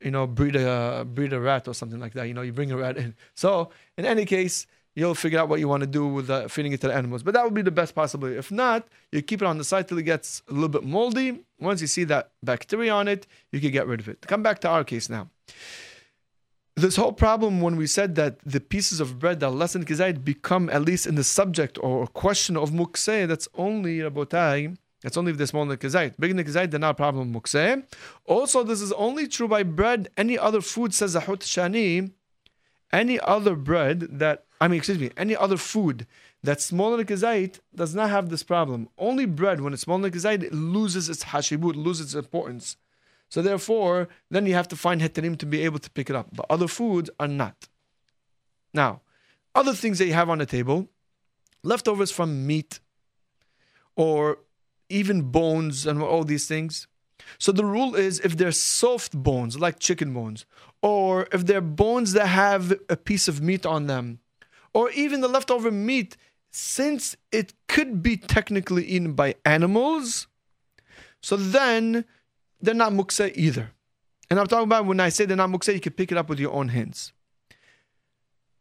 you 0.03 0.11
know, 0.11 0.27
breed 0.27 0.55
a 0.55 1.07
breed 1.11 1.33
a 1.33 1.41
rat 1.41 1.67
or 1.67 1.73
something 1.73 1.99
like 1.99 2.13
that. 2.13 2.29
You 2.29 2.35
know, 2.35 2.43
you 2.43 2.53
bring 2.53 2.73
a 2.73 2.77
rat 2.77 2.99
in. 2.99 3.15
So 3.35 3.71
in 3.97 4.05
any 4.05 4.27
case, 4.27 4.67
you'll 4.95 5.15
figure 5.15 5.39
out 5.39 5.49
what 5.49 5.61
you 5.61 5.69
want 5.69 5.81
to 5.81 5.87
do 5.87 6.07
with 6.07 6.29
uh, 6.29 6.49
feeding 6.49 6.73
it 6.73 6.83
to 6.83 6.89
the 6.89 6.95
animals. 6.95 7.23
But 7.23 7.33
that 7.33 7.45
would 7.45 7.55
be 7.55 7.63
the 7.63 7.71
best 7.71 7.95
possibility. 7.95 8.37
If 8.37 8.53
not, 8.53 8.87
you 9.13 9.23
keep 9.23 9.41
it 9.41 9.47
on 9.47 9.57
the 9.57 9.65
side 9.65 9.89
till 9.89 9.97
it 9.97 10.03
gets 10.03 10.43
a 10.47 10.53
little 10.53 10.69
bit 10.69 10.85
moldy. 10.85 11.41
Once 11.59 11.81
you 11.81 11.87
see 11.87 12.05
that 12.05 12.33
bacteria 12.43 12.93
on 12.93 13.09
it, 13.09 13.27
you 13.51 13.61
can 13.61 13.71
get 13.71 13.87
rid 13.87 14.01
of 14.01 14.09
it. 14.11 14.21
Come 14.27 14.43
back 14.43 14.59
to 14.59 14.69
our 14.69 14.85
case 14.85 15.09
now 15.09 15.31
this 16.81 16.97
whole 16.97 17.13
problem 17.13 17.61
when 17.61 17.77
we 17.77 17.87
said 17.87 18.15
that 18.17 18.39
the 18.45 18.61
pieces 18.61 19.01
of 19.01 19.19
bread 19.19 19.41
that 19.41 19.47
are 19.47 19.53
less 19.53 19.73
than 19.73 19.85
kizayit 19.85 20.25
become 20.25 20.69
at 20.71 20.83
least 20.83 21.07
in 21.07 21.15
the 21.15 21.25
subject 21.25 21.79
or 21.83 22.07
question 22.07 22.57
of 22.57 22.71
mukseh, 22.71 23.27
that's 23.27 23.49
only 23.55 23.99
Rabotai 23.99 24.77
That's 25.03 25.17
only 25.17 25.33
if 25.33 25.39
they're 25.39 25.47
small 25.47 25.67
nikazait. 25.67 26.15
Big 26.19 26.35
nikazait, 26.35 26.71
they're 26.71 26.81
not 26.81 26.91
a 26.91 26.95
problem 26.95 27.33
mukseh. 27.35 27.85
Also, 28.27 28.63
this 28.63 28.81
is 28.81 28.93
only 28.93 29.27
true 29.27 29.49
by 29.49 29.63
bread. 29.63 30.11
Any 30.17 30.39
other 30.39 30.61
food, 30.61 30.95
says 30.95 31.15
Zahut 31.15 31.41
Shani, 31.41 32.13
any 32.93 33.19
other 33.21 33.55
bread 33.55 34.01
that, 34.19 34.45
I 34.61 34.69
mean, 34.69 34.79
excuse 34.79 34.99
me, 34.99 35.11
any 35.17 35.37
other 35.37 35.57
food 35.57 36.07
that's 36.43 36.65
smaller 36.65 37.03
nikazait 37.03 37.61
does 37.75 37.95
not 37.95 38.11
have 38.11 38.29
this 38.29 38.43
problem. 38.43 38.89
Only 38.99 39.27
bread, 39.27 39.61
when 39.61 39.73
it's 39.73 39.83
smaller 39.83 40.11
nikazait, 40.11 40.43
it 40.43 40.53
loses 40.53 41.09
its 41.09 41.25
hashibut, 41.25 41.77
loses 41.77 42.07
its 42.07 42.15
importance. 42.15 42.77
So 43.31 43.41
therefore, 43.41 44.09
then 44.31 44.45
you 44.45 44.55
have 44.55 44.69
to 44.69 44.77
find 44.77 45.01
heterim 45.01 45.39
to 45.39 45.47
be 45.47 45.65
able 45.65 45.79
to 45.79 45.91
pick 45.91 46.11
it 46.11 46.17
up. 46.17 46.29
But 46.33 46.47
other 46.51 46.69
foods 46.69 47.09
are 47.19 47.29
not. 47.29 47.69
Now, 48.75 49.01
other 49.55 49.73
things 49.73 49.99
that 49.99 50.07
you 50.07 50.13
have 50.13 50.29
on 50.29 50.39
the 50.39 50.47
table, 50.47 50.89
leftovers 51.63 52.11
from 52.11 52.47
meat 52.47 52.81
or 53.97 54.39
even 54.89 55.31
bones 55.31 55.87
and 55.87 56.03
all 56.03 56.25
these 56.25 56.47
things. 56.47 56.89
So 57.39 57.53
the 57.53 57.65
rule 57.65 57.95
is 57.95 58.19
if 58.21 58.37
they're 58.37 58.53
soft 58.53 59.13
bones, 59.15 59.59
like 59.59 59.79
chicken 59.79 60.13
bones, 60.13 60.45
or 60.83 61.29
if 61.33 61.47
they're 61.47 61.61
bones 61.61 62.13
that 62.13 62.27
have 62.27 62.73
a 62.89 62.97
piece 62.97 63.29
of 63.29 63.41
meat 63.41 63.65
on 63.65 63.87
them, 63.87 64.19
or 64.73 64.91
even 64.91 65.21
the 65.21 65.29
leftover 65.29 65.71
meat, 65.71 66.17
since 66.51 67.17
it 67.31 67.55
could 67.69 68.03
be 68.03 68.17
technically 68.17 68.85
eaten 68.85 69.13
by 69.13 69.37
animals, 69.45 70.27
so 71.23 71.37
then 71.37 72.05
they're 72.61 72.75
not 72.75 72.93
muksa 72.93 73.33
either. 73.35 73.71
And 74.31 74.39
I'm 74.39 74.47
talking 74.47 74.65
about 74.65 74.87
when 74.87 75.01
I 75.01 75.09
say 75.09 75.25
they're 75.25 75.37
not 75.37 75.51
muksa, 75.51 75.75
you 75.75 75.81
can 75.81 75.93
pick 75.93 76.13
it 76.13 76.19
up 76.19 76.29
with 76.29 76.39
your 76.39 76.53
own 76.53 76.69
hands. 76.69 77.13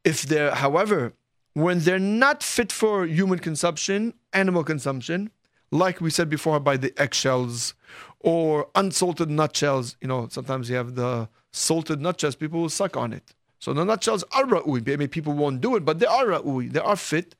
If 0.03 0.23
they're, 0.23 0.55
however, 0.55 1.13
when 1.53 1.79
they're 1.79 1.99
not 1.99 2.41
fit 2.41 2.71
for 2.71 3.05
human 3.05 3.39
consumption, 3.39 4.13
animal 4.33 4.63
consumption, 4.63 5.31
like 5.71 6.01
we 6.01 6.09
said 6.09 6.29
before 6.29 6.59
by 6.59 6.77
the 6.77 6.93
eggshells 6.99 7.75
or 8.19 8.69
unsalted 8.75 9.29
nutshells, 9.29 9.95
you 10.01 10.07
know, 10.07 10.27
sometimes 10.29 10.69
you 10.69 10.75
have 10.75 10.95
the 10.95 11.29
salted 11.51 12.01
nutshells, 12.01 12.35
people 12.35 12.61
will 12.61 12.69
suck 12.69 12.97
on 12.97 13.13
it. 13.13 13.35
So 13.59 13.73
the 13.73 13.83
nutshells 13.83 14.23
are 14.31 14.45
ra'ui. 14.45 14.85
Maybe 14.85 15.07
people 15.07 15.33
won't 15.33 15.61
do 15.61 15.75
it, 15.75 15.83
but 15.85 15.99
they 15.99 16.05
are 16.05 16.25
ra'ui. 16.25 16.71
They 16.71 16.79
are 16.79 16.95
fit. 16.95 17.35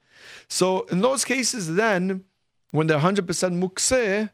So 0.47 0.82
in 0.91 0.99
those 1.01 1.24
cases, 1.24 1.76
then, 1.76 2.26
when 2.72 2.88
they're 2.88 2.99
100% 2.99 3.26
mukseh, 3.26 4.30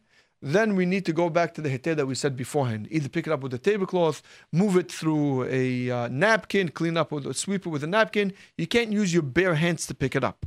then 0.45 0.75
we 0.75 0.85
need 0.85 1.05
to 1.07 1.11
go 1.11 1.27
back 1.27 1.55
to 1.55 1.61
the 1.61 1.69
heter 1.69 1.95
that 1.95 2.05
we 2.05 2.13
said 2.13 2.37
beforehand. 2.37 2.87
Either 2.91 3.09
pick 3.09 3.25
it 3.25 3.33
up 3.33 3.41
with 3.41 3.51
a 3.55 3.57
tablecloth, 3.57 4.21
move 4.51 4.77
it 4.77 4.91
through 4.91 5.45
a 5.45 5.89
uh, 5.89 6.07
napkin, 6.09 6.69
clean 6.69 6.97
up 6.97 7.11
with 7.11 7.25
a 7.25 7.33
sweep 7.33 7.65
it 7.65 7.69
with 7.69 7.83
a 7.83 7.87
napkin. 7.87 8.31
You 8.55 8.67
can't 8.67 8.91
use 8.91 9.11
your 9.11 9.23
bare 9.23 9.55
hands 9.55 9.87
to 9.87 9.95
pick 9.95 10.15
it 10.15 10.23
up. 10.23 10.45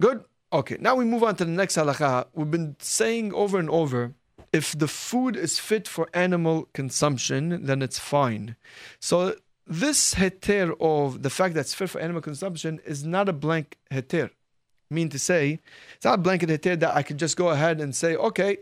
Good? 0.00 0.24
Okay, 0.52 0.76
now 0.80 0.96
we 0.96 1.04
move 1.04 1.22
on 1.22 1.36
to 1.36 1.44
the 1.44 1.52
next 1.52 1.76
halakha. 1.76 2.26
We've 2.34 2.50
been 2.50 2.74
saying 2.80 3.32
over 3.32 3.60
and 3.60 3.70
over 3.70 4.12
if 4.52 4.76
the 4.76 4.88
food 4.88 5.36
is 5.36 5.60
fit 5.60 5.86
for 5.86 6.08
animal 6.12 6.68
consumption, 6.74 7.64
then 7.64 7.80
it's 7.80 7.98
fine. 7.98 8.56
So 8.98 9.36
this 9.68 10.14
heter 10.14 10.74
of 10.80 11.22
the 11.22 11.30
fact 11.30 11.54
that 11.54 11.60
it's 11.60 11.74
fit 11.74 11.90
for 11.90 12.00
animal 12.00 12.22
consumption 12.22 12.80
is 12.84 13.06
not 13.06 13.28
a 13.28 13.32
blank 13.32 13.78
heter 13.88 14.30
mean 14.92 15.08
to 15.10 15.18
say, 15.18 15.60
it's 15.96 16.04
not 16.04 16.14
a 16.14 16.22
blanket 16.22 16.48
heter 16.48 16.78
that 16.78 16.94
I 16.94 17.02
could 17.02 17.18
just 17.18 17.36
go 17.36 17.50
ahead 17.50 17.80
and 17.80 17.94
say, 17.94 18.16
okay, 18.16 18.58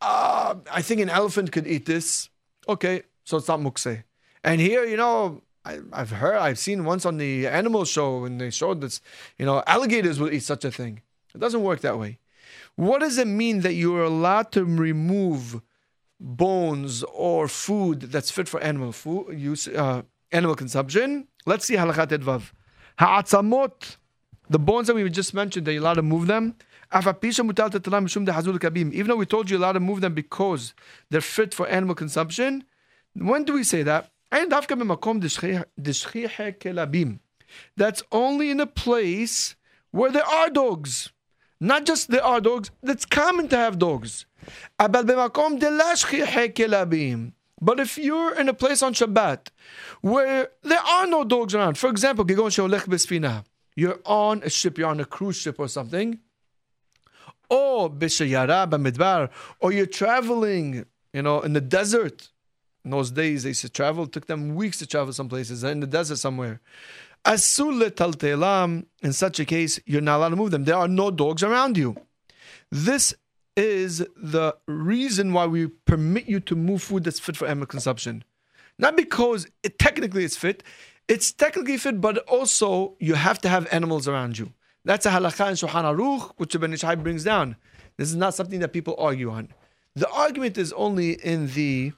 uh, 0.00 0.56
I 0.70 0.82
think 0.82 1.00
an 1.00 1.10
elephant 1.10 1.52
could 1.52 1.66
eat 1.66 1.86
this. 1.86 2.28
Okay, 2.68 3.02
so 3.24 3.36
it's 3.36 3.48
not 3.48 3.60
mukse. 3.60 4.04
And 4.44 4.60
here, 4.60 4.84
you 4.84 4.96
know, 4.96 5.42
I, 5.64 5.78
have 5.92 6.10
heard, 6.10 6.36
I've 6.36 6.58
seen 6.58 6.84
once 6.84 7.06
on 7.06 7.18
the 7.18 7.46
animal 7.46 7.84
show 7.84 8.18
when 8.18 8.38
they 8.38 8.50
showed 8.50 8.80
this, 8.80 9.00
you 9.38 9.46
know, 9.46 9.62
alligators 9.66 10.18
will 10.18 10.32
eat 10.32 10.42
such 10.42 10.64
a 10.64 10.70
thing. 10.70 11.02
It 11.34 11.38
doesn't 11.38 11.62
work 11.62 11.80
that 11.80 11.98
way. 11.98 12.18
What 12.74 13.00
does 13.00 13.18
it 13.18 13.26
mean 13.26 13.60
that 13.60 13.74
you 13.74 13.94
are 13.96 14.04
allowed 14.04 14.50
to 14.52 14.64
remove 14.64 15.60
bones 16.18 17.02
or 17.04 17.48
food 17.48 18.00
that's 18.00 18.30
fit 18.30 18.48
for 18.48 18.60
animal 18.60 18.92
food 18.92 19.38
use, 19.38 19.68
uh, 19.68 20.02
animal 20.32 20.56
consumption? 20.56 21.28
Let's 21.46 21.66
see 21.66 21.76
halakhat 21.76 22.08
edvav. 22.08 22.50
Ha'atzamot 22.98 23.96
the 24.52 24.58
bones 24.58 24.86
that 24.86 24.94
we 24.94 25.08
just 25.10 25.34
mentioned, 25.34 25.66
that 25.66 25.72
you're 25.72 25.82
allowed 25.82 25.94
to 25.94 26.02
move 26.02 26.26
them. 26.26 26.54
Even 26.94 27.14
though 29.06 29.16
we 29.16 29.26
told 29.26 29.50
you 29.50 29.56
allowed 29.56 29.72
to 29.72 29.80
move 29.80 30.02
them 30.02 30.14
because 30.14 30.74
they're 31.10 31.22
fit 31.22 31.54
for 31.54 31.66
animal 31.68 31.94
consumption, 31.94 32.64
when 33.14 33.44
do 33.44 33.54
we 33.54 33.64
say 33.64 33.82
that? 33.82 34.10
That's 37.76 38.02
only 38.12 38.50
in 38.50 38.60
a 38.60 38.66
place 38.66 39.56
where 39.90 40.10
there 40.10 40.26
are 40.26 40.50
dogs. 40.50 41.12
Not 41.60 41.86
just 41.86 42.10
there 42.10 42.24
are 42.24 42.40
dogs, 42.40 42.70
that's 42.82 43.06
common 43.06 43.48
to 43.48 43.56
have 43.56 43.78
dogs. 43.78 44.26
But 44.78 45.08
if 47.78 47.98
you're 47.98 48.34
in 48.34 48.48
a 48.48 48.54
place 48.54 48.82
on 48.82 48.94
Shabbat 48.94 49.48
where 50.00 50.48
there 50.62 50.80
are 50.80 51.06
no 51.06 51.22
dogs 51.24 51.54
around, 51.54 51.78
for 51.78 51.88
example, 51.88 52.24
you're 53.74 54.00
on 54.04 54.42
a 54.42 54.50
ship, 54.50 54.78
you're 54.78 54.88
on 54.88 55.00
a 55.00 55.04
cruise 55.04 55.36
ship 55.36 55.58
or 55.58 55.68
something, 55.68 56.18
or 57.50 57.92
or 59.60 59.72
you're 59.72 59.86
traveling, 59.86 60.86
you 61.12 61.22
know, 61.22 61.40
in 61.40 61.52
the 61.52 61.60
desert. 61.60 62.28
In 62.84 62.90
those 62.90 63.12
days, 63.12 63.44
they 63.44 63.50
used 63.50 63.60
to 63.60 63.68
travel. 63.68 64.04
It 64.04 64.12
took 64.12 64.26
them 64.26 64.56
weeks 64.56 64.78
to 64.78 64.86
travel 64.86 65.12
some 65.12 65.28
places 65.28 65.62
in 65.62 65.80
the 65.80 65.86
desert 65.86 66.16
somewhere. 66.16 66.60
Asul 67.24 67.90
taltelam. 67.90 68.86
In 69.02 69.12
such 69.12 69.38
a 69.38 69.44
case, 69.44 69.78
you're 69.86 70.00
not 70.00 70.16
allowed 70.16 70.30
to 70.30 70.36
move 70.36 70.50
them. 70.50 70.64
There 70.64 70.76
are 70.76 70.88
no 70.88 71.10
dogs 71.10 71.42
around 71.42 71.76
you. 71.76 71.96
This 72.70 73.14
is 73.56 73.98
the 74.16 74.56
reason 74.66 75.32
why 75.32 75.46
we 75.46 75.68
permit 75.68 76.26
you 76.26 76.40
to 76.40 76.56
move 76.56 76.82
food 76.82 77.04
that's 77.04 77.20
fit 77.20 77.36
for 77.36 77.46
animal 77.46 77.66
consumption. 77.66 78.24
Not 78.78 78.96
because 78.96 79.46
it 79.62 79.78
technically 79.78 80.24
it's 80.24 80.36
fit, 80.36 80.62
it's 81.08 81.32
technically 81.32 81.76
fit, 81.76 82.00
but 82.00 82.18
also 82.28 82.96
you 82.98 83.14
have 83.14 83.40
to 83.40 83.48
have 83.48 83.66
animals 83.72 84.08
around 84.08 84.38
you. 84.38 84.52
That's 84.84 85.06
a 85.06 85.10
halakha 85.10 85.48
in 85.48 85.54
Shulchan 85.54 85.84
Aruch, 85.84 86.32
which 86.36 86.58
Ben 86.58 86.72
Ish 86.72 86.82
Hai 86.82 86.96
brings 86.96 87.24
down. 87.24 87.56
This 87.96 88.08
is 88.08 88.16
not 88.16 88.34
something 88.34 88.60
that 88.60 88.72
people 88.72 88.96
argue 88.98 89.30
on. 89.30 89.48
The 89.94 90.08
argument 90.10 90.58
is 90.58 90.72
only 90.72 91.12
in 91.12 91.48
the 91.48 91.92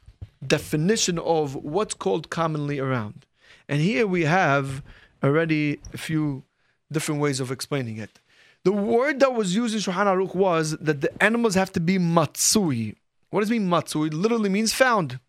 definition 0.47 1.19
of 1.19 1.55
what's 1.55 1.95
called 1.95 2.29
commonly 2.31 2.79
around. 2.79 3.25
And 3.69 3.81
here 3.81 4.07
we 4.07 4.25
have 4.25 4.83
already 5.23 5.81
a 5.93 5.99
few 5.99 6.45
different 6.93 7.21
ways 7.21 7.41
of 7.41 7.51
explaining 7.51 7.97
it. 7.99 8.21
The 8.65 8.73
word 8.73 9.21
that 9.21 9.35
was 9.35 9.55
used 9.55 9.75
in 9.75 9.81
Shulchan 9.81 10.07
Aruch 10.07 10.35
was 10.35 10.73
that 10.79 11.01
the 11.01 11.23
animals 11.23 11.55
have 11.55 11.73
to 11.73 11.81
be 11.81 11.99
matsui. 11.99 12.97
What 13.31 13.41
does 13.41 13.51
it 13.51 13.55
mean 13.55 13.69
matsui? 13.69 14.09
It 14.09 14.15
literally 14.15 14.49
means 14.49 14.73
found. 14.73 15.21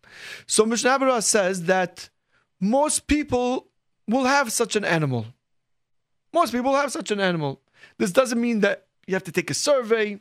So 0.46 0.64
Mishnah 0.64 1.22
says 1.22 1.64
that 1.64 2.08
most 2.60 3.06
people 3.06 3.68
will 4.08 4.24
have 4.24 4.52
such 4.52 4.76
an 4.76 4.84
animal. 4.84 5.26
Most 6.32 6.52
people 6.52 6.74
have 6.74 6.92
such 6.92 7.10
an 7.10 7.20
animal. 7.20 7.60
This 7.98 8.12
doesn't 8.12 8.40
mean 8.40 8.60
that 8.60 8.86
you 9.06 9.14
have 9.14 9.24
to 9.24 9.32
take 9.32 9.50
a 9.50 9.54
survey 9.54 10.18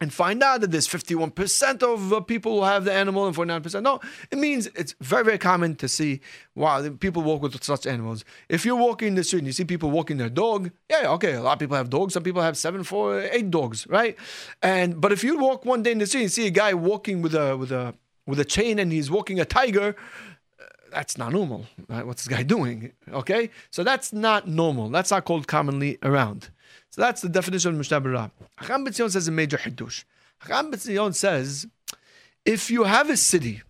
and 0.00 0.12
find 0.12 0.42
out 0.42 0.62
that 0.62 0.70
there's 0.70 0.88
51% 0.88 1.82
of 1.82 2.12
uh, 2.12 2.20
people 2.20 2.60
who 2.60 2.64
have 2.64 2.84
the 2.84 2.92
animal 2.92 3.26
and 3.26 3.36
49%. 3.36 3.82
No, 3.82 4.00
it 4.30 4.38
means 4.38 4.66
it's 4.68 4.94
very, 5.00 5.24
very 5.24 5.36
common 5.36 5.76
to 5.76 5.88
see, 5.88 6.20
wow, 6.54 6.88
people 7.00 7.22
walk 7.22 7.42
with 7.42 7.62
such 7.62 7.86
animals. 7.86 8.24
If 8.48 8.64
you're 8.64 8.76
walking 8.76 9.08
in 9.08 9.14
the 9.14 9.24
street 9.24 9.40
and 9.40 9.46
you 9.46 9.52
see 9.52 9.64
people 9.64 9.90
walking 9.90 10.16
their 10.16 10.30
dog, 10.30 10.70
yeah, 10.88 11.10
okay, 11.10 11.34
a 11.34 11.42
lot 11.42 11.54
of 11.54 11.58
people 11.58 11.76
have 11.76 11.90
dogs. 11.90 12.14
Some 12.14 12.22
people 12.22 12.40
have 12.40 12.56
seven, 12.56 12.82
four, 12.82 13.20
eight 13.20 13.50
dogs, 13.50 13.86
right? 13.88 14.16
And 14.62 15.00
But 15.00 15.12
if 15.12 15.22
you 15.22 15.36
walk 15.36 15.66
one 15.66 15.82
day 15.82 15.92
in 15.92 15.98
the 15.98 16.06
street 16.06 16.22
and 16.22 16.32
see 16.32 16.46
a 16.46 16.50
guy 16.50 16.72
walking 16.72 17.20
with 17.20 17.34
a, 17.34 17.56
with 17.56 17.70
a, 17.70 17.94
with 18.26 18.40
a 18.40 18.44
chain 18.44 18.78
and 18.78 18.90
he's 18.90 19.10
walking 19.10 19.38
a 19.38 19.44
tiger, 19.44 19.96
that's 20.90 21.16
not 21.16 21.32
normal. 21.32 21.66
Right? 21.88 22.06
What's 22.06 22.24
this 22.24 22.36
guy 22.36 22.42
doing? 22.42 22.92
Okay, 23.12 23.50
so 23.70 23.82
that's 23.82 24.12
not 24.12 24.48
normal. 24.48 24.88
That's 24.88 25.10
not 25.10 25.24
called 25.24 25.46
commonly 25.46 25.98
around. 26.02 26.50
So 26.90 27.02
that's 27.02 27.20
the 27.20 27.28
definition 27.28 27.72
of 27.72 27.78
Mishnah 27.78 28.00
Berurah. 28.00 28.30
Hacham 28.58 28.84
Ben 28.84 28.92
Zion 28.92 29.10
says 29.10 29.28
a 29.28 29.32
major 29.32 29.58
hidush. 29.58 30.04
Hacham 30.40 30.70
Ben 30.70 30.80
Zion 30.80 31.12
says, 31.12 31.66
if 32.44 32.70
you 32.70 32.84
have 32.84 33.10
a 33.10 33.16
city, 33.16 33.62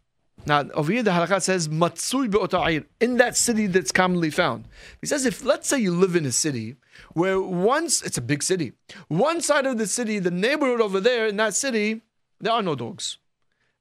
now 0.47 0.65
over 0.75 0.93
here 0.93 1.03
the 1.03 1.11
halakha 1.11 1.43
says 1.43 1.69
matsui 1.69 2.29
be'ota'ir, 2.29 2.85
in 3.01 3.19
that 3.19 3.37
city 3.37 3.67
that's 3.67 3.93
commonly 3.93 4.31
found. 4.31 4.65
He 5.01 5.07
says 5.07 5.27
if 5.27 5.45
let's 5.45 5.69
say 5.69 5.79
you 5.79 5.93
live 5.93 6.17
in 6.17 6.25
a 6.25 6.33
city 6.33 6.77
where 7.13 7.41
once 7.41 8.03
it's 8.03 8.17
a 8.17 8.23
big 8.23 8.43
city, 8.43 8.73
one 9.09 9.41
side 9.41 9.67
of 9.67 9.77
the 9.77 9.87
city, 9.87 10.19
the 10.19 10.31
neighborhood 10.31 10.81
over 10.81 11.01
there 11.01 11.27
in 11.27 11.37
that 11.37 11.55
city, 11.55 12.01
there 12.41 12.53
are 12.53 12.63
no 12.63 12.75
dogs. 12.75 13.19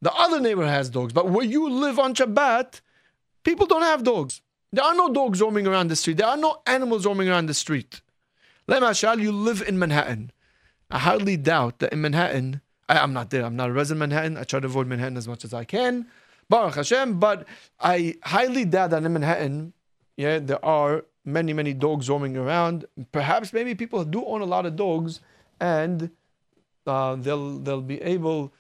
The 0.02 0.14
other 0.14 0.40
neighbor 0.40 0.66
has 0.66 0.90
dogs, 0.90 1.14
but 1.14 1.30
where 1.30 1.46
you 1.46 1.70
live 1.70 2.00
on 2.00 2.14
Shabbat, 2.14 2.82
People 3.44 3.66
don't 3.66 3.82
have 3.82 4.04
dogs. 4.04 4.42
There 4.72 4.84
are 4.84 4.94
no 4.94 5.12
dogs 5.12 5.42
roaming 5.42 5.66
around 5.68 5.90
the 5.90 5.96
street. 5.96 6.18
There 6.18 6.28
are 6.28 6.38
no 6.38 6.62
animals 6.68 7.06
roaming 7.06 7.30
around 7.30 7.48
the 7.48 7.54
street. 7.54 8.02
Lemashal, 8.68 9.20
you 9.22 9.32
live 9.32 9.64
in 9.68 9.80
Manhattan. 9.80 10.32
I 10.92 11.00
hardly 11.00 11.38
doubt 11.38 11.80
that 11.80 11.92
in 11.92 12.02
Manhattan, 12.02 12.62
I, 12.88 13.00
am 13.04 13.14
not 13.14 13.30
there. 13.30 13.44
I'm 13.46 13.56
not 13.56 13.70
a 13.70 13.74
resident 13.74 14.04
of 14.04 14.10
Manhattan. 14.10 14.38
I 14.38 14.44
try 14.44 14.60
to 14.60 14.68
avoid 14.68 14.88
Manhattan 14.88 15.18
as 15.18 15.28
much 15.28 15.44
as 15.44 15.54
I 15.54 15.64
can. 15.64 16.08
Baruch 16.50 16.76
Hashem. 16.76 17.20
But 17.20 17.48
I 17.80 18.16
highly 18.24 18.66
doubt 18.66 18.92
that 18.92 19.04
in 19.04 19.14
Manhattan, 19.14 19.74
yeah, 20.18 20.40
there 20.40 20.64
are 20.64 21.06
many, 21.26 21.54
many 21.54 21.74
dogs 21.74 22.10
roaming 22.10 22.38
around. 22.38 22.86
Perhaps 23.12 23.54
maybe 23.54 23.74
people 23.76 24.04
do 24.04 24.26
own 24.26 24.42
a 24.42 24.46
lot 24.46 24.66
of 24.66 24.76
dogs 24.76 25.20
and 25.60 26.12
uh, 26.86 27.16
they'll 27.16 27.60
they'll 27.60 27.82
be 27.82 28.02
able. 28.02 28.54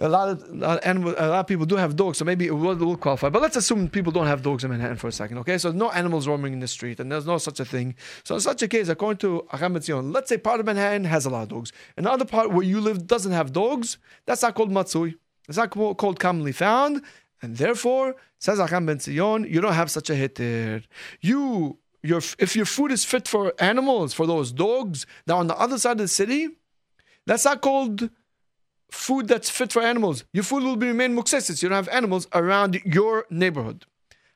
A 0.00 0.08
lot 0.08 0.28
of 0.28 0.42
a 0.48 0.54
lot 0.54 0.78
of, 0.78 0.86
animal, 0.86 1.14
a 1.18 1.26
lot 1.26 1.40
of 1.40 1.46
people 1.48 1.66
do 1.66 1.74
have 1.74 1.96
dogs, 1.96 2.18
so 2.18 2.24
maybe 2.24 2.46
it 2.46 2.52
will, 2.52 2.76
will 2.76 2.96
qualify. 2.96 3.30
But 3.30 3.42
let's 3.42 3.56
assume 3.56 3.88
people 3.88 4.12
don't 4.12 4.28
have 4.28 4.42
dogs 4.42 4.62
in 4.62 4.70
Manhattan 4.70 4.96
for 4.96 5.08
a 5.08 5.12
second, 5.12 5.38
okay? 5.38 5.58
So 5.58 5.72
no 5.72 5.90
animals 5.90 6.28
roaming 6.28 6.52
in 6.52 6.60
the 6.60 6.68
street, 6.68 7.00
and 7.00 7.10
there's 7.10 7.26
no 7.26 7.36
such 7.38 7.58
a 7.58 7.64
thing. 7.64 7.96
So 8.22 8.36
in 8.36 8.40
such 8.40 8.62
a 8.62 8.68
case, 8.68 8.88
according 8.88 9.18
to 9.18 9.44
Acham 9.52 9.82
Zion, 9.82 10.12
let's 10.12 10.28
say 10.28 10.38
part 10.38 10.60
of 10.60 10.66
Manhattan 10.66 11.04
has 11.04 11.26
a 11.26 11.30
lot 11.30 11.42
of 11.42 11.48
dogs, 11.48 11.72
another 11.96 12.24
part 12.24 12.52
where 12.52 12.64
you 12.64 12.80
live 12.80 13.08
doesn't 13.08 13.32
have 13.32 13.52
dogs. 13.52 13.98
That's 14.24 14.42
not 14.42 14.54
called 14.54 14.70
matsui. 14.70 15.16
It's 15.48 15.58
not 15.58 15.70
called 15.70 16.20
commonly 16.20 16.52
found, 16.52 17.02
and 17.42 17.56
therefore 17.56 18.14
says 18.38 18.60
Acham 18.60 18.86
Ben 18.86 19.00
Zion, 19.00 19.44
you 19.44 19.60
don't 19.60 19.72
have 19.72 19.90
such 19.90 20.10
a 20.10 20.14
hitter. 20.14 20.82
You 21.20 21.78
your 22.02 22.20
if 22.38 22.54
your 22.54 22.66
food 22.66 22.92
is 22.92 23.04
fit 23.04 23.26
for 23.26 23.52
animals, 23.58 24.14
for 24.14 24.26
those 24.26 24.52
dogs 24.52 25.06
now 25.26 25.38
on 25.38 25.48
the 25.48 25.58
other 25.58 25.78
side 25.78 25.92
of 25.92 25.98
the 25.98 26.08
city, 26.08 26.50
that's 27.26 27.44
not 27.44 27.62
called 27.62 28.10
food 28.90 29.28
that's 29.28 29.50
fit 29.50 29.72
for 29.72 29.82
animals. 29.82 30.24
Your 30.32 30.44
food 30.44 30.62
will 30.62 30.76
be 30.76 30.86
remain 30.86 31.16
muksesis. 31.16 31.62
You 31.62 31.68
don't 31.68 31.76
have 31.76 31.88
animals 31.88 32.26
around 32.32 32.80
your 32.84 33.26
neighborhood. 33.30 33.84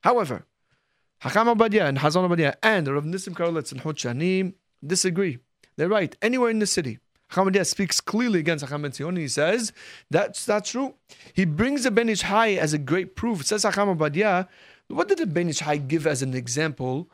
However, 0.03 0.47
Hakam 1.23 1.55
Ovadia 1.55 1.89
and 1.89 1.99
Hazon 1.99 2.29
Ovadia 2.29 2.57
and 2.63 2.89
Rav 2.89 3.05
Nissim 3.05 3.35
Karelitz 3.35 3.71
and 3.71 3.81
Hod 3.81 3.97
Shani 3.97 4.55
disagree. 4.85 5.39
They're 5.77 5.89
right. 5.89 6.17
Anywhere 6.21 6.51
in 6.51 6.59
the 6.59 6.67
city. 6.67 6.99
Hakam 7.31 7.51
Ovadia 7.51 7.65
speaks 7.65 8.01
clearly 8.01 8.41
against 8.41 8.65
Hakam 8.65 8.83
Ben. 8.83 9.17
He 9.17 9.29
says 9.29 9.73
that's 10.11 10.45
that's 10.45 10.71
true. 10.71 10.95
He 11.33 11.45
brings 11.45 11.85
the 11.85 11.91
Ben 11.91 12.15
Hai 12.15 12.55
as 12.55 12.73
a 12.73 12.79
great 12.79 13.15
proof. 13.17 13.43
It 13.43 13.47
says 13.47 13.65
Hakam 13.65 13.97
Ovadia. 13.97 14.49
What 14.89 15.09
did 15.09 15.19
the 15.19 15.27
Ben 15.27 15.53
Hai 15.53 15.77
give 15.77 16.07
as 16.07 16.23
an 16.23 16.35
example? 16.35 17.09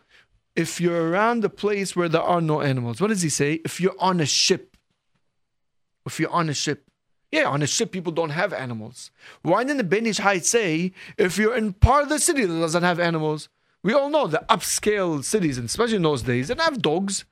If 0.57 0.81
you're 0.81 1.11
around 1.11 1.45
a 1.45 1.49
place 1.49 1.95
where 1.95 2.09
there 2.09 2.23
are 2.23 2.41
no 2.41 2.63
animals, 2.63 3.01
what 3.01 3.09
does 3.09 3.23
he 3.23 3.29
say? 3.29 3.61
If 3.65 3.81
you're 3.81 3.95
on 4.01 4.19
a 4.21 4.27
ship, 4.27 4.77
if 6.05 6.19
you're 6.19 6.33
on 6.33 6.49
a 6.49 6.55
ship, 6.55 6.91
yeah, 7.31 7.45
on 7.45 7.63
a 7.63 7.67
ship, 7.67 7.93
people 7.93 8.13
don't 8.13 8.31
have 8.31 8.53
animals. 8.53 9.11
Why 9.43 9.63
didn't 9.63 9.79
the 9.79 9.85
Ben 9.85 10.07
Ish 10.07 10.21
say 10.45 10.93
if 11.17 11.37
you're 11.37 11.57
in 11.57 11.75
part 11.75 12.05
of 12.05 12.09
the 12.09 12.19
city 12.19 12.45
that 12.45 12.59
doesn't 12.59 12.83
have 12.83 12.99
animals? 12.99 13.49
We 13.83 13.93
all 13.93 14.11
know 14.11 14.27
the 14.27 14.45
upscale 14.49 15.23
cities, 15.23 15.59
and 15.59 15.67
especially 15.67 15.97
in 15.97 16.03
those 16.03 16.23
days, 16.23 16.49
didn't 16.49 16.63
have 16.63 16.83
dogs. 16.83 17.25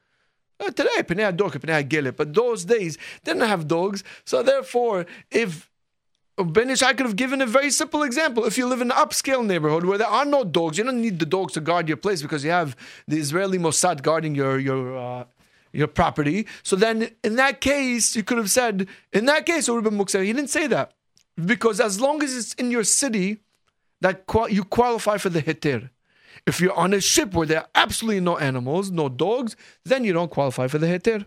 Uh, 0.61 0.71
today, 0.71 1.03
Penei 1.03 1.37
Dog, 1.37 1.53
Penei 1.53 1.87
Gelet, 1.87 2.17
but 2.17 2.35
those 2.35 2.65
days 2.65 2.97
didn't 3.25 3.47
have 3.49 3.67
dogs. 3.67 4.05
So 4.25 4.43
therefore, 4.43 5.07
if 5.31 5.71
Ben 6.37 6.69
Ish 6.69 6.81
could 6.81 7.01
have 7.01 7.17
given 7.17 7.41
a 7.41 7.47
very 7.47 7.71
simple 7.71 8.03
example. 8.03 8.45
If 8.45 8.59
you 8.59 8.67
live 8.67 8.83
in 8.83 8.91
an 8.91 8.97
upscale 8.97 9.45
neighborhood 9.45 9.87
where 9.87 9.97
there 9.97 10.07
are 10.07 10.27
no 10.27 10.45
dogs, 10.45 10.77
you 10.77 10.85
don't 10.85 11.01
need 11.01 11.19
the 11.19 11.25
dogs 11.25 11.55
to 11.55 11.61
guard 11.61 11.89
your 11.89 11.97
place 11.97 12.21
because 12.21 12.45
you 12.45 12.51
have 12.51 12.77
the 13.09 13.17
Israeli 13.17 13.57
Mossad 13.59 14.03
guarding 14.03 14.35
your 14.35 14.59
your 14.59 14.99
uh, 14.99 15.25
your 15.77 15.89
property. 15.89 16.47
So 16.63 16.77
then, 16.77 17.11
in 17.23 17.37
that 17.37 17.61
case, 17.61 18.17
you 18.17 18.23
could 18.23 18.39
have 18.39 18.51
said, 18.51 18.89
in 19.13 19.27
that 19.27 19.47
case, 19.47 19.69
it 19.69 19.73
would 19.73 19.85
have 19.85 19.97
been. 19.97 20.25
He 20.25 20.33
didn't 20.33 20.51
say 20.51 20.67
that 20.69 20.93
because 21.45 21.81
as 21.81 22.01
long 22.01 22.23
as 22.23 22.37
it's 22.37 22.55
in 22.55 22.71
your 22.71 22.85
city, 22.85 23.39
that 24.01 24.25
you 24.51 24.65
qualify 24.65 25.19
for 25.19 25.29
the 25.29 25.43
hitir. 25.43 25.91
If 26.47 26.61
you're 26.61 26.75
on 26.75 26.95
a 26.95 27.01
ship 27.01 27.35
where 27.35 27.47
there 27.47 27.61
are 27.61 27.69
absolutely 27.75 28.21
no 28.21 28.39
animals, 28.39 28.91
no 28.91 29.09
dogs, 29.09 29.57
then 29.85 30.05
you 30.05 30.13
don't 30.13 30.31
qualify 30.31 30.69
for 30.69 30.79
the 30.79 30.87
hitir. 30.87 31.27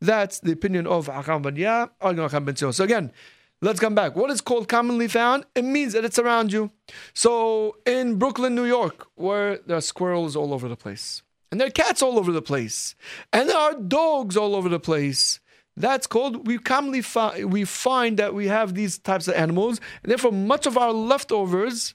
That's 0.00 0.40
the 0.40 0.52
opinion 0.52 0.86
of 0.86 1.06
Hakam 1.06 1.42
ben 1.42 1.56
Ya, 1.56 1.88
ben 2.00 2.56
So 2.56 2.84
again, 2.84 3.12
let's 3.60 3.80
come 3.80 3.94
back. 3.94 4.16
What 4.16 4.30
is 4.30 4.40
called 4.40 4.68
commonly 4.68 5.08
found? 5.08 5.44
It 5.54 5.64
means 5.64 5.92
that 5.92 6.04
it's 6.04 6.18
around 6.18 6.52
you. 6.52 6.70
So 7.14 7.76
in 7.84 8.16
Brooklyn, 8.16 8.54
New 8.54 8.64
York, 8.64 9.06
where 9.14 9.58
there 9.66 9.76
are 9.76 9.82
squirrels 9.82 10.36
all 10.36 10.54
over 10.54 10.68
the 10.68 10.76
place, 10.76 11.22
and 11.50 11.60
there 11.60 11.68
are 11.68 11.70
cats 11.70 12.02
all 12.02 12.18
over 12.18 12.32
the 12.32 12.42
place, 12.42 12.94
and 13.32 13.48
there 13.48 13.56
are 13.56 13.74
dogs 13.74 14.36
all 14.36 14.54
over 14.54 14.68
the 14.68 14.80
place. 14.80 15.40
That's 15.76 16.06
called 16.06 16.46
we 16.46 16.58
commonly 16.58 17.02
fi- 17.02 17.44
we 17.44 17.64
find 17.64 18.18
that 18.18 18.34
we 18.34 18.48
have 18.48 18.74
these 18.74 18.98
types 18.98 19.28
of 19.28 19.34
animals, 19.34 19.80
and 20.02 20.10
therefore 20.10 20.32
much 20.32 20.66
of 20.66 20.76
our 20.76 20.92
leftovers 20.92 21.94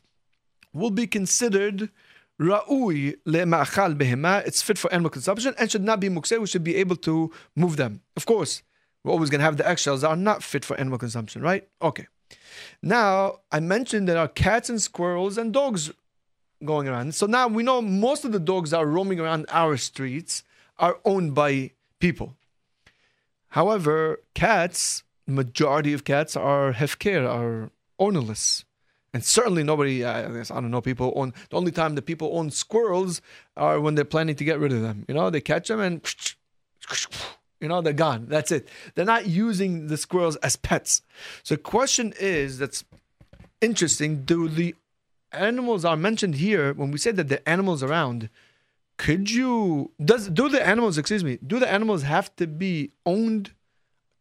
will 0.73 0.91
be 0.91 1.05
considered 1.05 1.89
ra'ui 2.39 3.15
le'ma'achal 3.27 3.95
behema. 3.97 4.45
It's 4.45 4.61
fit 4.61 4.77
for 4.77 4.91
animal 4.91 5.09
consumption 5.09 5.53
and 5.59 5.69
should 5.69 5.83
not 5.83 5.99
be 5.99 6.09
mukseh. 6.09 6.39
We 6.39 6.47
should 6.47 6.63
be 6.63 6.75
able 6.77 6.95
to 6.97 7.31
move 7.55 7.77
them. 7.77 8.01
Of 8.15 8.25
course, 8.25 8.63
we're 9.03 9.11
always 9.11 9.29
going 9.29 9.39
to 9.39 9.45
have 9.45 9.57
the 9.57 9.67
eggshells 9.67 10.01
that 10.01 10.09
are 10.09 10.15
not 10.15 10.43
fit 10.43 10.65
for 10.65 10.77
animal 10.77 10.97
consumption, 10.97 11.41
right? 11.41 11.67
Okay. 11.81 12.07
Now, 12.81 13.39
I 13.51 13.59
mentioned 13.59 14.07
there 14.07 14.17
are 14.17 14.27
cats 14.27 14.69
and 14.69 14.81
squirrels 14.81 15.37
and 15.37 15.53
dogs 15.53 15.91
going 16.65 16.87
around. 16.87 17.15
So 17.15 17.25
now 17.25 17.47
we 17.47 17.63
know 17.63 17.81
most 17.81 18.25
of 18.25 18.31
the 18.31 18.39
dogs 18.39 18.73
are 18.73 18.85
roaming 18.85 19.19
around 19.19 19.45
our 19.49 19.77
streets 19.77 20.43
are 20.79 20.97
owned 21.05 21.35
by 21.35 21.71
people. 21.99 22.35
However, 23.49 24.19
cats, 24.33 25.03
majority 25.27 25.93
of 25.93 26.03
cats 26.03 26.35
are 26.35 26.73
hefker, 26.73 27.29
are 27.29 27.71
ownerless. 27.99 28.65
And 29.13 29.23
certainly 29.23 29.63
nobody, 29.63 30.03
I 30.03 30.27
guess, 30.31 30.49
I 30.49 30.55
don't 30.55 30.71
know, 30.71 30.81
people 30.81 31.13
own, 31.15 31.33
the 31.51 31.55
only 31.55 31.71
time 31.71 31.93
that 31.95 32.01
people 32.07 32.31
own 32.33 32.49
squirrels 32.49 33.21
are 33.55 33.79
when 33.79 33.93
they're 33.93 34.05
planning 34.05 34.35
to 34.35 34.43
get 34.43 34.59
rid 34.59 34.73
of 34.73 34.81
them. 34.81 35.05
You 35.07 35.13
know, 35.13 35.29
they 35.29 35.39
catch 35.39 35.67
them 35.67 35.79
and, 35.79 36.01
you 37.61 37.67
know, 37.67 37.81
they're 37.81 37.93
gone. 37.93 38.25
That's 38.27 38.51
it. 38.51 38.67
They're 38.95 39.05
not 39.05 39.27
using 39.27 39.85
the 39.85 39.97
squirrels 39.97 40.35
as 40.37 40.55
pets. 40.55 41.03
So 41.43 41.53
the 41.55 41.61
question 41.61 42.13
is, 42.19 42.57
that's 42.57 42.83
interesting, 43.61 44.25
do 44.25 44.49
the 44.49 44.73
animals 45.35 45.85
are 45.85 45.97
mentioned 45.97 46.35
here, 46.35 46.73
when 46.73 46.91
we 46.91 46.97
say 46.97 47.11
that 47.11 47.29
the 47.29 47.47
animals 47.47 47.83
around, 47.83 48.29
could 48.97 49.29
you 49.29 49.91
does 50.03 50.29
do 50.29 50.49
the 50.49 50.65
animals 50.65 50.97
excuse 50.97 51.23
me 51.23 51.39
do 51.45 51.59
the 51.59 51.71
animals 51.71 52.03
have 52.03 52.33
to 52.35 52.45
be 52.47 52.91
owned 53.05 53.51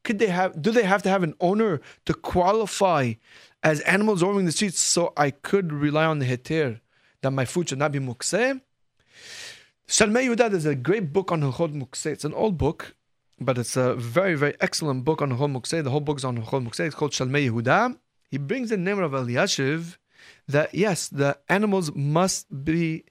could 0.04 0.18
they 0.18 0.26
have 0.26 0.60
do 0.60 0.70
they 0.70 0.82
have 0.82 1.02
to 1.02 1.08
have 1.08 1.22
an 1.22 1.34
owner 1.40 1.80
to 2.04 2.14
qualify 2.14 3.12
as 3.62 3.80
animals 3.80 4.22
roaming 4.22 4.46
the 4.46 4.52
streets 4.52 4.80
so 4.80 5.12
i 5.16 5.30
could 5.30 5.72
rely 5.72 6.04
on 6.04 6.18
the 6.18 6.26
heter 6.26 6.80
that 7.20 7.30
my 7.30 7.44
food 7.44 7.68
should 7.68 7.78
not 7.78 7.92
be 7.92 7.98
mukseh 7.98 8.60
Shalmei 9.88 10.26
Yehuda 10.26 10.54
is 10.54 10.64
a 10.64 10.74
great 10.74 11.12
book 11.12 11.30
on 11.32 11.42
Hilchot 11.42 11.74
Mukseh. 11.74 12.12
It's 12.12 12.24
an 12.24 12.32
old 12.32 12.56
book, 12.56 12.94
but 13.38 13.58
it's 13.58 13.76
a 13.76 13.94
very, 13.94 14.34
very 14.36 14.54
excellent 14.58 15.04
book 15.04 15.20
on 15.20 15.30
Hilchot 15.32 15.52
Mukseh. 15.52 15.84
The 15.84 15.90
whole 15.90 16.00
book 16.00 16.16
is 16.16 16.24
on 16.24 16.38
Hilchot 16.38 16.66
Mukseh. 16.66 16.86
It's 16.86 16.94
called 16.94 17.10
Shalmei 17.10 17.50
Yehuda. 17.50 17.98
He 18.30 18.38
brings 18.38 18.70
the 18.70 18.78
name 18.78 19.00
of 19.00 19.12
Elyashiv 19.12 19.98
that 20.48 20.74
yes, 20.74 21.08
the 21.08 21.38
animals 21.48 21.92
must 21.94 22.64
be 22.64 23.04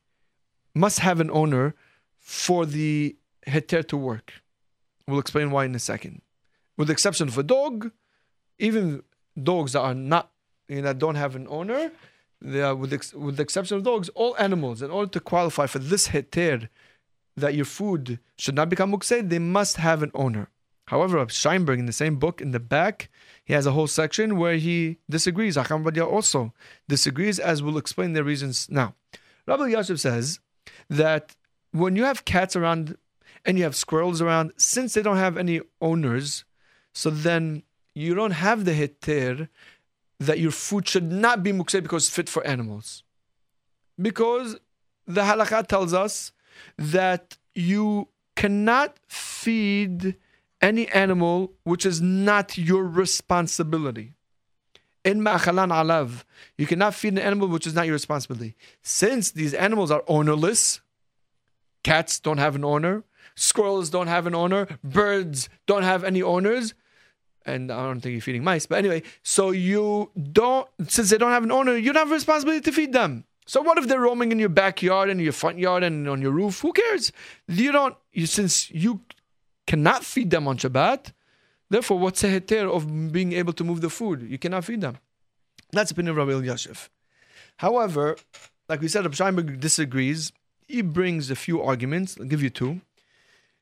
must 0.74 1.00
have 1.00 1.20
an 1.20 1.30
owner 1.32 1.76
for 2.18 2.66
the 2.66 3.16
heter 3.48 3.86
to 3.88 3.98
work. 3.98 4.34
We'll 5.08 5.20
explain 5.20 5.52
why 5.52 5.66
in 5.66 5.76
a 5.76 5.80
second. 5.80 6.22
With 6.78 6.88
the 6.88 6.94
exception 6.94 7.28
of 7.28 7.38
a 7.38 7.44
dog, 7.44 7.92
even 8.60 9.04
dogs 9.42 9.74
that 9.74 9.82
are 9.82 9.94
not 9.94 10.32
you 10.68 10.78
know, 10.78 10.84
that 10.84 11.00
don't 11.00 11.16
have 11.16 11.36
an 11.36 11.48
owner, 11.50 11.92
they 12.42 12.62
are, 12.62 12.76
with, 12.76 12.90
the, 12.90 13.20
with 13.20 13.38
the 13.38 13.44
exception 13.44 13.78
of 13.78 13.84
dogs, 13.84 14.10
all 14.10 14.36
animals, 14.38 14.82
in 14.82 14.90
order 14.90 15.12
to 15.12 15.20
qualify 15.20 15.68
for 15.68 15.80
this 15.80 16.10
heter, 16.10 16.70
that 17.36 17.54
your 17.54 17.66
food 17.66 18.20
should 18.38 18.56
not 18.56 18.70
become 18.70 18.92
mukseh, 18.92 19.28
they 19.28 19.40
must 19.40 19.78
have 19.78 20.02
an 20.02 20.12
owner. 20.16 20.50
However, 20.88 21.24
Scheinberg 21.26 21.80
in 21.80 21.86
the 21.86 21.94
same 21.94 22.18
book 22.18 22.42
in 22.42 22.52
the 22.52 22.60
back, 22.60 23.10
he 23.52 23.56
has 23.56 23.66
a 23.66 23.74
whole 23.74 23.86
section 23.86 24.38
where 24.38 24.56
he 24.56 24.98
disagrees. 25.10 25.58
Hacham 25.58 25.84
Ovadia 25.84 26.10
also 26.10 26.54
disagrees, 26.88 27.38
as 27.38 27.62
we'll 27.62 27.78
explain 27.78 28.14
the 28.14 28.24
reasons 28.24 28.70
now. 28.70 28.96
Rav 29.46 29.60
Elyashiv 29.60 30.00
says 30.00 30.40
that 30.90 31.36
when 31.74 31.98
you 31.98 32.06
have 32.06 32.24
cats 32.24 32.56
around 32.56 32.96
and 33.44 33.58
you 33.58 33.66
have 33.66 33.76
squirrels 33.76 34.22
around, 34.22 34.54
since 34.56 34.94
they 34.94 35.02
don't 35.02 35.18
have 35.18 35.38
any 35.38 35.60
owners, 35.82 36.46
so 36.94 37.10
then 37.10 37.64
you 37.94 38.16
don't 38.16 38.32
have 38.32 38.64
the 38.64 38.72
heter 38.72 39.50
that 40.18 40.40
your 40.40 40.52
food 40.52 40.88
should 40.88 41.12
not 41.12 41.44
be 41.44 41.52
mukse 41.52 41.84
because 41.84 42.08
it's 42.08 42.16
fit 42.16 42.30
for 42.30 42.48
animals. 42.48 43.04
Because 44.02 44.56
the 45.06 45.24
halakha 45.24 45.68
tells 45.68 45.94
us 45.94 46.32
that 46.78 47.36
you 47.54 48.08
cannot 48.38 48.98
feed 49.10 50.16
any 50.62 50.88
animal 50.90 51.54
which 51.64 51.86
is 51.86 52.02
not 52.02 52.58
your 52.58 52.84
responsibility. 52.84 54.14
In 55.04 55.22
ma'achalan 55.22 55.70
alav, 55.70 56.24
you 56.58 56.68
cannot 56.68 56.94
feed 56.94 57.14
an 57.14 57.20
animal 57.20 57.48
which 57.48 57.66
is 57.66 57.74
not 57.74 57.86
your 57.86 57.94
responsibility. 57.94 58.56
Since 58.84 59.32
these 59.32 59.54
animals 59.54 59.90
are 59.90 60.04
ownerless, 60.08 60.82
cats 61.84 62.20
don't 62.20 62.38
have 62.38 62.56
an 62.56 62.64
owner, 62.64 63.04
squirrels 63.36 63.90
don't 63.90 64.08
have 64.08 64.28
an 64.28 64.36
owner, 64.36 64.68
birds 64.84 65.50
don't 65.66 65.84
have 65.84 66.04
any 66.04 66.22
owners, 66.22 66.76
and 67.46 67.72
I 67.72 67.84
don't 67.84 68.00
think 68.02 68.14
you're 68.14 68.22
feeding 68.22 68.44
mice, 68.44 68.68
but 68.68 68.78
anyway, 68.78 69.02
so 69.24 69.50
you 69.50 70.12
don't, 70.32 70.68
since 70.88 71.10
they 71.10 71.18
don't 71.18 71.32
have 71.32 71.44
an 71.44 71.52
owner, 71.52 71.76
you 71.76 71.92
don't 71.92 72.04
have 72.04 72.12
a 72.12 72.16
responsibility 72.16 72.62
to 72.62 72.72
feed 72.72 72.94
them. 72.94 73.26
So 73.48 73.62
what 73.62 73.80
if 73.80 73.88
they're 73.88 74.00
roaming 74.00 74.32
in 74.32 74.38
your 74.38 74.50
backyard 74.50 75.10
and 75.10 75.20
your 75.20 75.34
front 75.34 75.58
yard 75.58 75.84
and 75.84 76.08
on 76.08 76.22
your 76.22 76.32
roof? 76.32 76.62
Who 76.62 76.72
cares? 76.72 77.12
You 77.48 77.72
don't, 77.72 77.96
you, 78.14 78.28
since 78.28 78.70
you 78.70 79.02
cannot 79.72 80.04
feed 80.04 80.30
them 80.32 80.50
on 80.50 80.58
Shabbat. 80.58 81.14
Therefore, 81.70 81.98
what's 81.98 82.20
the 82.20 82.28
heter 82.28 82.70
of 82.70 82.82
being 83.14 83.32
able 83.32 83.54
to 83.54 83.64
move 83.64 83.80
the 83.80 83.90
food? 83.90 84.22
You 84.34 84.38
cannot 84.38 84.66
feed 84.66 84.82
them. 84.82 84.98
That's 85.72 85.92
the 85.92 85.96
opinion 85.96 86.20
of 86.20 86.28
Rabbi. 86.28 86.56
However, 87.56 88.18
like 88.68 88.82
we 88.82 88.90
said, 88.90 89.06
Rabbi 89.06 89.16
Scheinberg 89.16 89.62
disagrees. 89.62 90.34
He 90.68 90.82
brings 90.82 91.32
a 91.32 91.38
few 91.38 91.62
arguments. 91.62 92.18
I'll 92.20 92.26
give 92.26 92.44
you 92.44 92.50
two. 92.50 92.82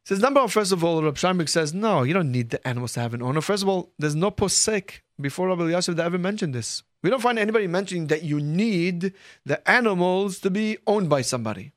Says 0.03 0.19
number 0.19 0.39
one, 0.39 0.49
first 0.49 0.71
of 0.71 0.83
all, 0.83 1.03
Rav 1.03 1.13
Scheinberg 1.13 1.47
says, 1.47 1.75
no, 1.75 2.01
you 2.01 2.15
don't 2.15 2.31
need 2.31 2.49
the 2.49 2.67
animals 2.67 2.93
to 2.93 3.01
have 3.01 3.13
an 3.13 3.21
owner. 3.21 3.41
First 3.41 3.61
of 3.61 3.69
all, 3.69 3.91
there's 3.99 4.15
no 4.15 4.31
posek 4.31 5.01
before 5.21 5.49
Rabbi 5.49 5.69
Yosef 5.69 5.95
that 5.97 6.07
ever 6.07 6.17
mentioned 6.17 6.55
this. 6.55 6.81
We 7.03 7.11
don't 7.11 7.21
find 7.21 7.37
anybody 7.37 7.67
mentioning 7.67 8.07
that 8.07 8.23
you 8.23 8.39
need 8.39 9.13
the 9.45 9.69
animals 9.69 10.39
to 10.39 10.49
be 10.49 10.79
owned 10.87 11.07
by 11.07 11.21
somebody. 11.21 11.71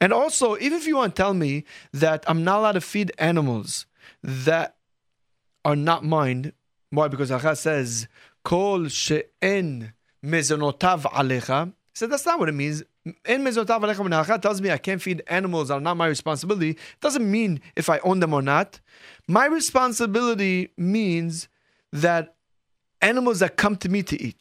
And 0.00 0.12
also, 0.12 0.56
even 0.56 0.78
if 0.78 0.86
you 0.86 0.96
want 0.96 1.14
to 1.16 1.22
tell 1.22 1.34
me 1.34 1.64
that 1.92 2.24
I'm 2.26 2.44
not 2.44 2.58
allowed 2.58 2.72
to 2.72 2.80
feed 2.80 3.12
animals 3.18 3.86
that 4.22 4.76
are 5.64 5.76
not 5.76 6.04
mine, 6.04 6.52
why? 6.90 7.08
Because 7.08 7.30
Allah 7.30 7.56
says, 7.56 8.08
Kol 8.44 8.88
she'en 8.88 9.92
mezonotav 10.24 11.02
alecha. 11.02 11.72
So 11.94 12.06
that's 12.06 12.26
not 12.26 12.38
what 12.38 12.48
it 12.48 12.52
means. 12.52 12.82
En 13.24 13.44
mezonotav 13.44 13.80
alecha 13.80 14.00
when 14.00 14.12
Allah 14.12 14.38
tells 14.38 14.60
me 14.60 14.70
I 14.70 14.78
can't 14.78 15.02
feed 15.02 15.22
animals 15.26 15.68
that 15.68 15.74
are 15.74 15.80
not 15.80 15.96
my 15.96 16.06
responsibility, 16.06 16.70
it 16.70 17.00
doesn't 17.00 17.28
mean 17.28 17.60
if 17.74 17.88
I 17.90 17.98
own 18.00 18.20
them 18.20 18.32
or 18.34 18.42
not. 18.42 18.80
My 19.28 19.46
responsibility 19.46 20.70
means 20.76 21.48
that 21.92 22.36
animals 23.00 23.40
that 23.40 23.56
come 23.56 23.76
to 23.76 23.88
me 23.88 24.02
to 24.04 24.20
eat. 24.22 24.36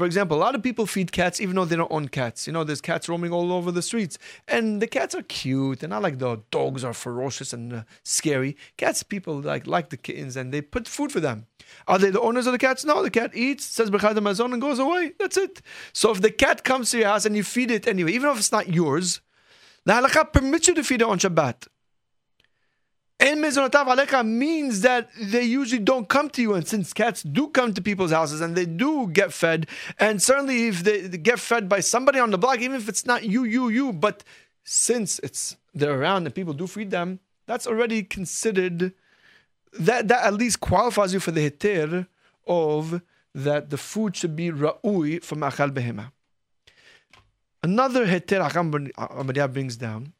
For 0.00 0.06
example, 0.06 0.38
a 0.38 0.40
lot 0.40 0.54
of 0.54 0.62
people 0.62 0.86
feed 0.86 1.12
cats 1.12 1.42
even 1.42 1.56
though 1.56 1.66
they 1.66 1.76
don't 1.76 1.92
own 1.92 2.08
cats. 2.08 2.46
You 2.46 2.54
know, 2.54 2.64
there's 2.64 2.80
cats 2.80 3.06
roaming 3.06 3.32
all 3.32 3.52
over 3.52 3.70
the 3.70 3.82
streets, 3.82 4.16
and 4.48 4.80
the 4.80 4.86
cats 4.86 5.14
are 5.14 5.20
cute. 5.20 5.80
They're 5.80 5.90
not 5.90 6.00
like 6.00 6.18
the 6.18 6.40
dogs 6.50 6.84
are 6.84 6.94
ferocious 6.94 7.52
and 7.52 7.70
uh, 7.70 7.82
scary. 8.02 8.56
Cats, 8.78 9.02
people 9.02 9.42
like 9.42 9.66
like 9.66 9.90
the 9.90 9.98
kittens, 9.98 10.36
and 10.38 10.54
they 10.54 10.62
put 10.62 10.88
food 10.88 11.12
for 11.12 11.20
them. 11.20 11.44
Are 11.86 11.98
they 11.98 12.08
the 12.08 12.20
owners 12.22 12.46
of 12.46 12.52
the 12.52 12.58
cats? 12.58 12.82
No, 12.82 13.02
the 13.02 13.10
cat 13.10 13.32
eats, 13.34 13.66
says 13.66 13.90
Bechad 13.90 14.14
Mazon, 14.22 14.54
and 14.54 14.62
goes 14.62 14.78
away. 14.78 15.12
That's 15.18 15.36
it. 15.36 15.60
So 15.92 16.12
if 16.12 16.22
the 16.22 16.30
cat 16.30 16.64
comes 16.64 16.90
to 16.92 16.98
your 17.00 17.08
house 17.08 17.26
and 17.26 17.36
you 17.36 17.44
feed 17.44 17.70
it 17.70 17.86
anyway, 17.86 18.12
even 18.12 18.30
if 18.30 18.38
it's 18.38 18.52
not 18.52 18.72
yours, 18.72 19.20
the 19.84 19.92
halakha 19.92 20.32
permits 20.32 20.66
you 20.66 20.74
to 20.76 20.82
feed 20.82 21.02
it 21.02 21.08
on 21.08 21.18
Shabbat. 21.18 21.66
En 23.20 23.38
mezonotav 23.38 23.86
alecha 23.86 24.24
means 24.26 24.80
that 24.80 25.10
they 25.20 25.42
usually 25.42 25.82
don't 25.82 26.08
come 26.08 26.30
to 26.30 26.40
you, 26.40 26.54
and 26.54 26.66
since 26.66 26.94
cats 26.94 27.22
do 27.22 27.48
come 27.48 27.74
to 27.74 27.82
people's 27.82 28.12
houses 28.12 28.40
and 28.40 28.56
they 28.56 28.64
do 28.64 29.08
get 29.08 29.30
fed, 29.30 29.66
and 29.98 30.22
certainly 30.22 30.68
if 30.68 30.82
they 30.82 31.06
get 31.08 31.38
fed 31.38 31.68
by 31.68 31.80
somebody 31.80 32.18
on 32.18 32.30
the 32.30 32.38
block, 32.38 32.60
even 32.60 32.76
if 32.76 32.88
it's 32.88 33.04
not 33.04 33.22
you, 33.22 33.44
you, 33.44 33.68
you, 33.68 33.92
but 33.92 34.24
since 34.64 35.18
it's 35.18 35.56
they're 35.74 36.00
around 36.00 36.24
and 36.24 36.34
people 36.34 36.54
do 36.54 36.66
feed 36.66 36.90
them, 36.90 37.20
that's 37.46 37.66
already 37.66 38.02
considered 38.02 38.94
that 39.78 40.08
that 40.08 40.24
at 40.24 40.32
least 40.32 40.60
qualifies 40.60 41.12
you 41.12 41.20
for 41.20 41.30
the 41.30 41.50
heter 41.50 42.06
of 42.46 43.02
that 43.34 43.68
the 43.68 43.76
food 43.76 44.16
should 44.16 44.34
be 44.34 44.50
ra'ui 44.50 45.22
from 45.22 45.40
achal 45.40 45.70
behema. 45.70 46.10
Another 47.62 48.06
heter 48.06 48.40
Ahmad 48.96 49.52
brings 49.52 49.76
down. 49.76 50.14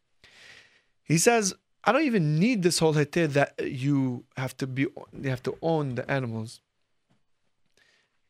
He 1.02 1.16
says 1.16 1.54
I 1.84 1.92
don't 1.92 2.02
even 2.02 2.38
need 2.38 2.62
this 2.62 2.78
whole 2.78 2.94
heter 2.94 3.26
that 3.32 3.54
you 3.62 4.24
have 4.36 4.56
to 4.58 4.66
be 4.66 4.82
you 4.82 5.30
have 5.30 5.42
to 5.44 5.56
own 5.62 5.94
the 5.94 6.08
animals. 6.10 6.60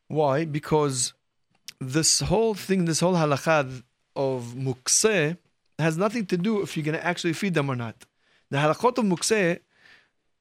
Why? 0.09 0.45
Because 0.45 1.15
this 1.81 2.21
whole 2.21 2.55
thing, 2.55 2.85
this 2.85 3.01
whole 3.01 3.15
halakha 3.15 3.83
of 4.15 4.55
mukse 4.57 5.37
has 5.79 5.97
nothing 5.97 6.27
to 6.27 6.37
do 6.37 6.63
if 6.63 6.77
you're 6.77 6.85
going 6.85 6.99
to 6.99 7.05
actually 7.05 7.33
feed 7.33 7.55
them 7.55 7.71
or 7.71 7.77
not. 7.77 8.05
The 8.51 8.59
halachot 8.59 8.99
of 8.99 9.05
mukse 9.05 9.61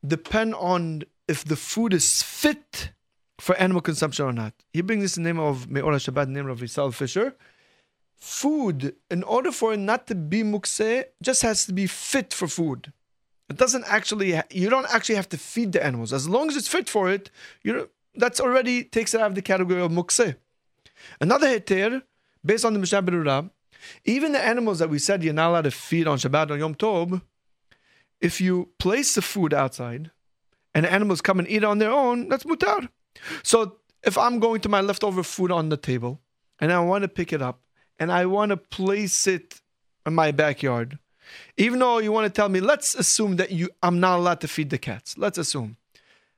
depend 0.06 0.56
on 0.56 1.04
if 1.28 1.46
the 1.46 1.56
food 1.56 1.94
is 1.94 2.22
fit 2.22 2.92
for 3.40 3.56
animal 3.56 3.82
consumption 3.82 4.26
or 4.26 4.34
not. 4.34 4.54
He 4.74 4.82
brings 4.82 5.04
this 5.04 5.18
in 5.18 5.24
the 5.24 5.30
name 5.30 5.40
of 5.40 5.70
Me'or 5.70 5.94
Shabbat, 5.94 6.28
name 6.28 6.50
of 6.50 6.60
Yisrael 6.60 6.94
Fisher. 6.94 7.36
Food, 8.18 8.96
in 9.10 9.24
order 9.24 9.52
for 9.52 9.74
it 9.74 9.78
not 9.78 10.08
to 10.08 10.16
be 10.16 10.44
mukse, 10.44 11.06
just 11.22 11.42
has 11.42 11.66
to 11.66 11.74
be 11.74 11.88
fit 11.88 12.34
for 12.34 12.48
food. 12.48 12.92
It 13.50 13.58
doesn't 13.58 13.86
actually, 13.88 14.40
you 14.52 14.70
don't 14.70 14.86
actually 14.94 15.16
have 15.16 15.30
to 15.30 15.38
feed 15.38 15.72
the 15.72 15.84
animals. 15.84 16.14
As 16.14 16.30
long 16.30 16.50
as 16.50 16.56
it's 16.56 16.68
fit 16.68 16.88
for 16.88 17.10
it, 17.10 17.32
you 17.64 17.90
that's 18.16 18.40
already 18.40 18.84
takes 18.84 19.14
it 19.14 19.22
out 19.22 19.28
of 19.28 19.36
the 19.36 19.42
category 19.42 19.82
of 19.82 19.92
mukse. 19.92 20.36
Another 21.22 21.48
heter, 21.48 22.04
based 22.46 22.66
on 22.66 22.74
the 22.74 22.80
Mishnah 22.80 23.04
Berurah, 23.04 23.50
even 24.06 24.34
the 24.34 24.44
animals 24.44 24.80
that 24.80 24.90
we 24.90 25.00
said 25.00 25.24
you're 25.24 25.34
not 25.34 25.50
allowed 25.50 25.62
to 25.64 25.72
feed 25.72 26.08
on 26.08 26.18
Shabbat 26.18 26.52
or 26.52 26.58
Yom 26.58 26.76
Tov, 26.76 27.22
if 28.20 28.42
you 28.42 28.70
place 28.78 29.16
the 29.16 29.22
food 29.22 29.54
outside 29.54 30.12
and 30.76 30.86
the 30.86 30.92
animals 30.92 31.22
come 31.22 31.40
and 31.40 31.48
eat 31.48 31.64
on 31.64 31.78
their 31.78 31.92
own, 31.92 32.28
that's 32.30 32.44
mutar. 32.44 32.90
So 33.44 33.78
if 34.04 34.18
I'm 34.18 34.40
going 34.40 34.62
to 34.62 34.70
my 34.70 34.82
leftover 34.82 35.24
food 35.24 35.52
on 35.52 35.70
the 35.70 35.78
table 35.78 36.20
and 36.60 36.72
I 36.72 36.80
want 36.82 37.04
to 37.04 37.08
pick 37.08 37.32
it 37.34 37.42
up 37.42 37.62
and 37.98 38.12
I 38.12 38.26
want 38.26 38.50
to 38.50 38.58
place 38.58 39.28
it 39.28 39.62
in 40.06 40.14
my 40.14 40.32
backyard, 40.32 41.00
even 41.58 41.80
though 41.80 42.00
you 42.00 42.12
want 42.12 42.26
to 42.26 42.30
tell 42.30 42.50
me, 42.50 42.60
let's 42.60 42.96
assume 42.96 43.36
that 43.38 43.52
you 43.52 43.70
I'm 43.84 44.00
not 44.00 44.18
allowed 44.20 44.42
to 44.42 44.48
feed 44.48 44.70
the 44.70 44.78
cats. 44.78 45.18
Let's 45.18 45.38
assume. 45.38 45.78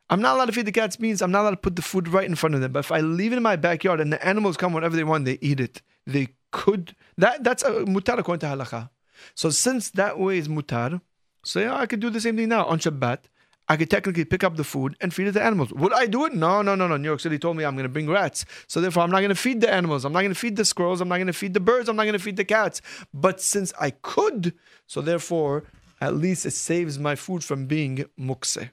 I'm 0.10 0.22
not 0.22 0.36
allowed 0.36 0.48
to 0.48 0.52
feed 0.52 0.66
the 0.66 0.74
cats 0.74 1.00
means 1.00 1.22
I'm 1.22 1.32
not 1.32 1.42
allowed 1.42 1.52
to 1.52 1.58
put 1.58 1.76
the 1.78 1.82
food 1.82 2.08
right 2.10 2.26
in 2.26 2.36
front 2.36 2.56
of 2.56 2.62
them. 2.62 2.74
But 2.74 2.80
if 2.80 2.92
I 2.92 3.00
leave 3.00 3.32
it 3.32 3.38
in 3.38 3.44
my 3.44 3.56
backyard 3.56 4.02
and 4.02 4.12
the 4.12 4.26
animals 4.26 4.58
come 4.58 4.74
whenever 4.74 4.96
they 4.96 5.06
want, 5.06 5.26
they 5.26 5.38
eat 5.42 5.60
it. 5.60 5.82
They 6.06 6.30
could 6.52 6.96
that 7.18 7.44
that's 7.44 7.64
a 7.64 7.72
mutar 7.86 8.18
according 8.18 8.42
to 8.42 8.48
halacha. 8.48 8.90
So 9.36 9.50
since 9.50 9.90
that 9.92 10.20
way 10.20 10.38
is 10.38 10.48
mutar, 10.48 11.02
so 11.44 11.60
yeah, 11.60 11.76
I 11.76 11.86
could 11.86 12.00
do 12.00 12.10
the 12.10 12.20
same 12.20 12.38
thing 12.38 12.50
now 12.50 12.66
on 12.66 12.80
Shabbat. 12.80 13.20
I 13.68 13.78
could 13.78 13.90
technically 13.90 14.26
pick 14.26 14.44
up 14.44 14.58
the 14.58 14.64
food 14.64 14.98
and 15.00 15.14
feed 15.14 15.28
it 15.28 15.34
to 15.34 15.42
animals. 15.42 15.72
Would 15.74 15.94
I 15.94 16.06
do 16.06 16.26
it? 16.26 16.34
No, 16.34 16.62
no, 16.62 16.76
no, 16.76 16.88
no. 16.88 16.98
New 16.98 17.08
York 17.08 17.20
City 17.22 17.40
told 17.40 17.56
me 17.56 17.64
I'm 17.64 17.76
going 17.76 17.84
to 17.84 17.90
bring 17.90 18.10
rats. 18.10 18.46
So 18.68 18.82
therefore, 18.82 19.04
I'm 19.04 19.12
not 19.12 19.20
going 19.20 19.30
to 19.30 19.36
feed 19.36 19.62
the 19.62 19.72
animals. 19.72 20.04
I'm 20.04 20.12
not 20.12 20.22
going 20.22 20.34
to 20.34 20.40
feed 20.40 20.58
the 20.58 20.66
squirrels. 20.66 21.00
I'm 21.00 21.08
not 21.08 21.18
going 21.18 21.28
to 21.28 21.34
feed 21.34 21.54
the 21.54 21.60
birds. 21.60 21.88
I'm 21.88 21.96
not 21.96 22.04
going 22.04 22.14
to 22.14 22.20
feed 22.20 22.38
the 22.38 22.44
cats. 22.44 22.82
But 23.14 23.40
since 23.40 23.72
I 23.80 23.92
could, 23.92 24.54
so 24.88 25.00
therefore, 25.00 25.64
at 26.02 26.16
least 26.16 26.46
it 26.46 26.52
saves 26.52 27.00
my 27.00 27.16
food 27.16 27.44
from 27.44 27.68
being 27.68 28.06
mukse. 28.20 28.72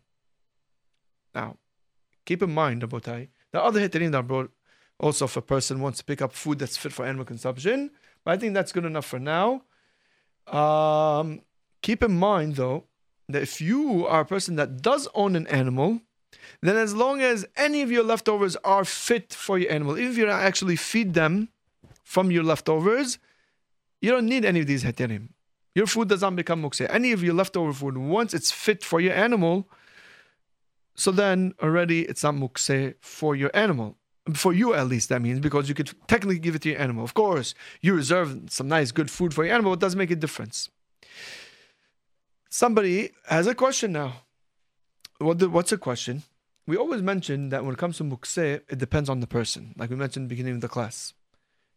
Now, 1.34 1.58
keep 2.24 2.42
in 2.42 2.52
mind, 2.52 2.82
Abotai, 2.82 3.28
the 3.52 3.62
other 3.62 3.80
heterim 3.80 4.10
that 4.12 4.26
brought 4.26 4.50
also 4.98 5.26
if 5.26 5.36
a 5.36 5.42
person 5.42 5.80
wants 5.80 5.98
to 5.98 6.04
pick 6.04 6.20
up 6.20 6.32
food 6.32 6.58
that's 6.58 6.76
fit 6.76 6.92
for 6.92 7.06
animal 7.06 7.24
consumption, 7.24 7.90
but 8.24 8.32
I 8.32 8.36
think 8.36 8.54
that's 8.54 8.72
good 8.72 8.84
enough 8.84 9.06
for 9.06 9.20
now. 9.20 9.62
Um, 10.46 11.42
keep 11.82 12.02
in 12.02 12.18
mind, 12.18 12.56
though, 12.56 12.87
that 13.28 13.42
if 13.42 13.60
you 13.60 14.06
are 14.06 14.20
a 14.20 14.24
person 14.24 14.56
that 14.56 14.82
does 14.82 15.08
own 15.14 15.36
an 15.36 15.46
animal, 15.48 16.00
then 16.62 16.76
as 16.76 16.94
long 16.94 17.20
as 17.20 17.46
any 17.56 17.82
of 17.82 17.90
your 17.90 18.02
leftovers 18.02 18.56
are 18.56 18.84
fit 18.84 19.32
for 19.32 19.58
your 19.58 19.70
animal, 19.70 19.98
even 19.98 20.12
if 20.12 20.18
you 20.18 20.26
don't 20.26 20.40
actually 20.40 20.76
feed 20.76 21.14
them 21.14 21.48
from 22.04 22.30
your 22.30 22.42
leftovers, 22.42 23.18
you 24.00 24.10
don't 24.10 24.26
need 24.26 24.44
any 24.44 24.60
of 24.60 24.66
these 24.66 24.84
heterim. 24.84 25.28
Your 25.74 25.86
food 25.86 26.08
does 26.08 26.22
not 26.22 26.34
become 26.34 26.62
mukse. 26.62 26.86
Any 26.90 27.12
of 27.12 27.22
your 27.22 27.34
leftover 27.34 27.72
food, 27.72 27.96
once 27.98 28.34
it's 28.34 28.50
fit 28.50 28.82
for 28.82 29.00
your 29.00 29.14
animal, 29.14 29.68
so 30.94 31.12
then 31.12 31.54
already 31.62 32.02
it's 32.02 32.24
not 32.24 32.34
mukse 32.34 32.94
for 33.00 33.36
your 33.36 33.50
animal. 33.54 33.96
For 34.34 34.52
you, 34.52 34.74
at 34.74 34.88
least, 34.88 35.08
that 35.10 35.22
means, 35.22 35.40
because 35.40 35.68
you 35.68 35.74
could 35.74 35.90
technically 36.06 36.38
give 36.38 36.54
it 36.54 36.62
to 36.62 36.70
your 36.70 36.80
animal. 36.80 37.04
Of 37.04 37.14
course, 37.14 37.54
you 37.80 37.94
reserve 37.94 38.36
some 38.48 38.68
nice, 38.68 38.90
good 38.90 39.10
food 39.10 39.32
for 39.32 39.44
your 39.44 39.54
animal, 39.54 39.74
it 39.74 39.80
does 39.80 39.96
make 39.96 40.10
a 40.10 40.16
difference. 40.16 40.68
Somebody 42.50 43.10
has 43.26 43.46
a 43.46 43.54
question 43.54 43.92
now. 43.92 44.22
What 45.18 45.38
the, 45.38 45.50
what's 45.50 45.70
the 45.70 45.76
question? 45.78 46.22
We 46.66 46.76
always 46.76 47.02
mention 47.02 47.50
that 47.50 47.64
when 47.64 47.74
it 47.74 47.78
comes 47.78 47.98
to 47.98 48.04
mukse, 48.04 48.38
it 48.38 48.78
depends 48.78 49.10
on 49.10 49.20
the 49.20 49.26
person, 49.26 49.74
like 49.76 49.90
we 49.90 49.96
mentioned 49.96 50.24
in 50.24 50.28
the 50.28 50.32
beginning 50.34 50.54
of 50.54 50.60
the 50.62 50.68
class. 50.68 51.12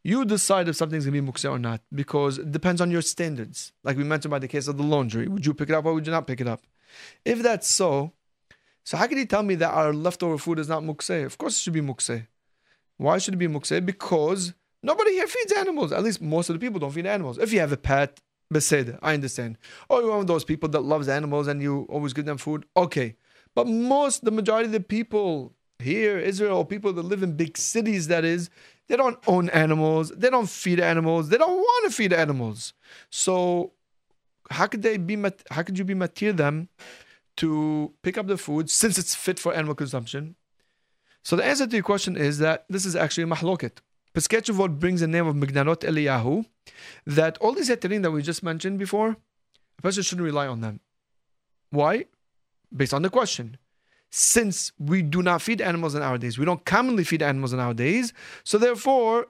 You 0.03 0.23
decide 0.23 0.69
if 0.69 0.77
something's 0.77 1.05
gonna 1.05 1.21
be 1.21 1.27
mukse 1.27 1.49
or 1.49 1.59
not 1.59 1.81
because 1.93 2.37
it 2.37 2.51
depends 2.51 2.79
on 2.79 2.89
your 2.89 3.01
standards. 3.01 3.73
Like 3.83 3.97
we 3.97 4.03
mentioned 4.03 4.31
by 4.31 4.39
the 4.39 4.47
case 4.47 4.67
of 4.67 4.77
the 4.77 4.83
laundry. 4.83 5.27
Would 5.27 5.45
you 5.45 5.53
pick 5.53 5.69
it 5.69 5.75
up 5.75 5.85
or 5.85 5.93
would 5.93 6.07
you 6.07 6.11
not 6.11 6.25
pick 6.25 6.39
it 6.39 6.47
up? 6.47 6.61
If 7.25 7.43
that's 7.43 7.67
so, 7.67 8.13
so 8.83 8.97
how 8.97 9.07
can 9.07 9.17
you 9.17 9.25
tell 9.25 9.43
me 9.43 9.55
that 9.55 9.71
our 9.71 9.93
leftover 9.93 10.37
food 10.37 10.57
is 10.57 10.69
not 10.69 10.83
mukse? 10.83 11.25
Of 11.25 11.37
course 11.37 11.57
it 11.57 11.61
should 11.61 11.73
be 11.73 11.81
mukse. 11.81 12.27
Why 12.97 13.17
should 13.17 13.33
it 13.33 13.37
be 13.37 13.47
mukse? 13.47 13.85
Because 13.85 14.53
nobody 14.81 15.11
here 15.11 15.27
feeds 15.27 15.51
animals. 15.51 15.91
At 15.91 16.03
least 16.03 16.21
most 16.21 16.49
of 16.49 16.55
the 16.55 16.59
people 16.59 16.79
don't 16.79 16.91
feed 16.91 17.05
animals. 17.05 17.37
If 17.37 17.51
you 17.51 17.59
have 17.59 17.73
a 17.73 17.77
pet, 17.77 18.21
beseder, 18.51 18.99
I 19.01 19.13
understand. 19.13 19.57
Oh, 19.89 19.99
you're 19.99 20.09
one 20.11 20.19
of 20.19 20.27
those 20.27 20.43
people 20.43 20.69
that 20.69 20.81
loves 20.81 21.07
animals 21.07 21.47
and 21.47 21.61
you 21.61 21.87
always 21.89 22.13
give 22.13 22.25
them 22.25 22.37
food. 22.37 22.65
Okay. 22.75 23.15
But 23.55 23.67
most, 23.67 24.23
the 24.23 24.31
majority 24.31 24.67
of 24.67 24.71
the 24.71 24.79
people 24.79 25.53
here, 25.79 26.17
Israel, 26.17 26.63
people 26.63 26.93
that 26.93 27.03
live 27.03 27.23
in 27.23 27.35
big 27.35 27.57
cities, 27.57 28.07
that 28.07 28.23
is, 28.23 28.49
they 28.87 28.95
don't 28.95 29.17
own 29.27 29.49
animals. 29.49 30.11
They 30.11 30.29
don't 30.29 30.49
feed 30.49 30.79
animals. 30.79 31.29
They 31.29 31.37
don't 31.37 31.57
want 31.57 31.85
to 31.89 31.95
feed 31.95 32.13
animals. 32.13 32.73
So 33.09 33.73
how 34.49 34.67
could 34.67 34.81
they 34.81 34.97
be? 34.97 35.15
How 35.49 35.63
could 35.63 35.77
you 35.77 35.85
be 35.85 35.95
matir 35.95 36.35
them 36.35 36.69
to 37.37 37.93
pick 38.03 38.17
up 38.17 38.27
the 38.27 38.37
food 38.37 38.69
since 38.69 38.97
it's 38.97 39.15
fit 39.15 39.39
for 39.39 39.53
animal 39.53 39.75
consumption? 39.75 40.35
So 41.23 41.35
the 41.35 41.45
answer 41.45 41.67
to 41.67 41.75
your 41.75 41.83
question 41.83 42.17
is 42.17 42.39
that 42.39 42.65
this 42.69 42.85
is 42.85 42.95
actually 42.95 43.23
a 43.23 43.27
mahloket. 43.27 43.77
Piskei 44.13 44.41
Teshuvot 44.41 44.79
brings 44.79 44.99
the 44.99 45.07
name 45.07 45.25
of 45.25 45.35
Mignanot 45.35 45.81
Eliyahu, 45.81 46.45
that 47.05 47.37
all 47.37 47.53
these 47.53 47.69
heterim 47.69 48.01
that 48.01 48.11
we 48.11 48.21
just 48.21 48.43
mentioned 48.43 48.77
before, 48.77 49.15
a 49.79 49.81
person 49.81 50.03
shouldn't 50.03 50.25
rely 50.25 50.47
on 50.47 50.61
them. 50.61 50.81
Why? 51.69 52.05
Based 52.75 52.93
on 52.93 53.01
the 53.01 53.09
question 53.09 53.57
since 54.13 54.73
we 54.77 55.01
do 55.01 55.21
not 55.21 55.41
feed 55.41 55.61
animals 55.61 55.95
in 55.95 56.01
our 56.01 56.17
days, 56.17 56.37
we 56.37 56.45
don't 56.45 56.65
commonly 56.65 57.03
feed 57.03 57.21
animals 57.21 57.53
in 57.53 57.59
our 57.59 57.73
days, 57.73 58.13
so 58.43 58.57
therefore, 58.57 59.27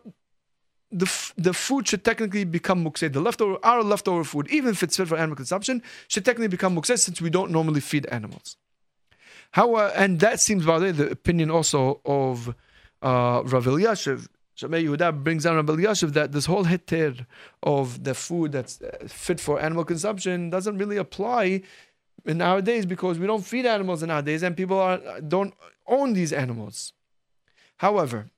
the, 0.92 1.32
the 1.38 1.54
food 1.54 1.88
should 1.88 2.04
technically 2.04 2.44
become 2.44 2.84
mukseh. 2.84 3.14
The 3.14 3.22
leftover, 3.22 3.58
our 3.64 3.84
leftover 3.84 4.24
food, 4.24 4.48
even 4.50 4.72
if 4.72 4.84
it's 4.84 4.98
fit 4.98 5.08
for 5.08 5.18
animal 5.18 5.36
consumption, 5.36 5.84
should 6.08 6.26
technically 6.26 6.48
become 6.48 6.76
mukseh 6.76 6.98
since 6.98 7.22
we 7.22 7.30
don't 7.30 7.52
normally 7.52 7.80
feed 7.80 8.08
animals. 8.08 8.58
How, 9.52 9.76
uh, 9.76 9.94
and 9.96 10.20
that 10.20 10.40
seems, 10.40 10.66
by 10.66 10.80
the 10.80 10.86
way, 10.86 10.92
the 10.92 11.12
opinion 11.12 11.52
also 11.52 12.02
of 12.04 12.50
uh, 13.02 13.44
Rav 13.46 13.66
Elyashiv. 13.66 14.28
Shalmei 14.62 14.86
Yehuda 14.86 15.24
brings 15.24 15.44
down 15.44 15.56
Rav 15.56 15.66
Elyashiv 15.66 16.14
that 16.14 16.32
this 16.32 16.46
whole 16.46 16.66
heter 16.66 17.26
of 17.64 18.04
the 18.04 18.14
food 18.14 18.52
that's 18.52 18.80
uh, 18.82 19.08
fit 19.08 19.40
for 19.40 19.60
animal 19.60 19.84
consumption 19.84 20.52
doesn't 20.52 20.78
really 20.78 20.98
apply 20.98 21.64
in 22.26 22.42
our 22.42 22.62
days 22.62 22.86
because 22.86 23.18
we 23.18 23.26
don't 23.26 23.44
feed 23.44 23.66
animals 23.66 24.04
nowadays 24.04 24.44
and 24.44 24.56
people 24.56 24.80
are, 24.80 25.00
don't 25.22 25.56
own 25.88 26.14
these 26.14 26.32
animals. 26.32 26.94
However, 27.78 28.30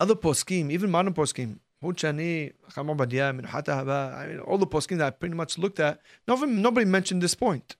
other 0.00 0.14
poskim, 0.14 0.70
even 0.70 0.90
modern 0.90 1.12
poskim, 1.12 1.58
Huchani, 1.82 2.52
I 2.76 4.26
mean, 4.26 4.40
all 4.40 4.56
the 4.58 4.66
poskim 4.66 4.98
that 4.98 5.06
I 5.06 5.10
pretty 5.10 5.34
much 5.34 5.58
looked 5.58 5.80
at, 5.80 6.00
nobody, 6.26 6.52
nobody 6.52 6.86
mentioned 6.86 7.20
this 7.20 7.34
point. 7.34 7.76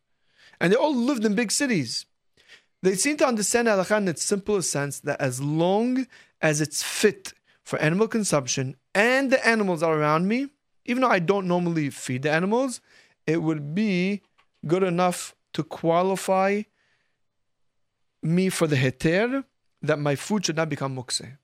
And 0.60 0.72
they 0.72 0.76
all 0.76 0.94
lived 0.94 1.24
in 1.24 1.34
big 1.34 1.50
cities. 1.50 2.04
They 2.82 2.96
seem 2.96 3.16
to 3.18 3.26
understand 3.26 3.68
halakha 3.68 3.96
in 3.96 4.08
its 4.08 4.22
simplest 4.22 4.70
sense 4.70 5.00
that 5.00 5.20
as 5.20 5.40
long 5.40 6.06
as 6.42 6.60
it's 6.60 6.82
fit 6.82 7.32
for 7.64 7.78
animal 7.78 8.08
consumption 8.08 8.76
and 8.94 9.30
the 9.30 9.46
animals 9.46 9.82
are 9.82 9.98
around 9.98 10.28
me, 10.28 10.48
even 10.84 11.02
though 11.02 11.08
I 11.08 11.18
don't 11.18 11.46
normally 11.46 11.90
feed 11.90 12.22
the 12.22 12.30
animals, 12.30 12.80
it 13.26 13.42
would 13.42 13.74
be 13.74 14.22
good 14.66 14.82
enough 14.82 15.34
to 15.54 15.62
qualify 15.62 16.62
me 18.22 18.48
for 18.48 18.66
the 18.66 18.76
heter 18.76 19.44
that 19.80 19.98
my 19.98 20.14
food 20.16 20.46
should 20.46 20.56
not 20.56 20.68
become 20.68 20.96
mukse. 20.96 21.38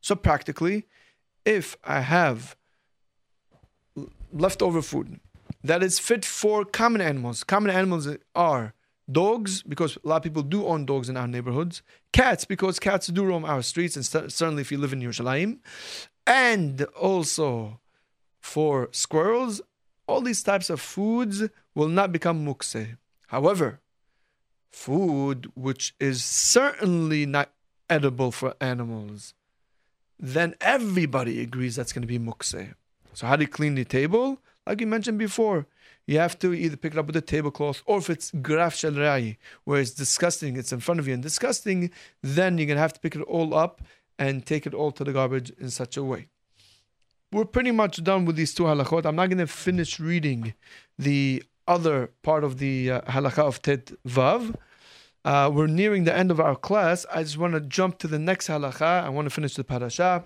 So 0.00 0.14
practically, 0.14 0.86
if 1.44 1.76
I 1.84 2.00
have 2.00 2.56
leftover 4.32 4.82
food 4.82 5.20
that 5.62 5.82
is 5.82 5.98
fit 5.98 6.24
for 6.24 6.64
common 6.64 7.00
animals, 7.00 7.44
common 7.44 7.70
animals 7.70 8.08
are 8.34 8.74
dogs, 9.12 9.62
because 9.62 9.96
a 10.04 10.08
lot 10.08 10.16
of 10.16 10.22
people 10.22 10.42
do 10.42 10.66
own 10.66 10.86
dogs 10.86 11.08
in 11.08 11.16
our 11.16 11.28
neighborhoods, 11.28 11.82
cats, 12.12 12.44
because 12.44 12.78
cats 12.78 13.06
do 13.08 13.24
roam 13.24 13.44
our 13.44 13.62
streets, 13.62 13.96
and 13.96 14.04
st- 14.04 14.32
certainly 14.32 14.62
if 14.62 14.70
you 14.70 14.78
live 14.78 14.92
in 14.92 15.00
Yerushalayim, 15.00 15.58
and 16.26 16.82
also 16.98 17.80
for 18.40 18.88
squirrels, 18.92 19.60
all 20.06 20.20
these 20.20 20.42
types 20.42 20.70
of 20.70 20.80
foods 20.80 21.42
will 21.74 21.88
not 21.88 22.12
become 22.12 22.44
mukse. 22.44 22.96
However, 23.28 23.80
food 24.70 25.50
which 25.54 25.94
is 26.00 26.22
certainly 26.24 27.26
not 27.26 27.50
edible 27.88 28.30
for 28.32 28.54
animals, 28.60 29.34
then 30.18 30.54
everybody 30.60 31.40
agrees 31.40 31.76
that's 31.76 31.92
going 31.92 32.02
to 32.02 32.08
be 32.08 32.18
mukse. 32.18 32.74
So 33.14 33.26
how 33.26 33.36
do 33.36 33.42
you 33.42 33.48
clean 33.48 33.74
the 33.74 33.84
table? 33.84 34.40
Like 34.66 34.80
you 34.80 34.86
mentioned 34.86 35.18
before, 35.18 35.66
you 36.06 36.18
have 36.18 36.38
to 36.40 36.52
either 36.52 36.76
pick 36.76 36.92
it 36.92 36.98
up 36.98 37.06
with 37.06 37.16
a 37.16 37.20
tablecloth, 37.20 37.82
or 37.86 37.98
if 37.98 38.10
it's 38.10 38.30
graf 38.42 38.74
shel 38.74 38.92
re'i, 38.92 39.36
where 39.64 39.80
it's 39.80 39.92
disgusting, 39.92 40.56
it's 40.56 40.72
in 40.72 40.80
front 40.80 41.00
of 41.00 41.06
you 41.06 41.14
and 41.14 41.22
disgusting, 41.22 41.90
then 42.22 42.58
you're 42.58 42.66
going 42.66 42.76
to 42.76 42.82
have 42.82 42.92
to 42.92 43.00
pick 43.00 43.14
it 43.14 43.22
all 43.22 43.54
up 43.54 43.82
and 44.18 44.44
take 44.44 44.66
it 44.66 44.74
all 44.74 44.92
to 44.92 45.04
the 45.04 45.12
garbage 45.12 45.50
in 45.58 45.70
such 45.70 45.96
a 45.96 46.04
way. 46.04 46.28
We're 47.32 47.44
pretty 47.44 47.70
much 47.70 48.02
done 48.02 48.24
with 48.24 48.36
these 48.36 48.52
two 48.52 48.64
halachot. 48.64 49.06
I'm 49.06 49.16
not 49.16 49.28
going 49.28 49.38
to 49.38 49.46
finish 49.46 50.00
reading 50.00 50.54
the 50.98 51.44
other 51.68 52.10
part 52.22 52.42
of 52.42 52.58
the 52.58 52.90
uh, 52.90 53.00
halakha 53.02 53.38
of 53.38 53.62
Tet 53.62 53.92
Vav. 54.06 54.56
Uh, 55.24 55.50
we're 55.52 55.68
nearing 55.68 56.04
the 56.04 56.16
end 56.16 56.30
of 56.30 56.40
our 56.40 56.56
class. 56.56 57.06
I 57.14 57.22
just 57.22 57.38
want 57.38 57.52
to 57.54 57.60
jump 57.60 57.98
to 57.98 58.08
the 58.08 58.18
next 58.18 58.48
halakha. 58.48 59.04
I 59.04 59.08
want 59.10 59.26
to 59.26 59.30
finish 59.30 59.54
the 59.54 59.62
parasha. 59.62 60.24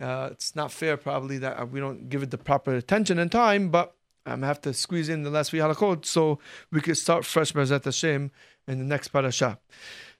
Uh, 0.00 0.30
it's 0.32 0.56
not 0.56 0.72
fair, 0.72 0.96
probably, 0.96 1.38
that 1.38 1.70
we 1.70 1.78
don't 1.78 2.08
give 2.08 2.24
it 2.24 2.32
the 2.32 2.38
proper 2.38 2.74
attention 2.74 3.20
and 3.20 3.30
time, 3.30 3.68
but 3.68 3.94
I'm 4.24 4.32
going 4.32 4.40
to 4.42 4.46
have 4.46 4.60
to 4.62 4.72
squeeze 4.72 5.08
in 5.08 5.22
the 5.22 5.30
last 5.30 5.50
three 5.50 5.58
halachot 5.58 6.04
so 6.04 6.38
we 6.70 6.80
can 6.80 6.94
start 6.94 7.24
fresh, 7.24 7.52
Bezat 7.52 7.84
Hashem, 7.84 8.30
in 8.68 8.78
the 8.78 8.84
next 8.84 9.08
parasha. 9.08 9.58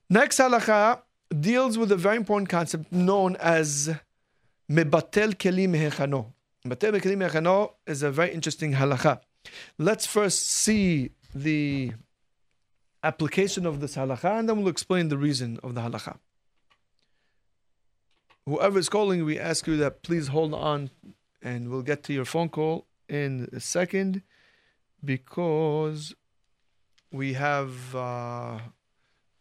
Next 0.09 0.39
halakha 0.39 1.01
deals 1.39 1.77
with 1.77 1.91
a 1.91 1.95
very 1.95 2.17
important 2.17 2.49
concept 2.49 2.91
known 2.91 3.37
as 3.37 3.95
mebatel 4.69 5.35
kelim 5.35 5.69
mehechano. 5.69 6.33
Mebatel 6.67 7.01
kelim 7.01 7.17
mehechano 7.17 7.71
is 7.87 8.03
a 8.03 8.11
very 8.11 8.33
interesting 8.33 8.73
halakha. 8.73 9.21
Let's 9.77 10.05
first 10.05 10.45
see 10.49 11.11
the 11.33 11.93
application 13.03 13.65
of 13.65 13.79
this 13.79 13.95
halakha, 13.95 14.39
and 14.39 14.49
then 14.49 14.57
we'll 14.57 14.67
explain 14.67 15.07
the 15.07 15.17
reason 15.17 15.59
of 15.63 15.75
the 15.75 15.81
halakha. 15.81 16.17
Whoever 18.45 18.79
is 18.79 18.89
calling, 18.89 19.23
we 19.23 19.39
ask 19.39 19.65
you 19.65 19.77
that 19.77 20.03
please 20.03 20.27
hold 20.27 20.53
on, 20.53 20.89
and 21.41 21.69
we'll 21.69 21.81
get 21.81 22.03
to 22.03 22.13
your 22.13 22.25
phone 22.25 22.49
call 22.49 22.85
in 23.13 23.49
a 23.53 23.59
second 23.59 24.21
because 25.03 26.15
we 27.11 27.33
have 27.33 27.95
uh, 27.95 28.59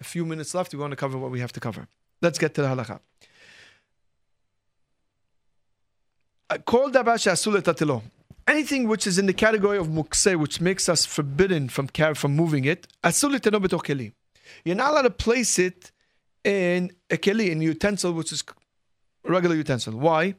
a 0.01 0.05
few 0.05 0.25
minutes 0.27 0.55
left. 0.55 0.73
We 0.73 0.79
want 0.79 0.93
to 0.93 0.97
cover 0.97 1.18
what 1.18 1.31
we 1.31 1.41
have 1.41 1.53
to 1.53 1.61
cover. 1.61 1.89
Let's 2.20 2.39
get 2.39 2.55
to 2.55 2.62
the 2.62 2.68
halakha. 2.68 3.01
Uh, 6.51 8.01
anything 8.47 8.89
which 8.89 9.07
is 9.07 9.18
in 9.18 9.27
the 9.27 9.33
category 9.33 9.79
of 9.79 9.89
mukse, 9.89 10.39
which 10.39 10.61
makes 10.61 10.89
us 10.89 11.07
forbidden 11.07 11.68
from 11.68 11.89
from 12.14 12.37
moving 12.37 12.64
it, 12.64 12.87
you're 14.64 14.77
not 14.77 14.91
allowed 14.91 15.03
to 15.03 15.11
place 15.11 15.59
it 15.59 15.93
in 16.45 16.91
a 17.11 17.16
keli, 17.16 17.51
in 17.51 17.61
a 17.62 17.64
utensil, 17.64 18.12
which 18.12 18.33
is 18.33 18.45
regular 19.25 19.57
utensil. 19.57 19.95
Why? 19.95 20.35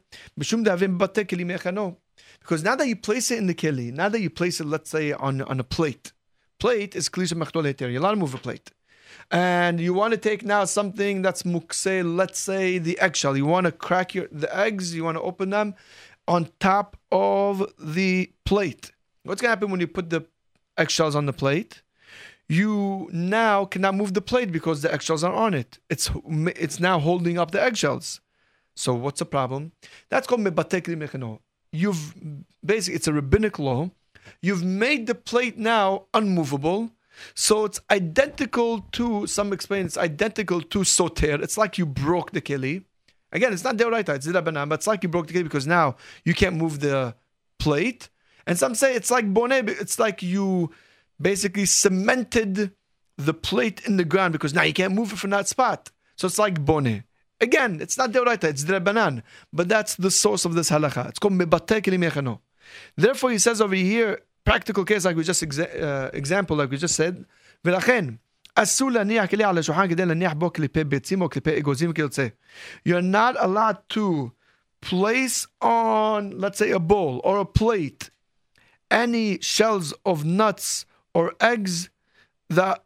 Because 2.44 2.62
now 2.62 2.76
that 2.76 2.86
you 2.86 2.94
place 2.94 3.30
it 3.30 3.38
in 3.38 3.46
the 3.46 3.54
keli, 3.54 3.90
now 3.90 4.10
that 4.10 4.20
you 4.20 4.28
place 4.28 4.60
it, 4.60 4.66
let's 4.66 4.90
say, 4.90 5.12
on, 5.12 5.40
on 5.40 5.58
a 5.60 5.64
plate, 5.64 6.12
plate 6.58 6.94
is 6.94 7.08
klisha 7.08 7.32
mechdol 7.42 7.80
You're 7.80 7.98
allowed 7.98 8.10
to 8.10 8.16
move 8.16 8.34
a 8.34 8.38
plate. 8.38 8.70
And 9.30 9.80
you 9.80 9.94
want 9.94 10.12
to 10.12 10.18
take 10.18 10.44
now 10.44 10.66
something 10.66 11.22
that's 11.22 11.44
mukse, 11.44 12.04
let's 12.04 12.38
say 12.38 12.76
the 12.76 12.98
eggshell. 13.00 13.34
You 13.34 13.46
want 13.46 13.64
to 13.64 13.72
crack 13.72 14.14
your 14.14 14.28
the 14.30 14.54
eggs, 14.54 14.94
you 14.94 15.04
want 15.04 15.16
to 15.16 15.22
open 15.22 15.48
them 15.48 15.74
on 16.28 16.50
top 16.60 16.98
of 17.10 17.64
the 17.78 18.30
plate. 18.44 18.92
What's 19.22 19.40
going 19.40 19.48
to 19.48 19.56
happen 19.56 19.70
when 19.70 19.80
you 19.80 19.86
put 19.86 20.10
the 20.10 20.26
eggshells 20.76 21.16
on 21.16 21.24
the 21.24 21.32
plate? 21.32 21.80
You 22.46 23.08
now 23.10 23.64
cannot 23.64 23.94
move 23.94 24.12
the 24.12 24.20
plate 24.20 24.52
because 24.52 24.82
the 24.82 24.92
eggshells 24.92 25.24
are 25.24 25.32
on 25.32 25.54
it. 25.54 25.78
It's 25.88 26.10
it's 26.26 26.78
now 26.78 26.98
holding 26.98 27.38
up 27.38 27.52
the 27.52 27.62
eggshells. 27.62 28.20
So 28.76 28.92
what's 28.92 29.20
the 29.20 29.24
problem? 29.24 29.72
That's 30.10 30.26
called 30.26 30.42
mebatekli 30.42 30.94
mechano. 30.96 31.38
You've 31.74 32.14
basically 32.64 32.96
it's 32.96 33.08
a 33.08 33.12
rabbinic 33.12 33.58
law. 33.58 33.90
You've 34.40 34.64
made 34.64 35.06
the 35.06 35.14
plate 35.14 35.58
now 35.58 36.06
unmovable. 36.14 36.90
So 37.34 37.64
it's 37.64 37.80
identical 37.90 38.80
to 38.92 39.26
some 39.26 39.52
explain 39.52 39.86
it's 39.86 39.96
identical 39.96 40.60
to 40.60 40.84
soter. 40.84 41.40
It's 41.42 41.56
like 41.56 41.78
you 41.78 41.86
broke 41.86 42.32
the 42.32 42.40
keli. 42.40 42.84
Again, 43.32 43.52
it's 43.52 43.64
not 43.64 43.76
deoraita, 43.76 44.14
it's 44.14 44.26
dirabanan, 44.26 44.68
but 44.68 44.76
it's 44.76 44.86
like 44.86 45.02
you 45.02 45.08
broke 45.08 45.26
the 45.26 45.32
cake 45.32 45.44
because 45.44 45.66
now 45.66 45.96
you 46.24 46.34
can't 46.34 46.56
move 46.56 46.78
the 46.80 47.14
plate. 47.58 48.08
And 48.46 48.58
some 48.58 48.74
say 48.74 48.94
it's 48.94 49.10
like 49.10 49.32
bone, 49.32 49.52
it's 49.52 49.98
like 49.98 50.22
you 50.22 50.70
basically 51.20 51.66
cemented 51.66 52.72
the 53.16 53.34
plate 53.34 53.82
in 53.86 53.96
the 53.96 54.04
ground 54.04 54.32
because 54.32 54.54
now 54.54 54.62
you 54.62 54.72
can't 54.72 54.94
move 54.94 55.12
it 55.12 55.18
from 55.18 55.30
that 55.30 55.48
spot. 55.48 55.90
So 56.16 56.26
it's 56.26 56.38
like 56.38 56.64
bone. 56.64 57.04
Again, 57.43 57.79
it's 57.81 57.97
not 57.97 58.11
deoraita, 58.11 58.45
it's 58.45 58.63
dirabanan, 58.65 59.21
but 59.53 59.69
that's 59.69 59.95
the 59.95 60.11
source 60.11 60.43
of 60.45 60.55
this 60.55 60.69
halacha. 60.69 61.09
It's 61.09 61.19
called 61.19 61.33
mebatek 61.33 62.39
Therefore, 62.97 63.31
he 63.31 63.37
says 63.37 63.61
over 63.61 63.75
here, 63.75 64.19
practical 64.43 64.83
case 64.83 65.05
like 65.05 65.15
we 65.15 65.23
just 65.23 65.43
exa- 65.43 65.81
uh, 65.81 66.09
example 66.13 66.57
like 66.57 66.69
we 66.69 66.77
just 66.77 66.95
said, 66.95 67.25
ולכן 67.65 68.05
אסור 68.55 68.91
להניח 68.91 69.29
כלי 69.29 69.43
על 69.43 69.57
השולחן 69.57 69.89
כדי 69.89 70.05
להניח 70.05 70.33
בו 70.33 70.49
קליפי 70.49 70.83
ביצים 70.83 71.21
או 71.21 71.29
קליפי 71.29 71.57
אגוזים 71.57 71.89
וכיוצא. 71.89 72.27
You're 72.87 73.01
not 73.01 73.35
allowed 73.39 73.77
to 73.89 74.31
place 74.81 75.47
on, 75.61 76.31
let's 76.37 76.57
say, 76.57 76.71
a 76.71 76.79
bowl 76.79 77.21
or 77.23 77.37
a 77.37 77.45
plate 77.45 78.09
any 78.91 79.39
shells 79.39 79.93
of 80.05 80.25
nuts 80.25 80.85
or 81.13 81.33
eggs 81.39 81.89
that 82.49 82.83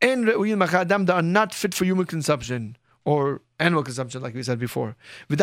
that 0.00 1.10
are 1.10 1.22
not 1.22 1.54
fit 1.54 1.74
for 1.74 1.84
human 1.84 2.06
consumption 2.06 2.76
or 3.04 3.40
animal 3.59 3.83
consumption, 3.83 4.21
like 4.21 4.35
we 4.35 4.43
said 4.43 4.59
before. 4.59 4.95
But 5.29 5.39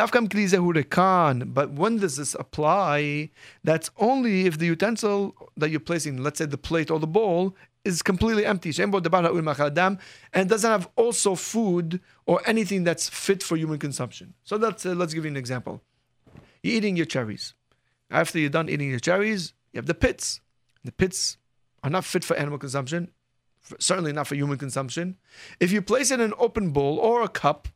when 1.72 1.96
does 1.98 2.16
this 2.16 2.34
apply? 2.34 3.30
That's 3.64 3.90
only 3.98 4.46
if 4.46 4.58
the 4.58 4.66
utensil 4.66 5.34
that 5.56 5.70
you're 5.70 5.80
placing, 5.80 6.22
let's 6.22 6.38
say 6.38 6.46
the 6.46 6.58
plate 6.58 6.90
or 6.90 6.98
the 6.98 7.06
bowl, 7.06 7.56
is 7.84 8.02
completely 8.02 8.46
empty. 8.46 8.70
And 8.78 8.92
doesn't 10.48 10.70
have 10.70 10.88
also 10.96 11.34
food 11.34 12.00
or 12.26 12.40
anything 12.46 12.84
that's 12.84 13.08
fit 13.08 13.42
for 13.42 13.56
human 13.56 13.78
consumption. 13.78 14.34
So 14.44 14.58
that's, 14.58 14.86
uh, 14.86 14.94
let's 14.94 15.12
give 15.12 15.24
you 15.24 15.30
an 15.30 15.36
example. 15.36 15.82
You're 16.62 16.76
eating 16.76 16.96
your 16.96 17.06
cherries. 17.06 17.54
After 18.10 18.38
you're 18.38 18.48
done 18.50 18.68
eating 18.68 18.90
your 18.90 19.00
cherries, 19.00 19.52
you 19.72 19.78
have 19.78 19.86
the 19.86 19.94
pits. 19.94 20.40
The 20.84 20.92
pits 20.92 21.36
are 21.82 21.90
not 21.90 22.04
fit 22.04 22.24
for 22.24 22.36
animal 22.36 22.58
consumption, 22.58 23.10
certainly 23.78 24.12
not 24.12 24.26
for 24.26 24.34
human 24.34 24.56
consumption. 24.56 25.16
If 25.60 25.72
you 25.72 25.82
place 25.82 26.10
it 26.10 26.20
in 26.20 26.20
an 26.20 26.34
open 26.38 26.70
bowl 26.70 26.98
or 26.98 27.22
a 27.22 27.28
cup, 27.28 27.68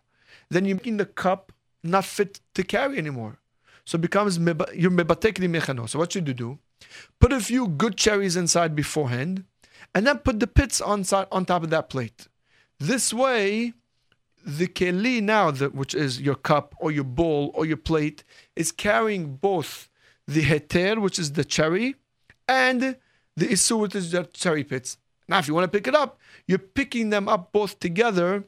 then 0.51 0.65
you're 0.65 0.77
making 0.77 0.97
the 0.97 1.07
cup 1.07 1.53
not 1.83 2.05
fit 2.05 2.41
to 2.55 2.63
carry 2.63 2.99
anymore. 2.99 3.39
So 3.85 3.97
it 3.97 4.03
becomes 4.03 4.37
you're 4.39 4.91
mebatekli 4.91 5.49
mechano. 5.49 5.89
So 5.89 5.99
what 5.99 6.13
should 6.13 6.29
you 6.29 6.35
do? 6.35 6.59
Put 7.21 7.33
a 7.33 7.41
few 7.41 7.69
good 7.69 7.97
cherries 7.97 8.37
inside 8.37 8.75
beforehand, 8.75 9.45
and 9.95 10.07
then 10.07 10.19
put 10.19 10.41
the 10.41 10.47
pits 10.47 10.81
on, 10.81 11.05
on 11.33 11.45
top 11.45 11.63
of 11.63 11.71
that 11.71 11.89
plate. 11.89 12.29
This 12.79 13.13
way, 13.13 13.73
the 14.45 14.67
keli 14.67 15.23
now, 15.23 15.51
the, 15.51 15.71
which 15.71 15.95
is 15.95 16.21
your 16.21 16.35
cup 16.35 16.75
or 16.79 16.91
your 16.91 17.05
bowl 17.05 17.51
or 17.55 17.67
your 17.67 17.77
plate, 17.77 18.23
is 18.55 18.71
carrying 18.71 19.37
both 19.37 19.89
the 20.27 20.43
heter, 20.43 21.01
which 21.01 21.19
is 21.19 21.33
the 21.33 21.45
cherry, 21.45 21.97
and 22.47 22.97
the 23.37 23.47
isur, 23.47 23.81
which 23.81 23.95
is 23.95 24.13
the 24.13 24.25
cherry 24.25 24.65
pits. 24.65 24.99
Now, 25.29 25.39
if 25.39 25.49
you 25.49 25.55
want 25.55 25.65
to 25.71 25.77
pick 25.77 25.87
it 25.87 25.95
up, 25.95 26.19
you're 26.47 26.59
picking 26.59 27.11
them 27.11 27.29
up 27.29 27.53
both 27.53 27.81
together 27.81 28.45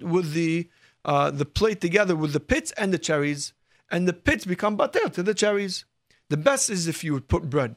with 0.00 0.32
the 0.32 0.68
uh, 1.04 1.30
the 1.30 1.44
plate 1.44 1.80
together 1.80 2.14
with 2.16 2.32
the 2.32 2.40
pits 2.40 2.72
and 2.72 2.92
the 2.92 2.98
cherries, 2.98 3.52
and 3.90 4.06
the 4.06 4.12
pits 4.12 4.44
become 4.44 4.76
batel 4.76 5.12
to 5.12 5.22
the 5.22 5.34
cherries. 5.34 5.84
The 6.28 6.36
best 6.36 6.70
is 6.70 6.86
if 6.86 7.04
you 7.04 7.12
would 7.12 7.28
put 7.28 7.50
bread. 7.50 7.76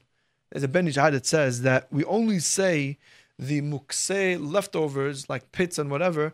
There's 0.51 0.63
a 0.63 0.67
Ben 0.67 0.85
that 0.85 1.25
says 1.25 1.63
that 1.63 1.91
we 1.91 2.05
only 2.05 2.39
say 2.39 2.97
the 3.37 3.61
mukse 3.61 4.39
leftovers 4.39 5.29
like 5.29 5.51
pits 5.51 5.77
and 5.77 5.91
whatever. 5.91 6.33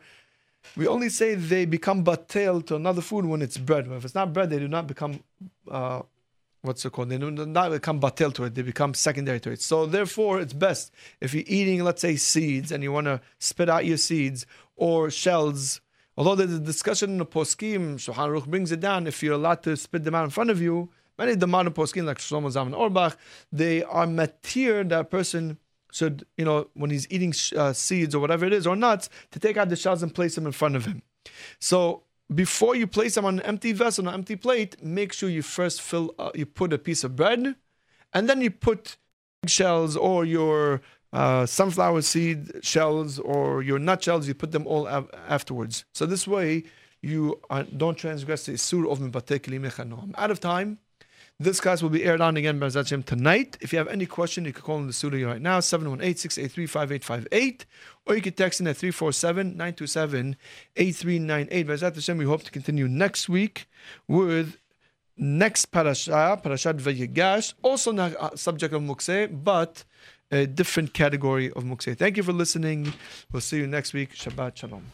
We 0.75 0.85
only 0.85 1.09
say 1.09 1.33
they 1.33 1.65
become 1.65 2.03
batel 2.03 2.63
to 2.67 2.75
another 2.75 3.01
food 3.01 3.25
when 3.25 3.41
it's 3.41 3.57
bread. 3.57 3.87
If 3.87 4.05
it's 4.05 4.13
not 4.13 4.33
bread, 4.33 4.51
they 4.51 4.59
do 4.59 4.67
not 4.67 4.85
become 4.85 5.23
uh, 5.67 6.03
what's 6.61 6.85
it 6.85 6.91
called? 6.91 7.09
They 7.09 7.17
do 7.17 7.31
not 7.31 7.71
become 7.71 7.99
batel 7.99 8.33
to 8.35 8.43
it. 8.45 8.55
They 8.55 8.61
become 8.61 8.93
secondary 8.93 9.39
to 9.41 9.51
it. 9.51 9.61
So 9.61 9.85
therefore, 9.85 10.39
it's 10.39 10.53
best 10.53 10.91
if 11.19 11.33
you're 11.33 11.43
eating, 11.47 11.83
let's 11.83 12.01
say, 12.01 12.15
seeds 12.15 12.71
and 12.71 12.83
you 12.83 12.91
want 12.91 13.05
to 13.05 13.21
spit 13.39 13.69
out 13.69 13.85
your 13.85 13.97
seeds 13.97 14.45
or 14.75 15.09
shells. 15.09 15.81
Although 16.17 16.35
there's 16.35 16.53
a 16.53 16.59
discussion 16.59 17.11
in 17.11 17.17
the 17.17 17.25
poskim, 17.25 17.95
Shulchan 17.95 18.27
Aruch 18.29 18.47
brings 18.47 18.71
it 18.71 18.79
down. 18.79 19.07
If 19.07 19.23
you're 19.23 19.33
allowed 19.33 19.63
to 19.63 19.77
spit 19.77 20.03
them 20.03 20.15
out 20.15 20.25
in 20.25 20.29
front 20.29 20.49
of 20.49 20.61
you, 20.61 20.89
many 21.17 21.31
of 21.33 21.39
the 21.39 21.47
modern 21.47 21.73
poskim, 21.73 22.05
like 22.05 22.17
Shlomo 22.17 22.51
Zalman 22.51 22.77
Auerbach, 22.77 23.17
they 23.51 23.83
are 23.83 24.05
matir 24.05 24.87
that 24.89 25.09
person 25.09 25.57
should, 25.91 26.25
you 26.37 26.45
know, 26.45 26.67
when 26.73 26.89
he's 26.89 27.07
eating 27.09 27.33
uh, 27.57 27.73
seeds 27.73 28.15
or 28.15 28.19
whatever 28.19 28.45
it 28.45 28.53
is 28.53 28.65
or 28.65 28.75
nuts, 28.75 29.09
to 29.31 29.39
take 29.39 29.57
out 29.57 29.69
the 29.69 29.75
shells 29.75 30.01
and 30.01 30.13
place 30.13 30.35
them 30.35 30.45
in 30.45 30.51
front 30.51 30.75
of 30.75 30.85
him. 30.85 31.01
So 31.59 32.03
before 32.33 32.75
you 32.75 32.87
place 32.87 33.15
them 33.15 33.25
on 33.25 33.39
an 33.39 33.45
empty 33.45 33.73
vessel, 33.73 34.07
on 34.07 34.13
an 34.13 34.19
empty 34.19 34.35
plate, 34.35 34.81
make 34.81 35.11
sure 35.13 35.29
you 35.29 35.41
first 35.41 35.81
fill, 35.81 36.15
uh, 36.17 36.31
you 36.33 36.45
put 36.45 36.71
a 36.71 36.77
piece 36.77 37.03
of 37.03 37.15
bread, 37.15 37.55
and 38.13 38.29
then 38.29 38.41
you 38.41 38.51
put 38.51 38.97
shells 39.47 39.97
or 39.97 40.23
your 40.23 40.81
uh, 41.13 41.45
sunflower 41.45 42.01
seed 42.01 42.51
shells 42.61 43.19
or 43.19 43.61
your 43.61 43.79
nut 43.79 44.03
shells. 44.03 44.27
You 44.27 44.33
put 44.33 44.51
them 44.51 44.67
all 44.67 44.87
afterwards. 45.27 45.85
So 45.93 46.05
this 46.05 46.27
way 46.27 46.63
you 47.01 47.39
uh, 47.49 47.63
don't 47.75 47.97
transgress 47.97 48.45
the 48.45 48.57
sur 48.57 48.87
of 48.87 49.01
I'm 49.01 49.11
out 50.17 50.31
of 50.31 50.39
time. 50.39 50.77
This 51.39 51.59
class 51.59 51.81
will 51.81 51.89
be 51.89 52.03
aired 52.03 52.21
on 52.21 52.37
again 52.37 52.61
Hashem 52.61 53.01
tonight. 53.01 53.57
If 53.61 53.73
you 53.73 53.79
have 53.79 53.87
any 53.87 54.05
question, 54.05 54.45
you 54.45 54.53
can 54.53 54.61
call 54.61 54.77
in 54.77 54.85
the 54.85 54.93
studio 54.93 55.29
right 55.29 55.41
now, 55.41 55.59
718-683-5858, 55.59 57.65
or 58.05 58.15
you 58.15 58.21
can 58.21 58.33
text 58.33 58.61
in 58.61 58.67
at 58.67 58.75
347-927-8398. 58.75 60.35
Bezat 60.77 61.95
Hashem, 61.95 62.19
we 62.19 62.25
hope 62.25 62.43
to 62.43 62.51
continue 62.51 62.87
next 62.87 63.27
week 63.27 63.67
with 64.07 64.59
next 65.17 65.71
parasha, 65.71 66.39
Parashat 66.43 66.79
Vayigash, 66.79 67.55
also 67.63 67.91
not 67.91 68.15
uh, 68.17 68.35
subject 68.35 68.75
of 68.75 68.83
Mukse, 68.83 69.43
but 69.43 69.83
a 70.31 70.47
different 70.47 70.93
category 70.93 71.51
of 71.51 71.63
Mukse. 71.63 71.97
Thank 71.97 72.17
you 72.17 72.23
for 72.23 72.33
listening. 72.33 72.93
We'll 73.31 73.41
see 73.41 73.57
you 73.57 73.67
next 73.67 73.93
week. 73.93 74.13
Shabbat 74.15 74.55
Shalom. 74.57 74.85